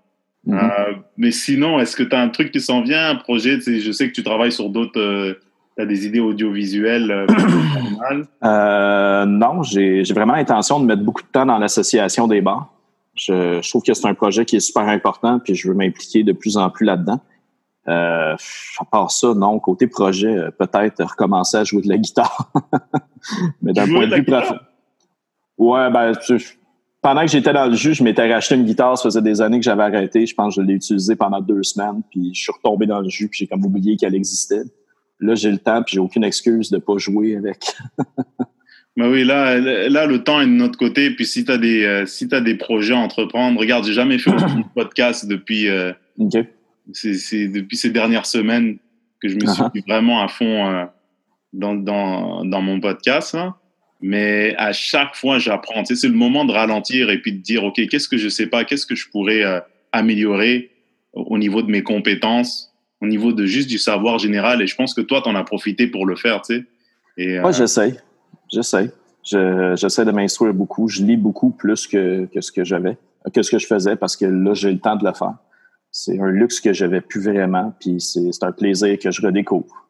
Mhm. 0.47 0.57
Euh, 0.57 0.93
mais 1.17 1.31
sinon, 1.31 1.79
est-ce 1.79 1.95
que 1.95 2.03
tu 2.03 2.15
as 2.15 2.21
un 2.21 2.29
truc 2.29 2.51
qui 2.51 2.61
s'en 2.61 2.81
vient, 2.81 3.09
un 3.09 3.15
projet? 3.15 3.59
Je 3.59 3.91
sais 3.91 4.07
que 4.07 4.13
tu 4.13 4.23
travailles 4.23 4.53
sur 4.53 4.69
d'autres. 4.69 4.99
Euh, 4.99 5.33
tu 5.75 5.83
as 5.83 5.85
des 5.85 6.05
idées 6.07 6.21
audiovisuelles 6.21 7.27
euh, 8.43 9.25
Non, 9.25 9.61
j'ai 9.63 10.03
vraiment 10.13 10.33
l'intention 10.33 10.79
de 10.79 10.85
mettre 10.85 11.03
beaucoup 11.03 11.21
de 11.21 11.27
temps 11.27 11.45
dans 11.45 11.57
l'association 11.57 12.27
des 12.27 12.41
bars. 12.41 12.73
Je, 13.15 13.67
trouve 13.67 13.83
que 13.83 13.93
c'est 13.93 14.07
un 14.07 14.13
projet 14.13 14.45
qui 14.45 14.55
est 14.55 14.61
super 14.61 14.87
important, 14.87 15.39
puis 15.39 15.53
je 15.53 15.67
veux 15.67 15.73
m'impliquer 15.73 16.23
de 16.23 16.31
plus 16.31 16.55
en 16.55 16.69
plus 16.69 16.85
là-dedans. 16.85 17.19
à 17.87 18.37
part 18.89 19.11
ça, 19.11 19.33
non, 19.33 19.59
côté 19.59 19.87
projet, 19.87 20.49
peut-être 20.57 21.03
recommencer 21.03 21.57
à 21.57 21.63
jouer 21.63 21.81
de 21.81 21.89
la 21.89 21.97
guitare. 21.97 22.51
mais 23.61 23.73
d'un 23.73 23.87
point 23.87 24.07
de 24.07 24.15
vue. 24.15 24.25
Ouais, 25.57 25.89
ben, 25.91 26.13
pendant 27.07 27.21
que 27.21 27.31
j'étais 27.31 27.53
dans 27.53 27.67
le 27.67 27.73
jus, 27.73 27.93
je 27.93 28.03
m'étais 28.03 28.29
racheté 28.29 28.55
une 28.55 28.65
guitare. 28.65 28.97
Ça 28.97 29.05
faisait 29.05 29.21
des 29.21 29.39
années 29.39 29.59
que 29.59 29.63
j'avais 29.63 29.83
arrêté. 29.83 30.25
Je 30.25 30.35
pense 30.35 30.57
que 30.57 30.61
je 30.61 30.67
l'ai 30.67 30.73
utilisée 30.73 31.15
pendant 31.15 31.39
deux 31.39 31.63
semaines. 31.63 32.01
Puis 32.11 32.31
je 32.33 32.41
suis 32.41 32.51
retombé 32.51 32.85
dans 32.85 32.99
le 32.99 33.07
jus. 33.07 33.29
Puis 33.29 33.39
j'ai 33.39 33.47
comme 33.47 33.63
oublié 33.63 33.95
qu'elle 33.95 34.13
existait. 34.13 34.63
Là, 35.21 35.33
j'ai 35.33 35.49
le 35.49 35.57
temps. 35.57 35.81
Puis 35.83 35.93
j'ai 35.93 36.01
aucune 36.01 36.25
excuse 36.25 36.69
de 36.69 36.79
pas 36.79 36.97
jouer 36.97 37.37
avec. 37.37 37.63
Mais 38.97 39.07
oui, 39.07 39.23
là, 39.23 39.57
là, 39.57 40.05
le 40.05 40.21
temps 40.21 40.41
est 40.41 40.47
de 40.47 40.51
notre 40.51 40.77
côté. 40.77 41.09
Puis 41.11 41.25
si 41.25 41.45
tu 41.45 41.51
as, 41.53 41.57
des, 41.57 41.85
euh, 41.85 42.05
si 42.05 42.27
as 42.29 42.41
des 42.41 42.55
projets 42.55 42.93
à 42.95 42.97
entreprendre, 42.97 43.57
regarde, 43.57 43.85
j'ai 43.85 43.93
jamais 43.93 44.17
fait 44.17 44.31
un 44.31 44.63
podcast 44.75 45.25
depuis, 45.27 45.69
euh, 45.69 45.93
c'est, 46.91 47.47
depuis 47.47 47.77
ces 47.77 47.89
dernières 47.89 48.25
semaines 48.25 48.79
que 49.21 49.29
je 49.29 49.35
me 49.35 49.45
suis 49.45 49.63
uh-huh. 49.63 49.71
mis 49.73 49.81
vraiment 49.87 50.21
à 50.21 50.27
fond 50.27 50.67
euh, 50.67 50.83
dans, 51.53 51.73
dans, 51.73 52.43
dans, 52.43 52.61
mon 52.61 52.81
podcast. 52.81 53.33
Là. 53.33 53.55
Mais 54.01 54.55
à 54.57 54.73
chaque 54.73 55.15
fois, 55.15 55.39
j'apprends. 55.39 55.83
Tu 55.83 55.95
sais, 55.95 56.01
c'est 56.01 56.07
le 56.07 56.13
moment 56.13 56.45
de 56.45 56.51
ralentir 56.51 57.09
et 57.09 57.19
puis 57.19 57.33
de 57.33 57.41
dire, 57.41 57.63
OK, 57.63 57.81
qu'est-ce 57.87 58.07
que 58.07 58.17
je 58.17 58.29
sais 58.29 58.47
pas? 58.47 58.63
Qu'est-ce 58.63 58.85
que 58.85 58.95
je 58.95 59.09
pourrais 59.09 59.43
euh, 59.43 59.59
améliorer 59.91 60.71
au 61.13 61.37
niveau 61.37 61.63
de 61.63 61.71
mes 61.71 61.81
compétences, 61.81 62.73
au 63.01 63.07
niveau 63.07 63.33
de 63.33 63.45
juste 63.45 63.69
du 63.69 63.79
savoir 63.79 64.19
général? 64.19 64.61
Et 64.61 64.67
je 64.67 64.75
pense 64.75 64.93
que 64.93 65.01
toi, 65.01 65.21
tu 65.23 65.29
en 65.29 65.35
as 65.35 65.43
profité 65.43 65.87
pour 65.87 66.05
le 66.05 66.15
faire, 66.15 66.41
tu 66.41 66.55
sais. 66.55 66.65
Et, 67.17 67.39
euh, 67.39 67.51
j'essaie. 67.51 67.95
J'essaie. 68.51 68.91
j'essaie 69.23 70.05
de 70.05 70.11
m'instruire 70.11 70.53
beaucoup. 70.53 70.87
Je 70.87 71.01
lis 71.01 71.17
beaucoup 71.17 71.49
plus 71.49 71.87
que, 71.87 72.25
que 72.25 72.39
ce 72.39 72.51
que 72.51 72.63
j'avais, 72.63 72.97
que 73.33 73.41
ce 73.41 73.49
que 73.49 73.57
je 73.57 73.65
faisais 73.65 73.95
parce 73.95 74.15
que 74.15 74.25
là, 74.25 74.53
j'ai 74.53 74.71
le 74.71 74.79
temps 74.79 74.95
de 74.95 75.05
le 75.05 75.13
faire. 75.13 75.33
C'est 75.89 76.19
un 76.19 76.29
luxe 76.29 76.61
que 76.61 76.71
j'avais 76.71 77.01
plus 77.01 77.21
vraiment, 77.21 77.73
puis 77.79 77.99
c'est 77.99 78.43
un 78.43 78.51
plaisir 78.51 78.99
que 78.99 79.09
je 79.09 79.21
redécouvre. 79.21 79.87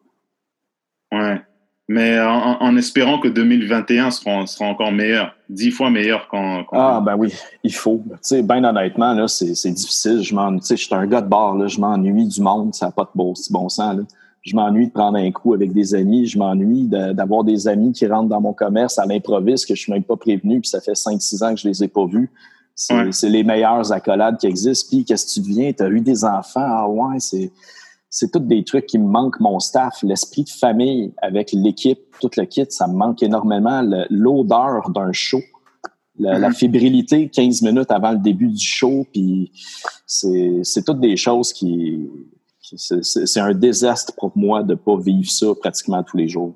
Ouais 1.12 1.42
mais 1.88 2.20
en, 2.20 2.76
espérant 2.76 3.18
que 3.18 3.28
2021 3.28 4.10
sera, 4.10 4.46
sera 4.46 4.66
encore 4.66 4.92
meilleur, 4.92 5.34
dix 5.48 5.70
fois 5.70 5.88
meilleur 5.88 6.28
qu'en. 6.28 6.64
ah, 6.72 7.02
ben 7.04 7.16
oui, 7.16 7.32
il 7.64 7.74
faut. 7.74 8.02
Tu 8.06 8.16
sais, 8.20 8.42
bien 8.42 8.62
honnêtement, 8.62 9.14
là, 9.14 9.26
c'est 9.26 9.70
difficile. 9.70 10.22
Je 10.22 10.34
m'en, 10.34 10.58
tu 10.58 10.66
sais, 10.66 10.76
je 10.76 10.84
suis 10.84 10.94
un 10.94 11.06
gars 11.06 11.22
de 11.22 11.28
bar, 11.28 11.56
là, 11.56 11.66
je 11.66 11.80
m'ennuie 11.80 12.26
du 12.26 12.42
monde, 12.42 12.74
ça 12.74 12.86
n'a 12.86 12.92
pas 12.92 13.04
de 13.04 13.10
bon, 13.14 13.32
bon 13.50 13.68
sens, 13.68 13.96
là. 13.96 14.02
Je 14.42 14.54
m'ennuie 14.54 14.86
de 14.86 14.92
prendre 14.92 15.18
un 15.18 15.30
coup 15.30 15.52
avec 15.52 15.72
des 15.72 15.94
amis, 15.94 16.26
je 16.26 16.38
m'ennuie 16.38 16.84
d'avoir 16.84 17.42
des 17.42 17.68
amis 17.68 17.92
qui 17.92 18.06
rentrent 18.06 18.28
dans 18.28 18.40
mon 18.40 18.52
commerce 18.52 18.98
à 18.98 19.04
l'improviste 19.04 19.66
que 19.66 19.74
je 19.74 19.82
suis 19.82 19.92
même 19.92 20.04
pas 20.04 20.16
prévenu, 20.16 20.60
puis 20.60 20.70
ça 20.70 20.80
fait 20.80 20.94
cinq, 20.94 21.20
six 21.20 21.42
ans 21.42 21.54
que 21.54 21.60
je 21.60 21.68
les 21.68 21.84
ai 21.84 21.88
pas 21.88 22.06
vus. 22.06 22.30
C'est 22.74 23.28
les 23.28 23.42
meilleures 23.42 23.90
accolades 23.92 24.38
qui 24.38 24.46
existent. 24.46 24.88
Puis, 24.90 25.04
qu'est-ce 25.04 25.26
que 25.26 25.40
tu 25.40 25.48
deviens? 25.48 25.72
Tu 25.72 25.82
as 25.82 25.88
eu 25.88 26.00
des 26.00 26.24
enfants? 26.24 26.64
Ah 26.64 26.88
ouais, 26.88 27.18
c'est 27.18 27.50
c'est 28.10 28.30
tous 28.32 28.40
des 28.40 28.64
trucs 28.64 28.86
qui 28.86 28.98
me 28.98 29.06
manquent, 29.06 29.40
mon 29.40 29.58
staff, 29.58 30.02
l'esprit 30.02 30.44
de 30.44 30.50
famille 30.50 31.12
avec 31.20 31.50
l'équipe, 31.52 31.98
tout 32.20 32.30
le 32.36 32.44
kit, 32.44 32.66
ça 32.68 32.86
me 32.86 32.94
manque 32.94 33.22
énormément. 33.22 33.82
L'odeur 34.10 34.90
d'un 34.90 35.12
show, 35.12 35.40
la, 36.18 36.38
mm-hmm. 36.38 36.54
fébrilité 36.54 37.28
15 37.28 37.62
minutes 37.62 37.90
avant 37.90 38.12
le 38.12 38.18
début 38.18 38.48
du 38.48 38.64
show, 38.64 39.06
puis 39.12 39.52
c'est 40.06 40.84
toutes 40.84 41.00
des 41.00 41.16
choses 41.16 41.52
qui... 41.52 42.08
c'est 42.60 43.40
un 43.40 43.52
désastre 43.52 44.14
pour 44.16 44.32
moi 44.36 44.62
de 44.62 44.74
pas 44.74 44.98
vivre 44.98 45.30
ça 45.30 45.48
pratiquement 45.60 46.02
tous 46.02 46.16
les 46.16 46.28
jours. 46.28 46.54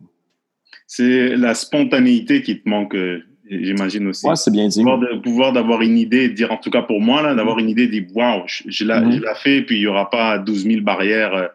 C'est 0.87 1.37
la 1.37 1.55
spontanéité 1.55 2.43
qui 2.43 2.61
te 2.61 2.69
manque, 2.69 2.95
euh, 2.95 3.23
j'imagine 3.61 4.07
aussi. 4.09 4.27
Ouais, 4.27 4.37
c'est 4.37 4.51
bien 4.51 4.69
dit. 4.69 4.83
Le 4.83 5.21
pouvoir 5.21 5.53
d'avoir 5.53 5.83
une 5.83 5.99
idée, 5.99 6.29
dire, 6.29 6.53
en 6.53 6.57
tout 6.57 6.71
cas 6.71 6.83
pour 6.83 7.01
moi, 7.01 7.23
là, 7.23 7.35
d'avoir 7.35 7.59
une 7.59 7.69
idée, 7.69 7.87
dire, 7.89 8.05
waouh, 8.15 8.43
je, 8.47 8.85
l'ai 8.85 8.95
mm 8.95 9.23
fait, 9.37 9.63
puis 9.63 9.77
il 9.77 9.81
n'y 9.81 9.87
aura 9.87 10.09
pas 10.09 10.39
12 10.39 10.65
000 10.65 10.81
barrières 10.83 11.35
euh, 11.35 11.49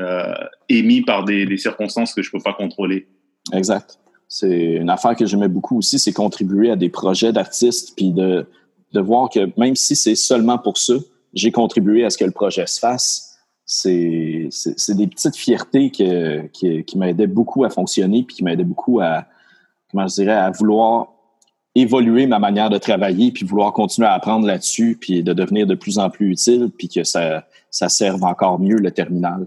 euh, 0.00 0.34
émises 0.68 1.04
par 1.04 1.24
des, 1.24 1.56
circonstances 1.56 2.14
que 2.14 2.22
je 2.22 2.28
ne 2.28 2.38
peux 2.38 2.42
pas 2.42 2.52
contrôler. 2.52 3.06
Exact. 3.52 3.98
C'est 4.28 4.74
une 4.74 4.90
affaire 4.90 5.16
que 5.16 5.26
j'aimais 5.26 5.48
beaucoup 5.48 5.78
aussi, 5.78 5.98
c'est 5.98 6.12
contribuer 6.12 6.70
à 6.70 6.76
des 6.76 6.90
projets 6.90 7.32
d'artistes, 7.32 7.94
puis 7.96 8.12
de, 8.12 8.46
de 8.92 9.00
voir 9.00 9.30
que 9.30 9.50
même 9.58 9.74
si 9.74 9.96
c'est 9.96 10.14
seulement 10.14 10.58
pour 10.58 10.76
ça, 10.76 10.94
j'ai 11.34 11.50
contribué 11.50 12.04
à 12.04 12.10
ce 12.10 12.18
que 12.18 12.24
le 12.24 12.30
projet 12.30 12.66
se 12.66 12.78
fasse. 12.78 13.38
C'est 13.64 14.48
des 14.94 15.06
petites 15.06 15.36
fiertés 15.36 15.90
que, 15.90 16.46
qui, 16.48 16.84
qui 16.84 16.98
m'aidaient 16.98 17.26
beaucoup 17.26 17.64
à 17.64 17.70
fonctionner, 17.70 18.22
puis 18.22 18.36
qui 18.36 18.44
m'aidaient 18.44 18.64
beaucoup 18.64 19.00
à, 19.00 19.26
comment 19.90 20.06
je 20.06 20.14
dirais, 20.14 20.32
à 20.32 20.50
vouloir 20.50 21.08
évoluer 21.80 22.26
ma 22.26 22.38
manière 22.38 22.70
de 22.70 22.78
travailler, 22.78 23.32
puis 23.32 23.44
vouloir 23.44 23.72
continuer 23.72 24.08
à 24.08 24.12
apprendre 24.12 24.46
là-dessus, 24.46 24.96
puis 25.00 25.22
de 25.22 25.32
devenir 25.32 25.66
de 25.66 25.74
plus 25.74 25.98
en 25.98 26.10
plus 26.10 26.30
utile, 26.30 26.70
puis 26.76 26.88
que 26.88 27.04
ça, 27.04 27.46
ça 27.70 27.88
serve 27.88 28.24
encore 28.24 28.58
mieux 28.58 28.76
le 28.76 28.90
terminal. 28.90 29.46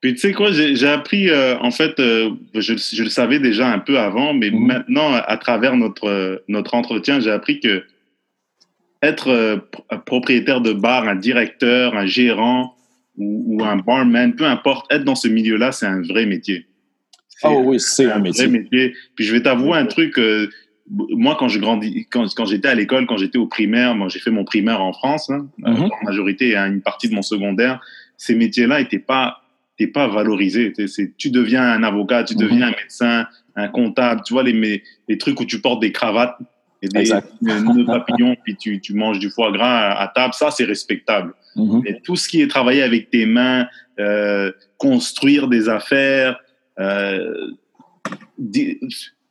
Puis 0.00 0.14
tu 0.14 0.20
sais 0.20 0.32
quoi, 0.32 0.52
j'ai 0.52 0.86
appris, 0.86 1.28
euh, 1.28 1.58
en 1.58 1.72
fait, 1.72 1.98
euh, 1.98 2.30
je, 2.54 2.74
je, 2.76 3.02
le 3.02 3.08
savais 3.08 3.40
déjà 3.40 3.68
un 3.68 3.80
peu 3.80 3.98
avant, 3.98 4.32
mais 4.32 4.50
mhm. 4.50 4.66
maintenant, 4.66 5.12
à 5.12 5.36
travers 5.36 5.76
notre, 5.76 6.42
notre 6.46 6.74
entretien, 6.74 7.18
j'ai 7.18 7.30
appris 7.30 7.58
que 7.58 7.84
être 9.02 9.28
euh, 9.28 9.56
propriétaire 10.06 10.60
de 10.60 10.72
bar, 10.72 11.08
un 11.08 11.16
directeur, 11.16 11.96
un 11.96 12.06
gérant 12.06 12.76
ou, 13.16 13.56
ou, 13.56 13.64
un 13.64 13.76
barman, 13.76 14.34
peu 14.34 14.44
importe, 14.44 14.92
être 14.92 15.04
dans 15.04 15.14
ce 15.16 15.28
milieu-là, 15.28 15.72
c'est 15.72 15.86
un 15.86 16.02
vrai 16.02 16.26
métier. 16.26 16.66
Ah 17.42 17.52
oui, 17.52 17.78
c'est 17.78 18.10
un, 18.10 18.18
métier. 18.18 18.46
Vrai 18.46 18.58
métier. 18.58 18.94
Puis 19.14 19.24
je 19.24 19.32
vais 19.32 19.42
t'avouer 19.42 19.78
un 19.78 19.86
truc, 19.86 20.18
moi, 20.90 21.36
quand 21.38 21.48
je 21.48 21.58
grandis, 21.58 22.06
quand, 22.10 22.26
quand 22.34 22.46
j'étais 22.46 22.68
à 22.68 22.74
l'école, 22.74 23.06
quand 23.06 23.16
j'étais 23.16 23.38
au 23.38 23.46
primaire, 23.46 23.94
moi, 23.94 24.08
j'ai 24.08 24.20
fait 24.20 24.30
mon 24.30 24.44
primaire 24.44 24.82
en 24.82 24.92
France, 24.92 25.30
hein, 25.30 25.48
mhm. 25.58 25.84
en 25.84 26.04
majorité, 26.04 26.50
et 26.50 26.56
une 26.56 26.80
partie 26.80 27.08
de 27.08 27.14
mon 27.14 27.22
secondaire, 27.22 27.80
ces 28.16 28.34
métiers-là 28.34 28.80
n'étaient 28.80 28.98
pas, 28.98 29.42
pas 29.92 30.08
valorisés. 30.08 30.72
Tu 31.18 31.30
deviens 31.30 31.62
un 31.62 31.82
avocat, 31.82 32.24
tu 32.24 32.34
deviens 32.34 32.68
mhm. 32.68 32.74
un 32.74 32.76
médecin, 32.82 33.26
un 33.56 33.68
comptable, 33.68 34.22
tu 34.24 34.32
vois, 34.32 34.42
les, 34.42 34.82
les 35.08 35.18
trucs 35.18 35.40
où 35.40 35.44
tu 35.44 35.60
portes 35.60 35.80
des 35.80 35.92
cravates 35.92 36.38
et 36.80 36.88
des 36.88 37.10
nœuds 37.42 37.86
papillons, 37.86 38.36
puis 38.42 38.56
tu, 38.56 38.80
tu, 38.80 38.94
manges 38.94 39.18
du 39.18 39.30
foie 39.30 39.52
gras 39.52 39.92
à, 39.92 40.08
table, 40.08 40.34
ça, 40.34 40.50
c'est 40.50 40.64
respectable. 40.64 41.34
Mhm. 41.56 41.82
Mais 41.84 42.00
tout 42.02 42.16
ce 42.16 42.28
qui 42.28 42.40
est 42.40 42.48
travailler 42.48 42.82
avec 42.82 43.10
tes 43.10 43.26
mains, 43.26 43.66
euh, 44.00 44.52
construire 44.78 45.48
des 45.48 45.68
affaires, 45.68 46.38
euh, 46.78 47.50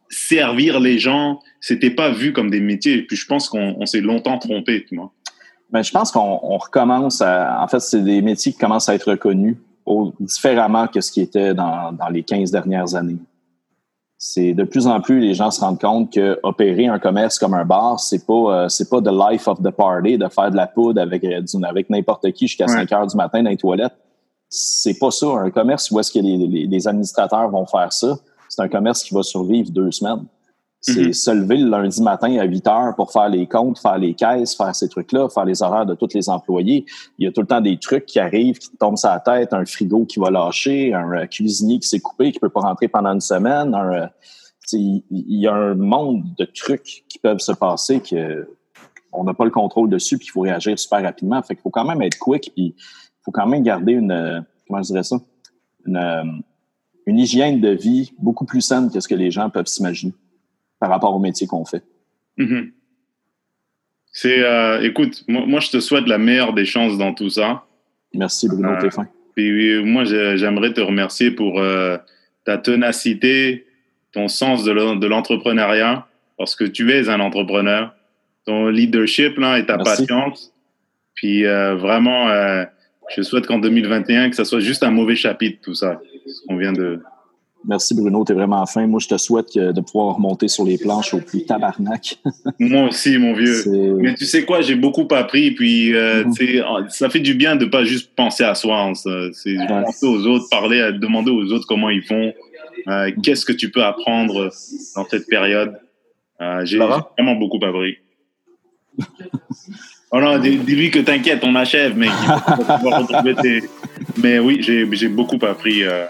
servir 0.10 0.80
les 0.80 0.99
gens, 0.99 1.39
c'était 1.60 1.89
pas 1.89 2.12
vu 2.12 2.34
comme 2.34 2.49
des 2.49 2.62
métiers. 2.62 2.99
Et 2.99 3.03
puis 3.03 3.16
je 3.16 3.26
pense 3.26 3.49
qu'on 3.49 3.86
s'est 3.86 4.01
longtemps 4.01 4.38
trompé, 4.38 4.86
tu 4.88 4.95
vois. 4.95 5.12
Ben, 5.70 5.84
je 5.84 5.91
pense 5.91 6.12
qu'on 6.12 6.58
recommence 6.58 7.22
à. 7.22 7.62
En 7.62 7.68
fait, 7.68 7.82
c'est 7.82 8.01
des 8.01 8.22
métiers 8.22 8.53
qui 8.53 8.58
commencent 8.58 8.88
à 8.88 8.95
être 8.95 9.12
reconnus 9.12 9.58
différemment 10.20 10.88
que 10.88 11.01
ce 11.01 11.12
qui 11.12 11.22
était 11.22 11.53
dans, 11.53 11.91
dans 11.91 12.10
les 12.10 12.24
15 12.24 12.51
dernières 12.51 12.95
années. 12.95 13.18
C'est 14.18 14.53
de 14.53 14.64
plus 14.64 14.88
en 14.88 14.99
plus 14.99 15.20
les 15.20 15.36
gens 15.36 15.51
se 15.51 15.62
rendent 15.62 15.80
compte 15.80 16.12
que 16.12 16.39
opérer 16.41 16.88
un 16.88 16.97
commerce 16.97 17.38
comme 17.38 17.53
un 17.53 17.66
bar, 17.66 17.99
c'est 17.99 18.26
pas 18.26 18.34
euh, 18.64 18.70
c'est 18.70 18.89
pas 18.89 18.99
the 18.99 19.12
life 19.12 19.47
of 19.47 19.62
the 19.62 19.70
party 19.70 20.18
de 20.18 20.28
faire 20.28 20.49
de 20.49 20.55
la 20.55 20.66
poudre 20.66 20.99
avec 20.99 21.24
euh, 21.24 21.41
avec 21.64 21.89
n'importe 21.89 22.32
qui 22.32 22.47
jusqu'à 22.47 22.68
5 22.68 22.91
heures 22.91 23.05
du 23.05 23.16
matin 23.16 23.43
dans 23.43 23.51
les 23.51 23.58
toilettes. 23.58 23.95
C'est 24.49 24.97
pas 24.97 25.12
ça 25.12 25.28
un 25.28 25.51
commerce 25.51 25.91
où 25.91 25.99
est-ce 25.99 26.12
que 26.12 26.20
les, 26.20 26.38
les, 26.38 26.66
les 26.66 26.88
administrateurs 26.88 27.49
vont 27.49 27.66
faire 27.68 27.93
ça 27.93 28.18
c'est 28.50 28.62
un 28.62 28.68
commerce 28.68 29.04
qui 29.04 29.14
va 29.14 29.24
survivre 29.24 29.72
deux 29.72 29.91
semaines. 29.91 30.26
C'est 30.80 31.08
mhm. 31.08 31.14
se 31.14 31.32
lever 31.32 31.58
le 31.58 31.70
lundi 31.70 32.02
matin 32.02 32.38
à 32.38 32.45
8 32.45 32.68
heures 32.68 32.95
pour 32.95 33.12
faire 33.12 33.30
les 33.30 33.48
comptes, 33.48 33.80
faire 33.80 33.98
les 33.98 34.14
caisses, 34.14 34.56
faire 34.56 34.76
ces 34.76 34.88
trucs-là, 34.88 35.28
faire 35.28 35.43
les 35.43 35.62
horaires 35.64 35.88
de 35.88 35.95
tous 35.95 36.14
les 36.14 36.30
employés. 36.30 36.86
Il 37.18 37.26
y 37.26 37.28
a 37.28 37.32
tout 37.32 37.41
le 37.41 37.48
temps 37.48 37.62
des 37.62 37.78
trucs 37.78 38.06
qui 38.06 38.20
arrivent, 38.20 38.60
qui 38.60 38.70
tombent 38.78 38.98
sur 38.98 39.10
la 39.10 39.20
tête, 39.20 39.54
un 39.54 39.66
frigo 39.66 40.06
qui 40.06 40.20
va 40.20 40.30
lâcher, 40.30 40.93
un 40.93 41.12
euh, 41.14 41.26
cuisinier 41.26 41.80
qui 41.80 41.88
s'est 41.88 42.00
coupé, 42.00 42.32
qui 42.32 42.39
peut 42.39 42.50
pas 42.50 42.62
rentrer 42.62 42.88
pendant 42.88 43.12
une 43.12 43.22
semaine. 43.22 43.74
Euh, 43.74 44.06
il 44.74 45.04
y 45.10 45.48
a 45.48 45.54
un 45.54 45.76
monde 45.76 46.24
de 46.38 46.45
trucs 46.45 47.06
qui 47.10 47.20
peuvent 47.20 47.39
se 47.39 47.54
passer 47.54 48.00
que 48.02 48.48
on 49.14 49.24
n'a 49.24 49.34
pas 49.34 49.45
le 49.45 49.52
contrôle 49.52 49.89
dessus, 49.89 50.18
puis 50.18 50.28
il 50.28 50.32
faut 50.32 50.41
réagir 50.41 50.78
super 50.78 51.02
rapidement. 51.02 51.41
Fait 51.41 51.56
qu'il 51.56 51.64
faut 51.64 51.70
quand 51.70 51.86
même 51.86 52.02
être 52.02 52.20
quick, 52.20 52.52
puis 52.54 52.76
il 52.78 53.24
faut 53.24 53.32
quand 53.32 53.48
même 53.48 53.64
garder 53.64 53.93
une, 53.93 54.12
euh, 54.12 54.41
comment 54.68 54.84
je 54.84 54.88
dirais 54.88 55.04
ça, 55.04 55.18
une, 55.86 56.43
une 57.08 57.18
hygiène 57.18 57.60
de 57.60 57.70
vie 57.70 58.12
beaucoup 58.20 58.45
plus 58.45 58.62
saine 58.62 58.91
que 58.93 58.99
ce 58.99 59.08
que 59.08 59.16
les 59.16 59.32
gens 59.32 59.49
peuvent 59.49 59.66
s'imaginer 59.66 60.14
par 60.80 60.89
rapport 60.89 61.16
au 61.16 61.20
métier 61.20 61.47
qu'on 61.47 61.66
fait. 61.66 61.82
Mm-hmm. 62.38 62.72
C'est, 64.12 64.43
euh, 64.43 64.82
écoute, 64.82 65.24
moi, 65.28 65.60
je 65.60 65.70
te 65.70 65.80
souhaite 65.80 66.08
la 66.08 66.18
meilleure 66.18 66.53
des 66.53 66.66
chances 66.66 66.97
dans 66.97 67.14
tout 67.14 67.30
ça. 67.30 67.64
Merci 68.14 68.47
Bruno, 68.47 68.70
euh, 68.70 68.89
Puis 69.36 69.84
moi, 69.84 70.03
j'aimerais 70.03 70.74
te 70.74 70.82
remercier 70.82 71.32
pour 71.32 71.60
euh, 71.60 71.97
ta 72.45 72.58
ténacité, 72.58 73.68
ton 74.12 74.28
sens 74.28 74.64
de 74.64 74.72
l'entrepreneuriat, 75.08 76.08
parce 76.38 76.55
que 76.55 76.64
tu 76.64 76.91
es 76.91 77.10
un 77.10 77.20
entrepreneur, 77.20 77.95
ton 78.45 78.68
leadership 78.68 79.38
là 79.38 79.60
et 79.60 79.66
ta 79.66 79.78
patience. 79.78 80.53
Puis 81.14 81.43
vraiment, 81.43 82.28
je 83.16 83.22
souhaite 83.22 83.45
qu'en 83.45 83.60
2021, 83.60 84.30
que 84.30 84.36
ça 84.36 84.45
soit 84.45 84.62
juste 84.62 84.84
un 84.84 84.91
mauvais 84.91 85.16
chapitre, 85.16 85.60
tout 85.62 85.74
ça, 85.74 86.01
ce 86.28 86.41
qu'on 86.47 86.57
vient 86.57 86.73
de... 86.73 86.99
Merci 87.65 87.95
Bruno, 87.95 88.23
tu 88.23 88.32
es 88.32 88.36
vraiment 88.36 88.65
fin. 88.65 88.86
Moi, 88.88 88.99
je 88.99 89.07
te 89.07 89.17
souhaite 89.17 89.57
de 89.57 89.82
pouvoir 89.82 90.15
remonter 90.15 90.47
sur 90.47 90.63
les 90.63 90.78
planches 90.78 91.13
au 91.13 91.19
plus 91.19 91.43
tabarnak. 91.43 92.19
Moi 92.59 92.89
aussi, 92.89 93.17
mon 93.17 93.34
vieux. 93.34 93.95
Mais 93.97 94.13
tu 94.13 94.25
sais 94.25 94.45
quoi, 94.45 94.61
j'ai 94.61 94.75
beaucoup 94.75 95.07
appris. 95.11 95.51
Puis, 95.51 95.93
euh, 95.93 96.23
mm-hmm. 96.23 96.89
ça 96.89 97.09
fait 97.09 97.19
du 97.19 97.34
bien 97.34 97.55
de 97.55 97.65
pas 97.65 97.84
juste 97.84 98.15
penser 98.15 98.43
à 98.43 98.55
soi. 98.55 98.93
C'est 98.93 99.55
penser 99.67 100.05
aux 100.05 100.25
autres, 100.28 100.45
parler, 100.49 100.91
demander 100.93 101.32
aux 101.32 101.51
autres 101.51 101.65
comment 101.67 101.89
ils 101.89 102.03
font. 102.03 102.32
Euh, 102.88 103.11
qu'est-ce 103.21 103.45
que 103.45 103.53
tu 103.53 103.69
peux 103.69 103.84
apprendre 103.84 104.49
dans 104.95 105.05
cette 105.05 105.28
période. 105.28 105.78
Euh, 106.41 106.63
j'ai 106.63 106.78
vraiment 106.78 107.36
beaucoup 107.36 107.59
appris. 107.65 107.97
Oh 110.12 110.22
non, 110.22 110.38
dis-lui 110.39 110.89
que 110.89 110.99
t'inquiète, 110.99 111.43
on 111.43 111.55
achève, 111.55 111.97
mec. 111.97 112.10
Mais 114.18 114.39
oui, 114.39 114.60
j'ai 114.62 115.08
beaucoup 115.10 115.39
appris. 115.45 115.84
Euh, 115.84 116.05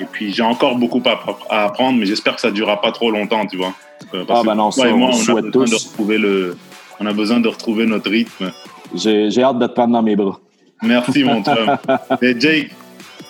et 0.00 0.04
puis 0.04 0.32
j'ai 0.32 0.42
encore 0.42 0.76
beaucoup 0.76 1.02
à, 1.50 1.64
apprendre, 1.64 1.98
mais 1.98 2.06
j'espère 2.06 2.36
que 2.36 2.40
ça 2.40 2.50
ne 2.50 2.54
durera 2.54 2.80
pas 2.80 2.92
trop 2.92 3.10
longtemps, 3.10 3.44
tu 3.46 3.56
vois. 3.56 3.74
Euh, 4.14 4.24
parce 4.24 4.40
ah, 4.40 4.42
bah 4.44 4.54
non, 4.54 4.70
ça, 4.70 4.88
moi, 4.92 5.10
on, 5.12 5.36
a 5.36 5.40
besoin 5.42 5.64
de 5.64 5.74
retrouver 5.74 6.18
le, 6.18 6.56
on 7.00 7.06
a 7.06 7.12
besoin 7.12 7.40
de 7.40 7.48
retrouver 7.48 7.86
notre 7.86 8.10
rythme. 8.10 8.52
J'ai 8.94 9.42
hâte 9.42 9.58
de 9.58 9.66
te 9.66 9.72
prendre 9.72 9.92
dans 9.92 10.02
mes 10.02 10.14
bras. 10.14 10.38
Merci, 10.82 11.24
mon 11.24 11.42
chum. 11.42 11.76
Et 12.22 12.38
Jake, 12.38 12.70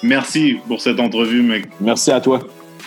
merci 0.02 0.58
pour 0.66 0.80
cette 0.80 1.00
entrevue, 1.00 1.42
mec. 1.42 1.68
Merci 1.80 2.10
à 2.10 2.20
toi. 2.20 2.40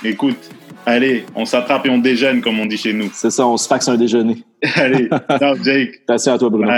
Écoute, 0.04 0.52
allez, 0.86 1.26
on 1.36 1.46
s'attrape 1.46 1.88
et 1.88 1.90
on 1.90 1.98
déjeune, 1.98 2.42
comme 2.42 2.60
on 2.60 2.66
dit 2.66 2.78
chez 2.78 2.94
nous. 2.94 3.10
C'est 3.14 3.32
ça, 3.32 3.48
on 3.48 3.58
se 3.58 3.68
faxe 3.68 3.88
un 3.88 3.96
déjeuner. 3.96 4.44
allez, 4.76 5.10
ciao, 5.40 5.56
Jake. 5.64 6.02
Merci 6.08 6.30
à 6.30 6.38
toi, 6.38 6.50
Bruno. 6.50 6.72